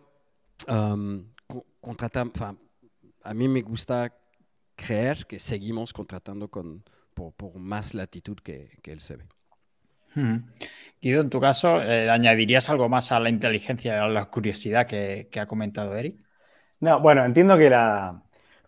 um, 0.68 1.26
contratan, 1.82 2.32
a 3.24 3.34
mí 3.34 3.48
me 3.48 3.64
gusta 3.64 4.16
creer 4.76 5.26
que 5.26 5.40
seguimos 5.40 5.92
contratando 5.92 6.50
con, 6.50 6.84
por, 7.16 7.34
por 7.34 7.58
más 7.58 7.96
latitud 7.96 8.38
que, 8.38 8.78
que 8.84 8.92
el 8.92 9.02
Guido, 11.02 11.22
en 11.22 11.30
tu 11.30 11.40
caso, 11.40 11.82
eh, 11.82 12.10
¿añadirías 12.10 12.70
algo 12.70 12.90
más 12.90 13.12
a 13.12 13.20
la 13.20 13.30
inteligencia, 13.30 14.04
a 14.04 14.08
la 14.08 14.26
curiosidad 14.26 14.86
que, 14.86 15.30
ha 15.40 15.46
comentado 15.46 15.96
Eric? 15.96 16.18
No, 16.82 17.00
bueno, 17.00 17.24
entiendo 17.24 17.58
que 17.58 17.70
la, 17.70 18.22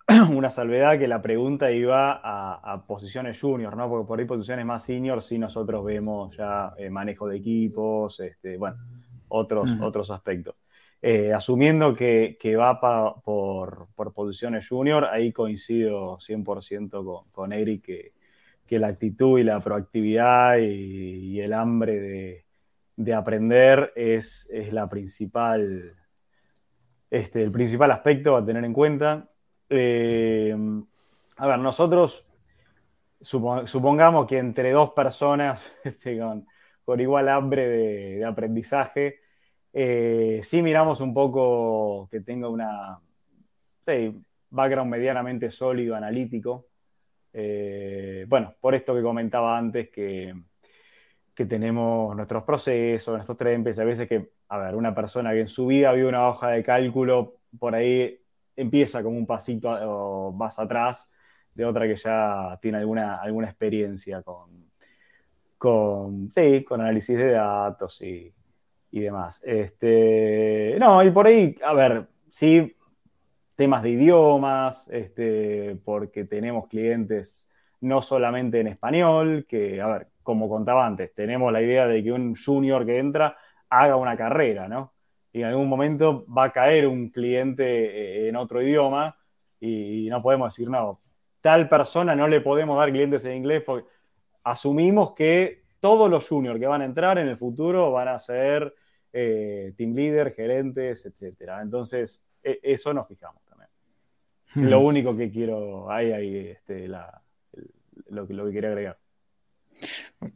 una 0.32 0.50
salvedad 0.50 0.98
que 0.98 1.08
la 1.08 1.22
pregunta 1.22 1.72
iba 1.72 2.22
a, 2.24 2.86
posiciones 2.86 3.40
junior, 3.40 3.76
¿no? 3.76 3.90
Porque 3.90 4.08
por 4.08 4.20
ahí 4.20 4.26
posiciones 4.26 4.66
más 4.66 4.84
senior 4.84 5.22
sí 5.22 5.38
nosotros 5.38 5.84
vemos 5.84 6.36
ya 6.38 6.74
eh, 6.78 6.90
manejo 6.90 7.28
de 7.28 7.38
equipos, 7.38 8.20
este, 8.20 8.58
bueno, 8.58 8.78
otros, 9.30 9.72
otros 9.82 10.12
aspectos. 10.12 10.56
Eh, 11.02 11.34
asumiendo 11.34 11.96
que, 11.96 12.38
va 12.58 12.80
por, 12.80 13.88
posiciones 14.14 14.70
junior, 14.70 15.06
ahí 15.06 15.32
coincido 15.32 16.18
100% 16.20 17.04
con, 17.04 17.30
con 17.32 17.54
Eric 17.54 17.84
que 17.84 18.21
que 18.72 18.80
la 18.80 18.88
actitud 18.88 19.38
y 19.38 19.44
la 19.44 19.60
proactividad 19.60 20.56
y, 20.60 21.42
el 21.42 21.52
hambre 21.52 22.46
de, 22.96 23.14
aprender 23.14 23.92
es, 23.98 24.48
es, 24.50 24.72
la 24.72 24.88
principal, 24.88 25.94
este, 27.10 27.44
el 27.44 27.52
principal 27.52 27.92
aspecto 27.92 28.38
a 28.38 28.46
tener 28.46 28.64
en 28.64 28.72
cuenta. 28.72 29.30
Eh, 29.68 30.56
a 31.36 31.48
ver, 31.48 31.60
nosotros 31.60 32.26
supongamos 33.20 34.26
que 34.26 34.38
entre 34.38 34.72
dos 34.72 34.92
personas 34.92 35.70
este, 35.84 36.18
con, 36.18 36.48
igual 36.98 37.28
hambre 37.28 37.68
de, 37.68 38.24
aprendizaje, 38.24 39.20
eh, 39.74 40.40
sí 40.44 40.62
miramos 40.62 41.02
un 41.02 41.14
poco 41.14 42.08
que 42.10 42.22
tenga 42.22 42.48
una 42.48 43.02
background 44.50 44.90
medianamente 44.90 45.50
sólido, 45.50 45.94
analítico, 45.94 46.71
eh, 47.34 48.26
bueno, 48.28 48.56
por 48.60 48.76
esto 48.76 48.94
que 48.94 49.02
comentaba 49.02 49.58
antes, 49.58 49.90
que, 49.90 50.34
que 51.34 51.46
tenemos 51.46 52.16
nuestros 52.16 52.44
procesos, 52.44 53.14
nuestros 53.14 53.38
trempes, 53.38 53.80
a 53.80 53.84
veces 53.84 54.08
que, 54.08 54.32
a 54.50 54.58
ver, 54.58 54.76
una 54.76 54.94
persona 54.94 55.32
que 55.32 55.42
en 55.42 55.48
su 55.48 55.68
vida 55.68 55.92
vio 55.94 56.08
una 56.08 56.28
hoja 56.28 56.50
de 56.50 56.64
cálculo, 56.64 57.36
por 57.60 57.76
ahí 57.76 58.20
empieza 58.56 59.02
como 59.02 59.18
un 59.18 59.26
pasito 59.26 60.34
más 60.36 60.60
atrás 60.60 61.12
de 61.54 61.66
otra 61.66 61.88
que 61.88 61.96
ya 61.96 62.58
tiene 62.62 62.80
alguna, 62.80 63.18
alguna 63.18 63.48
experiencia 63.48 64.22
con, 64.22 64.72
con, 65.58 66.32
sí, 66.32 66.64
con 66.64 66.82
análisis 66.82 67.18
de 67.18 67.32
datos 67.32 68.02
y, 68.02 68.34
y 68.92 69.00
demás. 69.00 69.42
Este, 69.46 70.78
no, 70.80 71.04
y 71.04 71.12
por 71.12 71.28
ahí, 71.28 71.56
a 71.64 71.74
ver, 71.74 72.08
sí, 72.28 72.76
temas 73.62 73.84
de 73.84 73.92
idiomas, 73.92 74.88
este, 74.88 75.78
porque 75.86 76.26
tenemos 76.26 76.68
clientes 76.68 77.48
no 77.82 78.02
solamente 78.02 78.60
en 78.60 78.66
español, 78.66 79.46
que, 79.48 79.80
a 79.80 79.86
ver, 79.86 80.08
como 80.24 80.50
contaba 80.50 80.84
antes, 80.84 81.14
tenemos 81.14 81.54
la 81.54 81.62
idea 81.62 81.86
de 81.86 82.04
que 82.04 82.12
un 82.12 82.36
junior 82.36 82.88
que 82.88 82.98
entra 82.98 83.38
haga 83.70 83.98
una 83.98 84.18
carrera, 84.18 84.68
¿no? 84.68 84.94
Y 85.32 85.42
en 85.42 85.50
algún 85.50 85.70
momento 85.70 86.26
va 86.26 86.46
a 86.46 86.52
caer 86.52 86.88
un 86.88 87.10
cliente 87.10 87.66
eh, 87.66 88.30
en 88.30 88.36
otro 88.36 88.64
idioma 88.64 89.16
y, 89.60 90.08
no 90.10 90.24
podemos 90.24 90.52
decir, 90.52 90.68
no, 90.68 91.00
tal 91.40 91.70
persona 91.70 92.16
no 92.16 92.28
le 92.28 92.42
podemos 92.42 92.76
dar 92.80 92.90
clientes 92.90 93.24
en 93.26 93.38
inglés 93.38 93.62
porque 93.64 93.88
asumimos 94.44 95.14
que 95.14 95.66
todos 95.80 96.10
los 96.10 96.28
juniors 96.28 96.60
que 96.60 96.66
van 96.66 96.82
a 96.82 96.86
entrar 96.86 97.20
en 97.20 97.28
el 97.28 97.38
futuro 97.38 97.92
van 97.92 98.08
a 98.08 98.18
ser 98.18 98.74
eh, 99.14 99.72
team 99.78 99.94
leader, 99.94 100.34
gerentes, 100.34 101.06
etc. 101.06 101.60
Entonces, 101.62 102.24
e, 102.42 102.60
eso 102.64 102.92
nos 102.92 103.08
fijamos. 103.08 103.41
Lo 104.56 104.80
único 104.82 105.16
que 105.16 105.32
quiero, 105.32 105.90
ahí, 105.92 106.12
ahí, 106.12 106.36
este, 106.50 106.88
lo, 106.88 108.28
que, 108.28 108.34
lo 108.34 108.46
que 108.46 108.52
quería 108.52 108.70
agregar. 108.70 109.00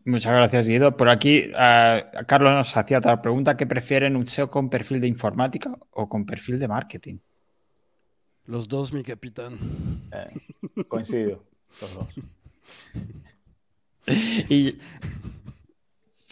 Muchas 0.06 0.34
gracias, 0.34 0.68
Guido. 0.68 0.98
Por 0.98 1.10
aquí, 1.10 1.52
Carlos 1.52 2.54
nos 2.54 2.76
hacía 2.76 2.98
otra 2.98 3.22
pregunta. 3.22 3.58
¿Qué 3.58 3.68
prefieren, 3.68 4.16
un 4.16 4.26
SEO 4.26 4.50
con 4.50 4.70
perfil 4.70 5.02
de 5.02 5.08
informática 5.08 5.78
o 5.92 6.10
con 6.10 6.26
perfil 6.26 6.60
de 6.60 6.68
marketing? 6.68 7.18
Los 8.46 8.68
dos, 8.68 8.94
mi 8.94 9.04
capitán. 9.04 9.58
Eh, 10.12 10.84
coincido, 10.88 11.44
los 11.82 11.96
dos. 11.96 12.08
y 14.50 14.78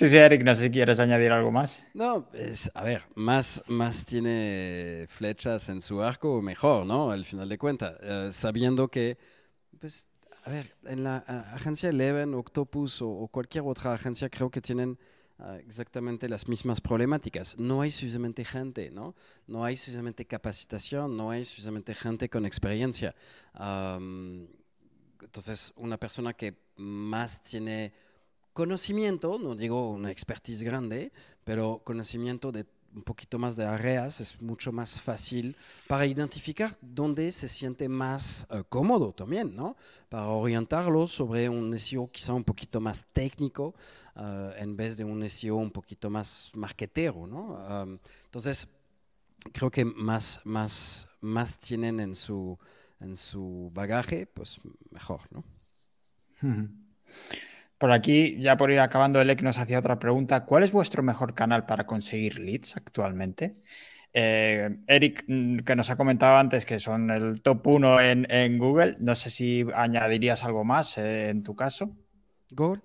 Sí, 0.04 0.10
sí, 0.10 0.18
Eric, 0.18 0.44
no 0.44 0.54
sé 0.54 0.64
si 0.64 0.70
quieres 0.70 1.00
añadir 1.00 1.32
algo 1.32 1.50
más. 1.50 1.82
No, 1.94 2.28
es, 2.34 2.70
a 2.74 2.84
ver, 2.84 3.06
más, 3.16 3.64
más 3.68 4.06
tiene 4.06 5.06
flechas 5.08 5.70
en 5.70 5.82
su 5.82 6.04
arco, 6.04 6.42
mejor, 6.42 6.86
¿no? 6.86 7.10
Al 7.10 7.24
final 7.24 7.48
de 7.48 7.58
cuentas, 7.58 7.96
eh, 8.02 8.28
sabiendo 8.34 8.90
que, 8.90 9.18
pues, 9.80 10.10
a 10.44 10.50
ver, 10.50 10.76
en 10.84 11.06
la 11.06 11.20
agencia 11.54 11.88
Eleven, 11.88 12.34
Octopus 12.34 13.02
o, 13.02 13.30
cualquier 13.32 13.64
otra 13.66 13.94
agencia 13.94 14.30
creo 14.30 14.50
que 14.50 14.60
tienen 14.60 15.00
ah, 15.40 15.56
exactamente 15.66 16.28
las 16.28 16.50
mismas 16.50 16.82
problemáticas. 16.82 17.58
No 17.58 17.80
hay 17.80 17.92
suficientemente 17.92 18.44
gente, 18.44 18.92
¿no? 18.92 19.16
No 19.48 19.64
hay 19.64 19.78
suficientemente 19.78 20.26
capacitación, 20.26 21.16
no 21.16 21.32
hay 21.32 21.46
suficientemente 21.46 21.96
gente 21.96 22.28
con 22.28 22.46
experiencia. 22.46 23.16
entonces, 25.22 25.72
una 25.78 25.98
persona 25.98 26.34
que 26.34 26.58
más 26.76 27.42
tiene 27.42 27.94
conocimiento, 28.54 29.40
no 29.40 29.56
digo 29.56 29.90
una 29.92 30.12
expertise 30.12 30.64
grande, 30.64 31.12
pero 31.44 31.82
conocimiento 31.84 32.52
de 32.52 32.66
un 32.96 33.02
poquito 33.02 33.40
más 33.40 33.56
de 33.56 33.66
áreas 33.66 34.22
es 34.22 34.42
mucho 34.42 34.72
más 34.72 35.02
fácil 35.02 35.56
para 35.88 36.06
identificar 36.06 36.78
dónde 36.82 37.32
se 37.32 37.48
siente 37.48 37.90
más 37.90 38.46
eh, 38.52 38.64
cómodo 38.70 39.12
también, 39.12 39.56
¿no? 39.56 39.76
Para 40.10 40.28
orientarlo 40.28 41.08
sobre 41.08 41.50
un 41.50 41.78
SEO 41.80 42.08
quizá 42.08 42.34
un 42.34 42.44
poquito 42.44 42.80
más 42.80 43.06
técnico 43.12 43.74
eh, 44.16 44.54
en 44.60 44.76
vez 44.76 44.96
de 44.98 45.04
un 45.04 45.28
SEO 45.30 45.56
un 45.56 45.72
poquito 45.72 46.10
más 46.10 46.52
marketero, 46.54 47.26
¿no? 47.28 47.98
entonces, 48.26 48.68
creo 49.52 49.70
que 49.70 49.86
más, 49.86 50.40
más, 50.44 51.08
más 51.22 51.58
tienen 51.58 52.00
en 52.00 52.16
su, 52.16 52.58
en 53.00 53.18
su 53.18 53.72
bagaje, 53.74 54.26
pues 54.28 54.60
mejor, 54.92 55.22
¿no? 55.32 55.44
Por 57.84 57.92
aquí, 57.92 58.38
ya 58.40 58.56
por 58.56 58.72
ir 58.72 58.80
acabando, 58.80 59.20
Elec 59.20 59.42
nos 59.42 59.58
hacía 59.58 59.78
otra 59.78 60.00
pregunta. 60.00 60.46
¿Cuál 60.46 60.64
es 60.64 60.72
vuestro 60.72 61.04
mejor 61.04 61.34
canal 61.34 61.66
para 61.66 61.86
conseguir 61.86 62.40
leads 62.40 62.78
actualmente? 62.78 63.58
Eh, 64.14 64.78
Eric, 64.88 65.26
mm, 65.28 65.58
que 65.66 65.76
nos 65.76 65.90
ha 65.90 65.98
comentado 65.98 66.38
antes 66.38 66.66
que 66.66 66.80
son 66.80 67.12
el 67.12 67.42
top 67.42 67.68
1 67.68 68.00
en, 68.00 68.58
Google, 68.58 68.96
no 69.02 69.16
sé 69.16 69.30
si 69.30 69.66
añadirías 69.76 70.46
algo 70.46 70.64
más 70.64 70.98
eh, 70.98 71.28
en 71.28 71.44
tu 71.44 71.58
caso. 71.58 71.92
Google, 72.56 72.82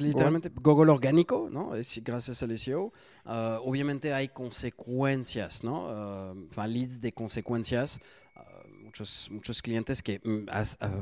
literalmente 0.00 0.50
Google. 0.54 0.90
orgánico, 0.90 1.50
¿no? 1.52 1.74
Es 1.74 2.00
gracias 2.02 2.42
al 2.42 2.56
SEO. 2.56 2.94
Ah, 3.26 3.58
obviamente 3.62 4.14
hay 4.14 4.28
consecuencias, 4.28 5.64
¿no? 5.64 6.32
Uh, 6.38 6.66
leads 6.66 6.98
de 7.02 7.12
consecuencias 7.12 8.00
muchos, 9.30 9.62
clientes 9.62 10.02
que, 10.02 10.20
mm, 10.24 10.48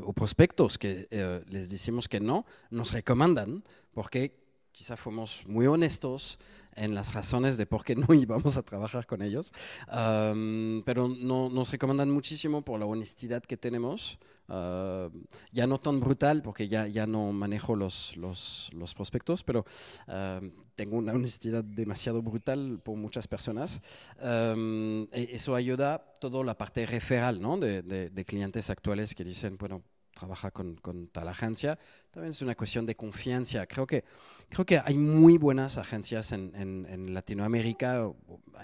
o 0.04 0.12
prospectos 0.12 0.78
que 0.78 1.08
eh, 1.10 1.42
les 1.48 1.70
decimos 1.70 2.08
que 2.08 2.20
no, 2.20 2.44
nos 2.70 2.92
recomiendan 2.92 3.64
porque 3.92 4.36
quizá 4.72 4.96
fuimos 4.96 5.44
muy 5.46 5.66
honestos 5.66 6.38
en 6.76 6.94
las 6.94 7.14
razones 7.14 7.56
de 7.56 7.66
por 7.66 7.84
qué 7.84 7.94
no 7.96 8.06
íbamos 8.14 8.56
a 8.56 8.62
trabajar 8.62 9.06
con 9.06 9.22
ellos, 9.22 9.52
pero 9.88 11.08
no, 11.08 11.48
nos 11.50 11.70
recomiendan 11.70 12.10
muchísimo 12.10 12.62
por 12.62 12.80
la 12.80 12.86
honestidad 12.86 13.42
que 13.42 13.56
tenemos, 13.56 14.18
Ah, 14.48 15.10
ya 15.52 15.66
no 15.66 15.78
tan 15.78 16.00
brutal 16.00 16.40
porque 16.42 16.68
ya, 16.68 16.86
ya 16.86 17.06
no 17.06 17.32
manejo 17.32 17.76
los, 17.76 18.16
los, 18.16 18.70
los 18.72 18.94
prospectos, 18.94 19.44
pero 19.44 19.66
ah, 20.06 20.40
tengo 20.74 20.96
una 20.96 21.12
honestidad 21.12 21.62
demasiado 21.62 22.22
brutal 22.22 22.80
por 22.82 22.96
muchas 22.96 23.28
personas. 23.28 23.82
E, 24.20 25.28
eso 25.32 25.54
ayuda 25.54 25.98
toda 26.20 26.42
la 26.44 26.56
parte 26.56 26.86
referral 26.86 27.40
¿no? 27.40 27.58
de, 27.58 27.82
de, 27.82 28.24
clientes 28.24 28.70
actuales 28.70 29.14
que 29.14 29.24
dicen, 29.24 29.56
bueno, 29.58 29.82
trabaja 30.14 30.50
con, 30.50 30.76
con, 30.76 31.08
tal 31.08 31.28
agencia. 31.28 31.78
También 32.18 32.32
es 32.32 32.42
una 32.42 32.56
cuestión 32.56 32.84
de 32.84 32.96
confianza. 32.96 33.64
Creo 33.68 33.86
que, 33.86 34.02
creo 34.48 34.66
que 34.66 34.80
hay 34.84 34.98
muy 34.98 35.38
buenas 35.38 35.78
agencias 35.78 36.32
en, 36.32 36.52
en, 36.56 36.84
en 36.90 37.14
Latinoamérica, 37.14 38.10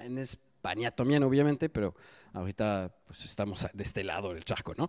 en 0.02 0.18
España 0.18 0.90
también, 0.90 1.22
obviamente, 1.22 1.68
pero 1.68 1.94
ahorita 2.32 2.92
pues, 3.06 3.24
estamos 3.24 3.64
de 3.72 3.84
este 3.84 4.02
lado 4.02 4.34
del 4.34 4.44
charco, 4.44 4.74
¿no? 4.76 4.88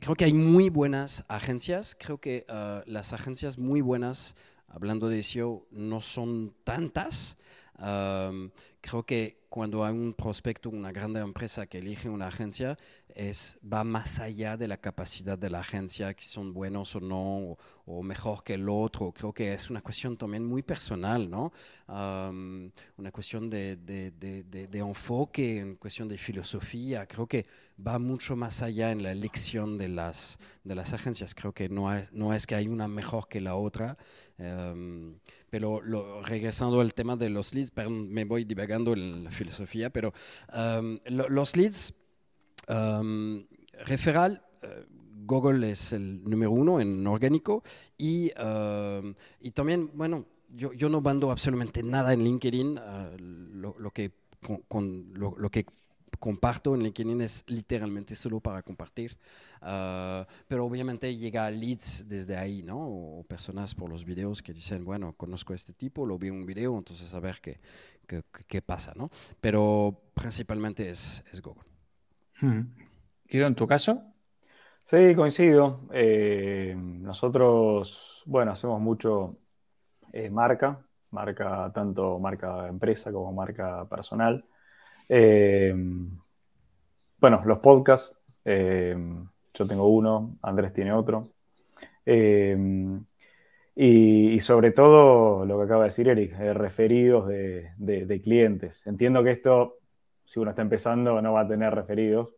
Creo 0.00 0.16
que 0.16 0.24
hay 0.24 0.32
muy 0.32 0.70
buenas 0.70 1.24
agencias, 1.28 1.96
creo 1.96 2.18
que 2.18 2.44
ah, 2.48 2.82
las 2.86 3.12
agencias 3.12 3.58
muy 3.58 3.80
buenas 3.80 4.34
hablando 4.66 5.08
de 5.08 5.22
SEO, 5.22 5.64
no 5.70 6.00
son 6.00 6.56
tantas. 6.64 7.36
creo 7.76 9.06
que 9.06 9.46
cuando 9.48 9.84
hay 9.84 9.92
un 9.92 10.14
prospecto, 10.14 10.70
una 10.70 10.90
grande 10.90 11.20
empresa 11.20 11.66
que 11.66 11.78
elige 11.78 12.08
una 12.08 12.26
agencia, 12.26 12.78
es, 13.16 13.58
va 13.70 13.84
más 13.84 14.18
allá 14.18 14.56
de 14.56 14.68
la 14.68 14.76
capacidad 14.76 15.38
de 15.38 15.50
la 15.50 15.60
agencia, 15.60 16.14
que 16.14 16.24
son 16.24 16.52
buenos 16.52 16.94
o 16.96 17.00
no, 17.00 17.56
o, 17.86 18.02
mejor 18.02 18.42
que 18.44 18.54
el 18.54 18.68
otro. 18.68 19.12
Creo 19.12 19.32
que 19.32 19.52
es 19.52 19.70
una 19.70 19.80
cuestión 19.80 20.16
también 20.16 20.44
muy 20.44 20.62
personal, 20.62 21.28
¿no? 21.30 21.52
una 21.88 23.12
cuestión 23.12 23.50
de, 23.50 23.76
de, 23.76 24.10
de, 24.12 24.42
de, 24.44 24.78
enfoque, 24.78 25.62
una 25.62 25.76
cuestión 25.76 26.08
de 26.08 26.18
filosofía. 26.18 27.06
Creo 27.06 27.26
que 27.26 27.46
va 27.84 27.98
mucho 27.98 28.36
más 28.36 28.62
allá 28.62 28.90
en 28.92 29.02
la 29.02 29.12
elección 29.12 29.78
de 29.78 29.88
las, 29.88 30.38
de 30.64 30.74
las 30.74 30.92
agencias. 30.92 31.34
Creo 31.34 31.52
que 31.52 31.68
no 31.68 31.94
es, 31.94 32.12
no 32.12 32.34
es 32.34 32.46
que 32.46 32.54
hay 32.54 32.68
una 32.68 32.88
mejor 32.88 33.28
que 33.28 33.40
la 33.40 33.54
otra. 33.54 33.96
pero 35.50 35.80
regresando 36.22 36.80
al 36.80 36.94
tema 36.94 37.16
de 37.16 37.30
los 37.30 37.54
leads, 37.54 37.70
perdón, 37.70 38.10
me 38.10 38.24
voy 38.24 38.44
divagando 38.44 38.92
en 38.94 39.24
la 39.24 39.30
filosofía, 39.30 39.90
pero 39.90 40.12
los 41.06 41.56
leads 41.56 41.94
Um, 42.68 43.44
referral, 43.84 44.42
eh, 44.62 44.86
Google 45.24 45.70
es 45.70 45.92
el 45.92 46.22
número 46.24 46.50
uno 46.50 46.80
en 46.80 47.06
orgánico 47.06 47.62
y, 47.96 48.32
um, 48.40 49.14
y 49.40 49.50
también, 49.52 49.90
bueno, 49.94 50.26
yo, 50.54 50.72
yo, 50.72 50.88
no 50.88 51.00
mando 51.00 51.30
absolutamente 51.30 51.82
nada 51.82 52.12
en 52.12 52.24
LinkedIn. 52.24 52.78
Uh, 52.78 53.72
lo, 53.78 53.90
que, 53.90 54.12
con, 54.68 55.12
lo, 55.14 55.50
que 55.50 55.64
comparto 56.18 56.74
en 56.74 56.82
LinkedIn 56.82 57.20
es 57.22 57.44
literalmente 57.46 58.14
solo 58.16 58.40
para 58.40 58.62
compartir. 58.62 59.16
Uh, 59.62 60.24
pero 60.46 60.66
obviamente 60.66 61.16
llega 61.16 61.50
leads 61.50 62.06
desde 62.08 62.36
ahí, 62.36 62.62
¿no? 62.62 62.78
O 62.78 63.24
personas 63.24 63.74
por 63.74 63.88
los 63.88 64.04
videos 64.04 64.42
que 64.42 64.52
dicen, 64.52 64.84
bueno, 64.84 65.14
conozco 65.16 65.52
a 65.52 65.56
este 65.56 65.72
tipo, 65.72 66.04
lo 66.04 66.18
vi 66.18 66.28
en 66.28 66.34
un 66.34 66.46
video, 66.46 66.76
entonces 66.76 67.12
a 67.14 67.20
ver 67.20 67.40
qué, 67.40 67.60
qué, 68.06 68.22
qué 68.46 68.60
pasa, 68.60 68.92
¿no? 68.94 69.10
Pero 69.40 69.98
principalmente 70.14 70.88
es, 70.90 71.24
es 71.32 71.40
Google. 71.40 71.71
¿Quiero 73.28 73.46
en 73.46 73.54
tu 73.54 73.66
caso? 73.68 74.02
Sí, 74.82 75.14
coincido. 75.14 75.82
Eh, 75.92 76.74
nosotros, 76.76 78.22
bueno, 78.26 78.50
hacemos 78.50 78.80
mucho 78.80 79.36
eh, 80.12 80.28
marca, 80.28 80.84
marca, 81.10 81.70
tanto 81.72 82.18
marca 82.18 82.66
empresa 82.66 83.12
como 83.12 83.32
marca 83.32 83.88
personal. 83.88 84.44
Eh, 85.08 85.72
bueno, 87.18 87.40
los 87.44 87.58
podcasts, 87.60 88.16
yo 88.44 89.66
tengo 89.68 89.86
uno, 89.86 90.36
Andrés 90.42 90.72
tiene 90.72 90.92
otro. 90.92 91.30
Y, 93.76 94.40
sobre 94.40 94.72
todo 94.72 95.46
lo 95.46 95.58
que 95.58 95.64
acaba 95.64 95.84
de 95.84 95.88
decir 95.90 96.08
Eric, 96.08 96.36
referidos 96.54 97.28
de 97.28 98.20
clientes. 98.24 98.84
Entiendo 98.88 99.22
que 99.22 99.30
esto 99.30 99.78
si 100.24 100.40
uno 100.40 100.50
está 100.50 100.62
empezando 100.62 101.20
no 101.20 101.32
va 101.32 101.40
a 101.40 101.48
tener 101.48 101.74
referidos, 101.74 102.30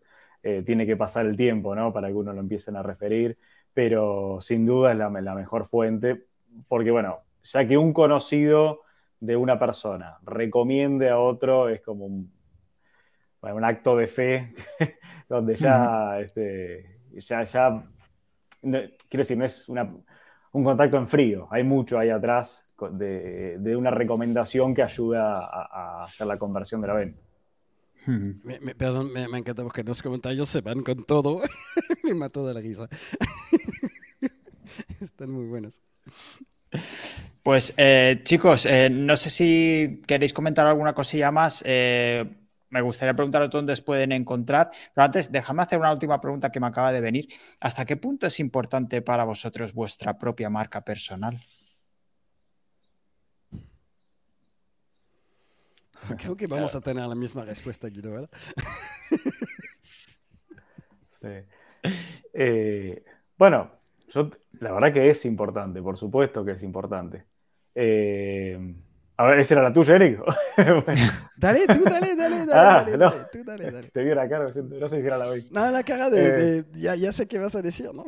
eh, 0.43 0.63
tiene 0.65 0.85
que 0.85 0.95
pasar 0.95 1.25
el 1.25 1.39
tiempo, 1.39 1.75
¿no? 1.75 1.91
Para 1.91 2.09
que 2.09 2.15
uno 2.15 2.33
lo 2.33 2.41
empiecen 2.41 2.77
a 2.77 2.83
referir, 2.83 3.39
pero 3.73 4.39
sin 4.43 4.67
duda 4.67 4.93
es 4.93 4.99
la, 4.99 5.09
mejor 5.09 5.67
fuente, 5.67 6.27
porque 6.69 6.91
bueno, 6.91 7.21
ya 7.43 7.67
que 7.67 7.79
un 7.79 7.95
conocido 7.95 8.83
de 9.21 9.37
una 9.37 9.59
persona 9.59 10.19
recomiende 10.23 11.09
a 11.09 11.19
otro 11.19 11.71
es 11.71 11.81
como 11.81 12.05
un, 12.05 12.31
un 13.41 13.65
acto 13.65 13.97
de 13.97 14.07
fe, 14.07 14.55
donde 15.31 15.57
ya, 15.57 16.21
este, 16.21 17.01
ya, 17.13 17.43
ya 17.45 17.83
quiero 18.61 18.89
decir, 19.11 19.39
no 19.39 19.47
es 19.47 19.67
un 19.67 20.63
contacto 20.63 20.99
en 20.99 21.09
frío, 21.09 21.49
hay 21.51 21.65
mucho 21.65 21.99
ahí 21.99 22.11
atrás 22.11 22.67
de, 22.91 23.77
una 23.79 23.91
recomendación 23.91 24.75
que 24.75 24.83
ayuda 24.83 25.39
a 25.39 26.05
hacer 26.05 26.27
la 26.27 26.39
conversión 26.39 26.83
de 26.83 26.87
la 26.87 26.95
venta. 26.95 27.24
Me, 28.07 28.75
perdón, 28.75 29.13
me, 29.13 29.23
encanta 29.23 29.63
porque 29.63 29.83
los 29.83 30.03
comentarios 30.03 30.49
se 30.49 30.61
van 30.61 30.83
con 30.83 31.05
todo. 31.05 31.41
me 32.03 32.15
mató 32.15 32.47
de 32.47 32.55
la 32.55 32.61
risa. 32.61 32.89
Están 35.01 35.31
muy 35.31 35.47
buenos. 35.47 35.81
Pues 37.43 37.75
eh, 37.77 38.21
chicos, 38.25 38.67
eh, 38.67 38.89
no 38.91 39.17
sé 39.17 39.31
si 39.31 40.03
queréis 40.07 40.33
comentar 40.33 40.67
alguna 40.67 40.95
cosilla 40.95 41.31
más. 41.31 41.63
Eh, 41.67 42.25
me 42.71 42.81
gustaría 42.81 43.15
preguntaros 43.15 43.51
dónde 43.51 43.77
pueden 43.79 44.13
encontrar. 44.13 44.71
Pero 44.95 45.05
antes, 45.05 45.31
déjame 45.31 45.63
hacer 45.63 45.79
una 45.79 45.93
última 45.93 46.21
pregunta 46.21 46.51
que 46.51 46.61
me 46.61 46.67
acaba 46.67 46.91
de 46.91 47.01
venir. 47.01 47.29
¿Hasta 47.61 47.85
qué 47.85 47.97
punto 47.97 48.27
es 48.27 48.41
importante 48.41 49.03
para 49.03 49.25
vosotros 49.25 49.73
vuestra 49.73 50.19
propia 50.19 50.51
marca 50.51 50.85
personal? 50.85 51.39
Creo 56.19 56.37
que 56.37 56.47
vamos 56.47 56.75
a 56.75 56.81
tener 56.81 57.07
la 57.07 57.15
misma 57.15 57.45
respuesta, 57.45 57.89
Guido, 57.89 58.13
¿verdad? 58.13 58.31
sí. 61.21 61.91
Eh, 62.33 63.05
bueno, 63.37 63.71
la 64.61 64.73
verdad 64.73 64.93
que 64.93 65.11
es 65.11 65.25
importante, 65.25 65.83
por 65.83 65.97
supuesto 65.97 66.45
que 66.45 66.53
es 66.53 66.63
importante. 66.63 67.25
Eh, 67.75 68.75
a 69.17 69.27
ver, 69.27 69.39
¿esa 69.39 69.55
era 69.55 69.63
la 69.63 69.73
tuya, 69.73 69.95
Eric? 69.95 70.21
Dale, 71.37 71.67
tú 71.67 71.85
dale, 71.85 72.17
dale, 72.17 72.47
dale, 72.47 72.47
ah, 72.53 72.85
dale, 72.87 73.27
tú 73.31 73.45
dale, 73.45 73.71
dale. 73.71 73.91
Te 73.91 74.03
vio 74.03 74.15
la 74.15 74.29
cara, 74.29 74.47
no 74.47 74.89
sé 74.89 75.01
si 75.01 75.07
era 75.07 75.19
la 75.19 75.29
hoy. 75.29 75.47
No, 75.51 75.71
la 75.71 75.83
cara 75.83 76.11
de, 76.11 76.59
eh, 76.59 76.65
ya, 76.73 76.95
ya, 76.95 77.13
sé 77.13 77.29
qué 77.29 77.39
vas 77.39 77.55
a 77.55 77.63
decir, 77.63 77.91
¿no? 77.93 78.05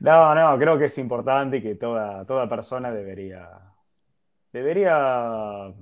No, 0.00 0.34
no, 0.34 0.58
creo 0.58 0.78
que 0.78 0.86
es 0.86 0.98
importante 0.98 1.58
y 1.58 1.62
que 1.62 1.74
toda, 1.74 2.24
toda 2.24 2.48
persona 2.48 2.92
debería, 2.92 3.48
debería 4.52 5.72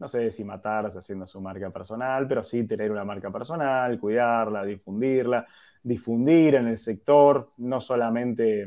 no 0.00 0.08
sé 0.08 0.30
si 0.30 0.44
matarse 0.44 0.98
haciendo 0.98 1.26
su 1.26 1.40
marca 1.42 1.70
personal, 1.70 2.26
pero 2.26 2.42
sí 2.42 2.66
tener 2.66 2.90
una 2.90 3.04
marca 3.04 3.30
personal, 3.30 4.00
cuidarla, 4.00 4.64
difundirla, 4.64 5.46
difundir 5.82 6.54
en 6.54 6.68
el 6.68 6.78
sector, 6.78 7.50
no 7.58 7.82
solamente, 7.82 8.66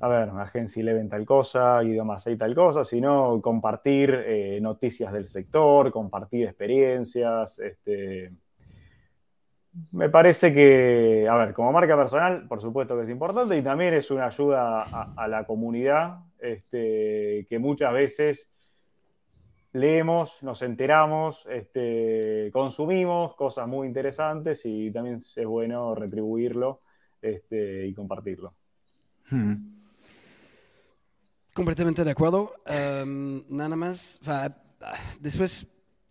a 0.00 0.08
ver, 0.08 0.30
Agencia 0.30 0.80
Eleven 0.80 1.08
tal 1.08 1.24
cosa, 1.24 1.80
Guido 1.80 2.04
Macei 2.04 2.36
tal 2.36 2.56
cosa, 2.56 2.82
sino 2.82 3.40
compartir 3.40 4.12
eh, 4.26 4.58
noticias 4.60 5.12
del 5.12 5.26
sector, 5.26 5.92
compartir 5.92 6.48
experiencias. 6.48 7.60
Este, 7.60 8.32
me 9.92 10.08
parece 10.08 10.52
que, 10.52 11.28
a 11.30 11.36
ver, 11.36 11.54
como 11.54 11.70
marca 11.70 11.96
personal, 11.96 12.48
por 12.48 12.60
supuesto 12.60 12.96
que 12.96 13.04
es 13.04 13.10
importante 13.10 13.56
y 13.56 13.62
también 13.62 13.94
es 13.94 14.10
una 14.10 14.26
ayuda 14.26 14.82
a, 14.82 15.28
la 15.28 15.44
comunidad, 15.44 16.18
este, 16.40 17.46
que 17.48 17.60
muchas 17.60 17.92
veces 17.92 18.50
leemos, 19.72 20.42
nos 20.42 20.62
enteramos, 20.62 21.46
este, 21.50 22.50
consumimos 22.52 23.34
cosas 23.36 23.68
muy 23.68 23.86
interesantes 23.86 24.62
y 24.64 24.90
también 24.90 25.16
es 25.16 25.38
bueno 25.44 25.94
retribuirlo 25.94 26.80
este, 27.20 27.86
y 27.86 27.94
compartirlo. 27.94 28.54
Hmm. 29.30 29.78
Completamente 31.52 32.04
de 32.04 32.10
acuerdo. 32.10 32.54
Em, 32.66 33.42
nada 33.48 33.74
más, 33.74 34.20
después, 35.20 35.66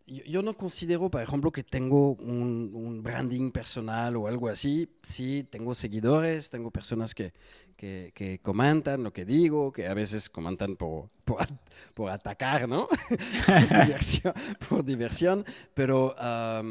yo, 0.08 0.41
no 0.41 0.55
considero, 0.55 1.10
por 1.10 1.22
ejemplo, 1.22 1.51
que 1.51 1.64
tengo 1.64 2.14
un, 2.14 2.72
un, 2.74 3.03
branding 3.03 3.51
personal 3.51 4.16
o 4.16 4.28
algo 4.28 4.47
así. 4.47 4.89
Sí, 5.03 5.45
tengo 5.49 5.76
seguidores, 5.76 6.49
tengo 6.49 6.72
personas 6.72 7.14
que, 7.14 7.34
que, 7.76 8.39
comentan 8.41 9.03
lo 9.03 9.14
que 9.14 9.26
digo, 9.26 9.72
que 9.72 9.88
a 9.88 9.93
veces 9.93 10.30
comentan 10.30 10.76
por, 10.76 11.10
por, 11.93 12.10
atacar, 12.10 12.68
¿no? 12.68 12.88
por, 14.70 14.84
diversión, 14.84 15.45
Pero, 15.74 16.16
a 16.18 16.62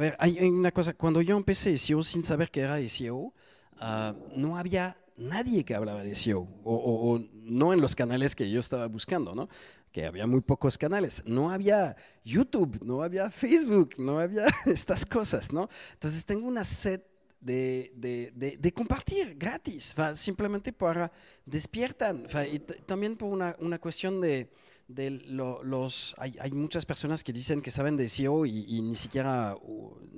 ver, 0.00 0.16
hay, 0.18 0.38
una 0.40 0.72
cosa, 0.72 0.94
cuando 0.94 1.22
yo 1.22 1.36
empecé 1.36 1.78
SEO 1.78 2.02
sin 2.02 2.24
saber 2.24 2.50
qué 2.50 2.60
era 2.60 2.80
SEO, 2.88 3.32
ah, 3.78 4.14
no 4.34 4.56
había 4.56 4.96
nadie 5.16 5.64
que 5.64 5.74
hablaba 5.74 6.02
de 6.02 6.14
SEO, 6.14 6.48
o, 6.64 7.20
no 7.32 7.72
en 7.72 7.80
los 7.80 7.94
canales 7.94 8.34
que 8.34 8.50
yo 8.50 8.60
estaba 8.60 8.86
buscando, 8.88 9.34
¿no? 9.34 9.48
Que 9.96 10.04
había 10.04 10.26
muy 10.26 10.42
pocos 10.42 10.76
canales, 10.76 11.22
no 11.24 11.50
había 11.50 11.96
YouTube, 12.22 12.78
no 12.82 13.00
había 13.00 13.30
Facebook, 13.30 13.94
no 13.96 14.18
había 14.18 14.44
estas 14.66 15.06
cosas, 15.06 15.50
¿no? 15.54 15.70
Entonces 15.94 16.22
tengo 16.22 16.46
una 16.46 16.64
sed 16.64 17.00
de, 17.40 17.90
de, 17.94 18.58
de, 18.58 18.72
compartir 18.74 19.36
gratis, 19.38 19.94
simplemente 20.14 20.70
para 20.70 21.10
despiertan, 21.46 22.26
y 22.52 22.58
también 22.58 23.16
por 23.16 23.32
una, 23.32 23.56
una 23.58 23.78
cuestión 23.78 24.20
de, 24.20 24.50
de 24.86 25.10
los... 25.10 26.14
Hay, 26.18 26.36
hay, 26.40 26.52
muchas 26.52 26.84
personas 26.84 27.24
que 27.24 27.32
dicen 27.32 27.62
que 27.62 27.70
saben 27.70 27.96
de 27.96 28.10
SEO 28.10 28.44
y, 28.44 28.82
ni 28.82 28.96
siquiera 28.96 29.56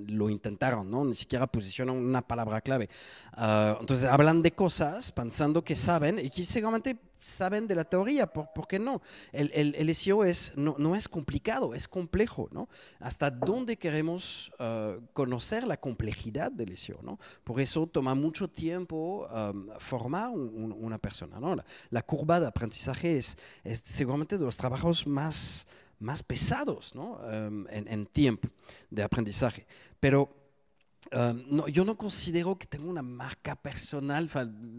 lo 0.07 0.29
intentaron, 0.29 0.91
¿no? 0.91 1.05
Ni 1.05 1.15
siquiera 1.15 1.47
posicionan 1.47 1.95
una 1.95 2.21
palabra 2.21 2.59
clave. 2.59 2.89
Ah, 3.31 3.77
entonces 3.79 4.09
hablan 4.09 4.41
de 4.41 4.51
cosas 4.51 5.13
pensando 5.13 5.63
que 5.63 5.77
saben 5.77 6.19
y 6.19 6.29
que 6.29 6.43
seguramente 6.43 6.97
saben 7.19 7.67
de 7.67 7.75
la 7.75 7.83
teoría, 7.83 8.27
¿por, 8.27 8.51
por 8.53 8.67
qué 8.67 8.79
no? 8.79 9.01
El, 9.31 9.51
el, 9.53 9.75
el 9.75 9.93
SEO 9.95 10.23
es, 10.23 10.53
no, 10.55 10.75
no, 10.77 10.95
es 10.95 11.07
complicado, 11.07 11.73
es 11.73 11.87
complejo, 11.87 12.47
¿no? 12.51 12.69
Hasta 12.99 13.29
dónde 13.29 13.77
queremos 13.77 14.51
uh, 14.59 15.01
conocer 15.13 15.67
la 15.67 15.77
complejidad 15.77 16.51
del 16.51 16.77
SEO, 16.77 17.01
¿no? 17.01 17.19
Por 17.43 17.59
eso 17.59 17.87
toma 17.87 18.15
mucho 18.15 18.49
tiempo 18.49 19.27
formar 19.79 20.29
un, 20.29 20.49
un, 20.49 20.71
una 20.71 20.97
persona, 20.97 21.39
¿no? 21.39 21.55
La, 21.55 21.65
la, 21.89 22.01
curva 22.01 22.39
de 22.39 22.47
aprendizaje 22.47 23.17
es, 23.17 23.37
es 23.63 23.81
seguramente 23.83 24.37
de 24.37 24.45
los 24.45 24.57
trabajos 24.57 25.05
más, 25.05 25.67
más 25.99 26.23
pesados, 26.23 26.95
¿no? 26.95 27.19
En, 27.31 27.87
en 27.87 28.05
tiempo 28.05 28.47
de 28.89 29.03
aprendizaje. 29.03 29.67
Pero 29.99 30.38
No, 31.11 31.67
yo 31.67 31.85
no 31.85 31.97
considero 31.97 32.57
que 32.57 32.67
tenga 32.67 32.85
una 32.85 33.01
marca 33.01 33.55
personal, 33.55 34.29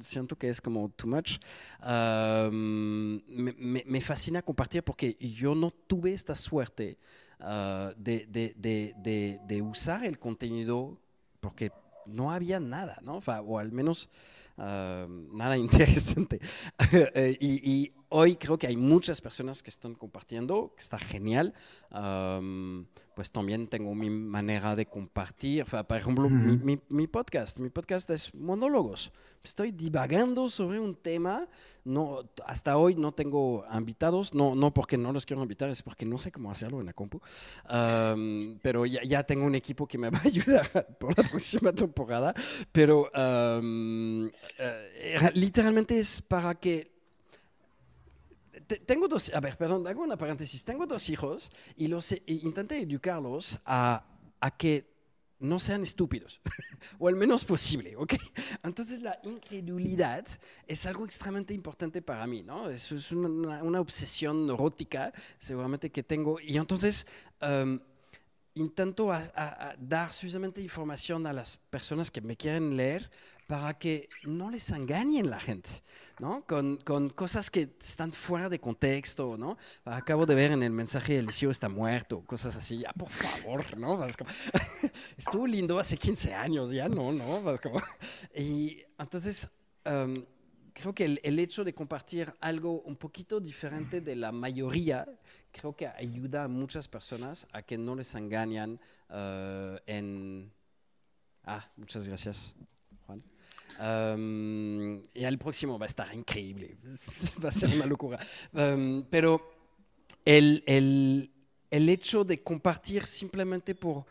siento 0.01 0.37
que 0.37 0.49
es 0.49 0.61
como 0.61 0.89
too 0.91 1.09
much. 1.09 1.39
Me, 1.83 3.53
me, 3.57 3.85
me, 3.87 4.01
fascina 4.01 4.43
compartir 4.43 4.83
porque 4.83 5.16
yo 5.18 5.55
no 5.55 5.71
tuve 5.71 6.12
esta 6.12 6.37
suerte 6.37 6.99
uh, 7.41 7.93
de, 7.97 8.27
de, 8.27 8.55
de, 8.57 9.41
de, 9.47 9.62
usar 9.62 10.05
el 10.05 10.18
contenido 10.18 11.01
porque 11.41 11.73
no 12.07 12.31
había 12.31 12.61
nada, 12.61 12.99
¿no? 13.03 13.23
O 13.47 13.59
al 13.59 13.73
menos 13.73 14.09
uh, 14.61 15.37
nada 15.37 15.57
interesante. 15.59 16.41
y, 17.41 17.71
y, 17.71 17.93
hoy 18.11 18.37
creo 18.37 18.59
que 18.59 18.67
hay 18.67 18.77
muchas 18.77 19.21
personas 19.21 19.63
que 19.63 19.71
están 19.71 19.95
compartiendo, 19.95 20.73
que 20.77 20.83
está 20.83 20.99
genial. 20.99 21.55
Um, 21.91 22.87
pues 23.21 23.31
también 23.31 23.67
tengo 23.67 23.95
mi 23.95 24.09
manera 24.09 24.75
de 24.75 24.87
compartir. 24.87 25.67
Sea, 25.69 25.87
por 25.87 25.97
ejemplo, 25.99 26.25
uh 26.25 26.31
-huh. 26.31 26.59
mi, 26.63 26.77
mi, 26.77 26.81
mi, 26.89 27.07
podcast. 27.07 27.59
Mi 27.59 27.69
podcast 27.69 28.09
es 28.11 28.35
monólogos. 28.35 29.13
Estoy 29.45 29.73
divagando 29.73 30.49
sobre 30.49 30.81
un 30.81 30.95
tema. 30.95 31.47
No, 31.85 32.23
hasta 32.47 32.77
hoy 32.77 32.95
no 32.95 33.13
tengo 33.13 33.65
invitados. 33.75 34.33
No, 34.33 34.55
no 34.55 34.73
porque 34.73 34.97
no 34.97 35.13
los 35.13 35.27
quiero 35.27 35.43
invitar, 35.43 35.69
es 35.69 35.83
porque 35.83 36.07
no 36.07 36.19
sé 36.19 36.33
cómo 36.33 36.51
hacerlo 36.51 36.81
en 36.81 36.87
la 36.87 36.95
compu. 36.95 37.21
Um, 37.71 38.59
pero 38.63 38.87
ya, 38.87 39.03
ya, 39.03 39.23
tengo 39.23 39.45
un 39.45 39.55
equipo 39.55 39.87
que 39.87 39.99
me 39.99 40.09
va 40.11 40.19
a 40.19 40.23
ayudar 40.23 40.97
por 40.99 41.17
la 41.17 41.29
próxima 41.29 41.73
temporada. 41.73 42.35
Pero 42.73 43.11
um, 43.15 44.31
uh, 44.59 45.31
literalmente 45.35 45.99
es 45.99 46.21
para 46.21 46.55
que 46.55 46.91
tengo 48.87 49.09
dos, 49.09 49.31
a 49.35 49.41
ver, 49.41 49.57
perdón, 49.57 49.87
hago 49.87 50.03
una 50.03 50.17
paréntesis. 50.17 50.65
Tengo 50.65 50.87
dos 50.87 51.09
hijos 51.11 51.51
y 51.77 51.89
los 51.89 52.13
e 52.13 52.23
intenté 52.27 52.81
educarlos 52.81 53.59
a, 53.65 54.05
a, 54.41 54.57
que 54.57 54.89
no 55.39 55.59
sean 55.59 55.83
estúpidos, 55.83 56.41
o 56.99 57.09
al 57.09 57.17
menos 57.17 57.45
posible, 57.45 57.97
¿ok? 57.97 58.15
Entonces 58.63 59.01
la 59.01 59.19
incredulidad 59.25 60.27
es 60.67 60.87
algo 60.87 61.05
extremadamente 61.05 61.55
importante 61.55 62.03
para 62.03 62.27
mí, 62.27 62.43
¿no? 62.43 62.69
Es, 62.69 62.93
es 62.93 63.11
una, 63.13 63.63
una, 63.63 63.81
obsesión 63.81 64.47
neurótica, 64.47 65.13
seguramente 65.39 65.91
que 65.91 66.03
tengo, 66.03 66.39
y 66.41 66.59
entonces 66.59 67.07
um, 67.41 67.79
intento 68.55 69.13
a, 69.13 69.23
a, 69.35 69.71
a 69.71 69.77
dar 69.79 70.13
suficientemente 70.13 70.61
información 70.61 71.27
a 71.27 71.33
las 71.33 71.57
personas 71.57 72.11
que 72.11 72.21
me 72.21 72.37
quieren 72.37 72.77
leer 72.77 73.11
para 73.51 73.77
que 73.77 74.09
no 74.27 74.49
les 74.49 74.71
engañen 74.71 75.29
la 75.29 75.41
gente, 75.41 75.71
¿no? 76.21 76.47
Con, 76.47 76.77
con, 76.77 77.11
cosas 77.11 77.51
que 77.51 77.75
están 77.81 78.13
fuera 78.13 78.49
de 78.49 78.61
contexto, 78.61 79.37
¿no? 79.37 79.59
Acabo 79.85 80.25
de 80.25 80.37
ver 80.37 80.53
en 80.53 80.63
el 80.63 80.71
mensaje 80.71 81.19
el 81.19 81.33
CEO 81.33 81.51
está 81.51 81.69
muerto, 81.69 82.23
cosas 82.27 82.55
así, 82.55 82.79
ya 82.79 82.93
por 82.93 83.09
favor, 83.09 83.77
¿no? 83.77 84.07
Estuvo 85.19 85.49
lindo 85.49 85.81
hace 85.81 85.97
15 85.97 86.33
años, 86.33 86.71
ya 86.71 86.89
no, 86.89 87.11
¿no? 87.11 87.43
Y 88.37 88.85
entonces, 88.97 89.49
um, 89.85 90.25
creo 90.73 90.95
que 90.95 91.07
el, 91.07 91.21
el, 91.25 91.41
hecho 91.41 91.65
de 91.65 91.75
compartir 91.75 92.33
algo 92.41 92.83
un 92.83 92.95
poquito 92.95 93.41
diferente 93.41 94.01
de 94.01 94.15
la 94.15 94.31
mayoría, 94.31 95.09
creo 95.51 95.75
que 95.75 95.89
ayuda 95.89 96.45
a 96.45 96.49
muchas 96.49 96.87
personas 96.87 97.49
a 97.51 97.63
que 97.63 97.77
no 97.77 97.97
les 97.97 98.15
engañan 98.15 98.79
uh, 99.09 99.77
en... 99.87 100.53
Ah, 101.43 101.69
muchas 101.77 102.07
gracias. 102.07 102.55
Um, 103.81 105.03
y 105.14 105.24
el 105.24 105.39
próximo 105.39 105.78
va 105.78 105.87
a 105.87 105.89
estar 105.89 106.14
increíble, 106.14 106.76
va 107.43 107.49
a 107.49 107.53
ser 107.53 107.70
una 107.70 107.87
locura. 107.87 108.18
Um, 108.53 109.05
pero 109.09 109.41
el, 110.22 110.62
el, 110.66 111.31
el, 111.70 111.89
hecho 111.89 112.22
de 112.22 112.43
compartir 112.43 113.07
simplemente 113.07 113.74
por 113.74 114.05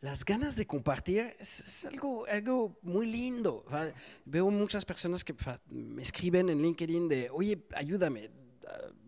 las 0.00 0.24
ganas 0.24 0.54
de 0.54 0.64
compartir 0.64 1.34
es, 1.40 1.58
es 1.58 1.86
algo, 1.86 2.24
algo 2.26 2.78
muy 2.82 3.06
lindo. 3.06 3.64
Veo 4.24 4.48
muchas 4.48 4.84
personas 4.84 5.24
que 5.24 5.34
me 5.68 6.02
escriben 6.02 6.48
en 6.48 6.62
LinkedIn 6.62 7.08
de, 7.08 7.30
oye, 7.30 7.66
ayúdame. 7.74 8.30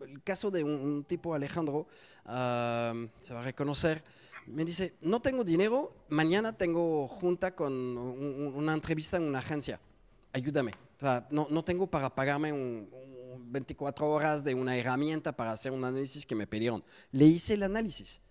El 0.01 0.21
caso 0.21 0.51
de 0.51 0.65
un, 0.65 0.71
un 0.71 1.03
tipo, 1.05 1.33
Alejandro, 1.33 1.87
uh, 2.25 3.07
se 3.21 3.33
va 3.33 3.39
a 3.39 3.45
reconocer 3.45 4.03
me 4.45 4.65
dice, 4.65 4.95
no 4.99 5.21
tengo 5.21 5.45
dinero, 5.45 5.95
mañana 6.09 6.51
tengo 6.51 7.07
junta 7.07 7.55
con 7.55 7.71
un, 7.71 8.51
una 8.53 8.73
entrevista 8.73 9.15
en 9.15 9.23
una 9.23 9.39
agencia 9.39 9.79
ayúdame. 10.33 10.71
No, 11.29 11.47
no, 11.49 11.63
tengo 11.63 11.87
para 11.87 12.13
pagarme 12.13 12.51
un, 12.51 12.89
un 13.33 13.51
24 13.51 14.07
horas 14.07 14.43
de 14.43 14.53
una 14.53 14.75
herramienta 14.75 15.35
para 15.35 15.51
hacer 15.51 15.71
un 15.71 15.83
análisis 15.83 16.25
que 16.25 16.35
me 16.35 16.47
pidieron. 16.47 16.83
Le 17.11 17.25
hice 17.25 17.53
el 17.53 17.63
análisis. 17.63 18.21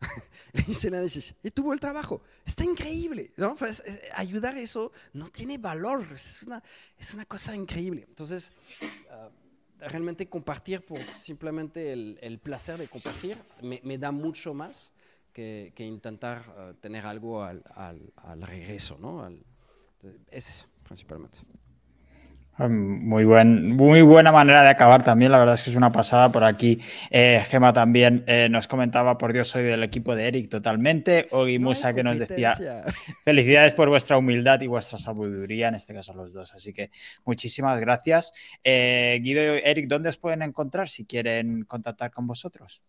Le 0.52 0.64
hice 0.68 0.88
el 0.88 0.94
análisis 0.94 1.34
y 1.42 1.50
tuvo 1.50 1.72
el 1.72 1.80
trabajo. 1.80 2.22
Está 2.44 2.64
increíble. 2.64 3.32
¿no? 3.36 3.56
Pues, 3.56 3.82
ayudar 4.14 4.56
eso 4.56 4.92
no 5.12 5.30
tiene 5.30 5.58
valor. 5.58 6.06
Es 6.14 6.44
una, 6.44 6.62
es 6.96 7.14
una 7.14 7.24
cosa 7.24 7.54
increíble. 7.54 8.04
Entonces, 8.08 8.52
uh, 8.82 9.88
realmente 9.88 10.28
compartir 10.28 10.84
por 10.84 10.98
simplemente 10.98 11.92
el, 11.92 12.38
placer 12.42 12.78
de 12.78 12.88
compartir 12.88 13.38
me, 13.62 13.98
da 13.98 14.12
mucho 14.12 14.54
más 14.54 14.92
que, 15.32 15.72
intentar 15.78 16.44
uh, 16.48 16.74
tener 16.74 17.06
algo 17.06 17.42
al, 17.42 17.62
regreso. 18.40 18.98
¿no? 18.98 19.28
Es 20.30 20.48
eso 20.48 20.66
principalmente. 20.88 21.40
Muy, 22.58 23.24
buen, 23.24 23.76
muy 23.76 24.02
buena 24.02 24.32
manera 24.32 24.62
de 24.62 24.68
acabar 24.68 25.04
también, 25.04 25.30
la 25.30 25.38
verdad 25.38 25.54
es 25.54 25.62
que 25.62 25.70
es 25.70 25.76
una 25.76 25.92
pasada 25.92 26.32
por 26.32 26.42
aquí. 26.42 26.80
Eh, 27.08 27.40
Gema 27.46 27.72
también 27.72 28.24
eh, 28.26 28.48
nos 28.50 28.66
comentaba, 28.66 29.16
por 29.16 29.32
Dios, 29.32 29.46
soy 29.46 29.62
del 29.62 29.84
equipo 29.84 30.16
de 30.16 30.26
Eric 30.26 30.48
totalmente. 30.48 31.28
Ogi 31.30 31.60
no 31.60 31.68
Musa 31.68 31.92
que 31.92 32.02
nos 32.02 32.18
decía, 32.18 32.56
felicidades 33.24 33.74
por 33.74 33.88
vuestra 33.88 34.18
humildad 34.18 34.60
y 34.60 34.66
vuestra 34.66 34.98
sabiduría, 34.98 35.68
en 35.68 35.76
este 35.76 35.94
caso 35.94 36.12
los 36.14 36.32
dos. 36.32 36.52
Así 36.52 36.72
que 36.72 36.90
muchísimas 37.24 37.78
gracias. 37.78 38.32
Eh, 38.64 39.20
Guido 39.22 39.56
y 39.56 39.60
Eric, 39.62 39.86
¿dónde 39.86 40.08
os 40.08 40.16
pueden 40.16 40.42
encontrar 40.42 40.88
si 40.88 41.06
quieren 41.06 41.62
contactar 41.62 42.10
con 42.10 42.26
vosotros? 42.26 42.82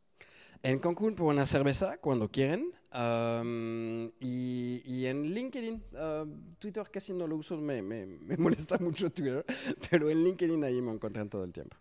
En 0.62 0.80
Cancún 0.80 1.16
por 1.16 1.28
una 1.28 1.46
cerveza 1.46 1.98
cuando 1.98 2.30
quieren. 2.30 2.74
Um, 2.92 4.08
y, 4.20 4.82
y, 4.84 5.06
en 5.06 5.32
LinkedIn, 5.32 5.84
uh, 5.94 6.28
Twitter 6.58 6.84
casi 6.92 7.14
no 7.14 7.28
lo 7.28 7.36
uso, 7.36 7.56
me, 7.56 7.84
me, 7.84 8.08
me, 8.08 8.36
molesta 8.38 8.80
mucho 8.80 9.12
Twitter, 9.12 9.46
pero 9.92 10.10
en 10.10 10.24
LinkedIn 10.24 10.64
ahí 10.64 10.82
me 10.82 10.92
encuentran 10.92 11.30
todo 11.30 11.44
el 11.44 11.52
tiempo. 11.52 11.78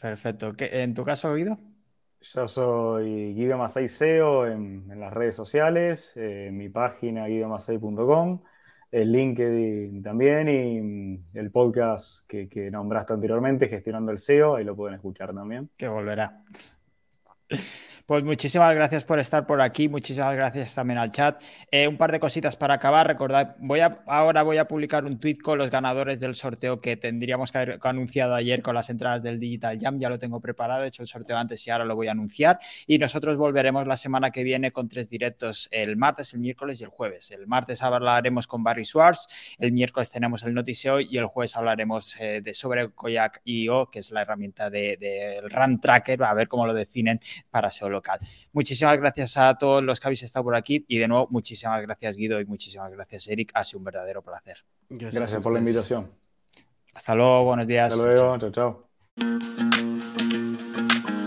Perfecto. 0.00 0.52
¿Qué, 0.54 0.82
¿En 0.82 0.94
tu 0.94 1.04
caso, 1.04 1.32
Guido? 1.34 1.56
Yo 2.20 2.48
soy 2.48 3.34
Guido 3.34 3.56
Masay 3.56 3.88
SEO 3.88 4.48
en, 4.48 4.90
en 4.90 4.98
las 4.98 5.12
redes 5.12 5.36
sociales, 5.36 6.12
eh, 6.16 6.50
mi 6.52 6.68
página 6.68 7.26
guidomasay.com, 7.28 8.42
el 8.90 9.12
LinkedIn 9.12 10.02
también 10.02 10.48
y 10.48 11.38
el 11.38 11.52
podcast 11.52 12.26
que, 12.26 12.48
que 12.48 12.68
nombraste 12.72 13.12
anteriormente, 13.12 13.68
Gestionando 13.68 14.10
el 14.10 14.18
SEO, 14.18 14.56
ahí 14.56 14.64
lo 14.64 14.74
pueden 14.74 14.96
escuchar 14.96 15.32
también. 15.32 15.70
Que 15.76 15.86
volverá. 15.86 16.42
Pues 18.08 18.24
muchísimas 18.24 18.74
gracias 18.74 19.04
por 19.04 19.18
estar 19.18 19.46
por 19.46 19.60
aquí, 19.60 19.86
muchísimas 19.86 20.34
gracias 20.34 20.74
también 20.74 20.98
al 20.98 21.12
chat. 21.12 21.42
Eh, 21.70 21.86
un 21.86 21.98
par 21.98 22.10
de 22.10 22.18
cositas 22.18 22.56
para 22.56 22.72
acabar, 22.72 23.06
recordad, 23.06 23.54
voy 23.58 23.80
a, 23.80 24.02
ahora 24.06 24.42
voy 24.42 24.56
a 24.56 24.66
publicar 24.66 25.04
un 25.04 25.20
tweet 25.20 25.36
con 25.42 25.58
los 25.58 25.68
ganadores 25.68 26.18
del 26.18 26.34
sorteo 26.34 26.80
que 26.80 26.96
tendríamos 26.96 27.52
que 27.52 27.58
haber 27.58 27.78
anunciado 27.82 28.34
ayer 28.34 28.62
con 28.62 28.74
las 28.74 28.88
entradas 28.88 29.22
del 29.22 29.38
Digital 29.38 29.78
Jam, 29.78 29.98
ya 29.98 30.08
lo 30.08 30.18
tengo 30.18 30.40
preparado, 30.40 30.84
he 30.84 30.88
hecho 30.88 31.02
el 31.02 31.06
sorteo 31.06 31.36
antes 31.36 31.66
y 31.66 31.70
ahora 31.70 31.84
lo 31.84 31.96
voy 31.96 32.08
a 32.08 32.12
anunciar. 32.12 32.58
Y 32.86 32.96
nosotros 32.96 33.36
volveremos 33.36 33.86
la 33.86 33.98
semana 33.98 34.30
que 34.30 34.42
viene 34.42 34.72
con 34.72 34.88
tres 34.88 35.10
directos, 35.10 35.68
el 35.70 35.98
martes, 35.98 36.32
el 36.32 36.40
miércoles 36.40 36.80
y 36.80 36.84
el 36.84 36.88
jueves. 36.88 37.30
El 37.30 37.46
martes 37.46 37.82
hablaremos 37.82 38.46
con 38.46 38.62
Barry 38.62 38.86
Schwartz, 38.86 39.26
el 39.58 39.72
miércoles 39.72 40.10
tenemos 40.10 40.42
el 40.44 40.54
Notiseo 40.54 41.00
y 41.00 41.18
el 41.18 41.26
jueves 41.26 41.54
hablaremos 41.58 42.18
eh, 42.18 42.40
de 42.42 42.54
sobre 42.54 42.88
Koyak 42.88 43.42
IO, 43.44 43.90
que 43.90 43.98
es 43.98 44.10
la 44.12 44.22
herramienta 44.22 44.70
del 44.70 44.98
de, 44.98 45.42
de 45.42 45.48
RAM 45.50 45.78
Tracker, 45.78 46.24
a 46.24 46.32
ver 46.32 46.48
cómo 46.48 46.66
lo 46.66 46.72
definen 46.72 47.20
para 47.50 47.70
SEO 47.70 47.97
local. 47.98 48.18
Muchísimas 48.52 48.98
gracias 48.98 49.36
a 49.36 49.56
todos 49.56 49.82
los 49.82 50.00
que 50.00 50.08
habéis 50.08 50.22
estado 50.22 50.44
por 50.44 50.56
aquí 50.56 50.84
y 50.88 50.98
de 50.98 51.08
nuevo 51.08 51.28
muchísimas 51.30 51.82
gracias 51.82 52.16
Guido 52.16 52.40
y 52.40 52.44
muchísimas 52.44 52.90
gracias 52.92 53.28
Eric. 53.28 53.50
Ha 53.54 53.64
sido 53.64 53.78
un 53.78 53.84
verdadero 53.84 54.22
placer. 54.22 54.64
Gracias, 54.88 55.14
gracias 55.14 55.42
por 55.42 55.52
la 55.52 55.58
invitación. 55.58 56.10
Hasta 56.94 57.14
luego, 57.14 57.44
buenos 57.44 57.68
días. 57.68 57.92
Hasta 57.92 58.04
luego, 58.04 58.38
chao, 58.38 58.50
chao. 58.50 58.88
chao. 60.96 61.17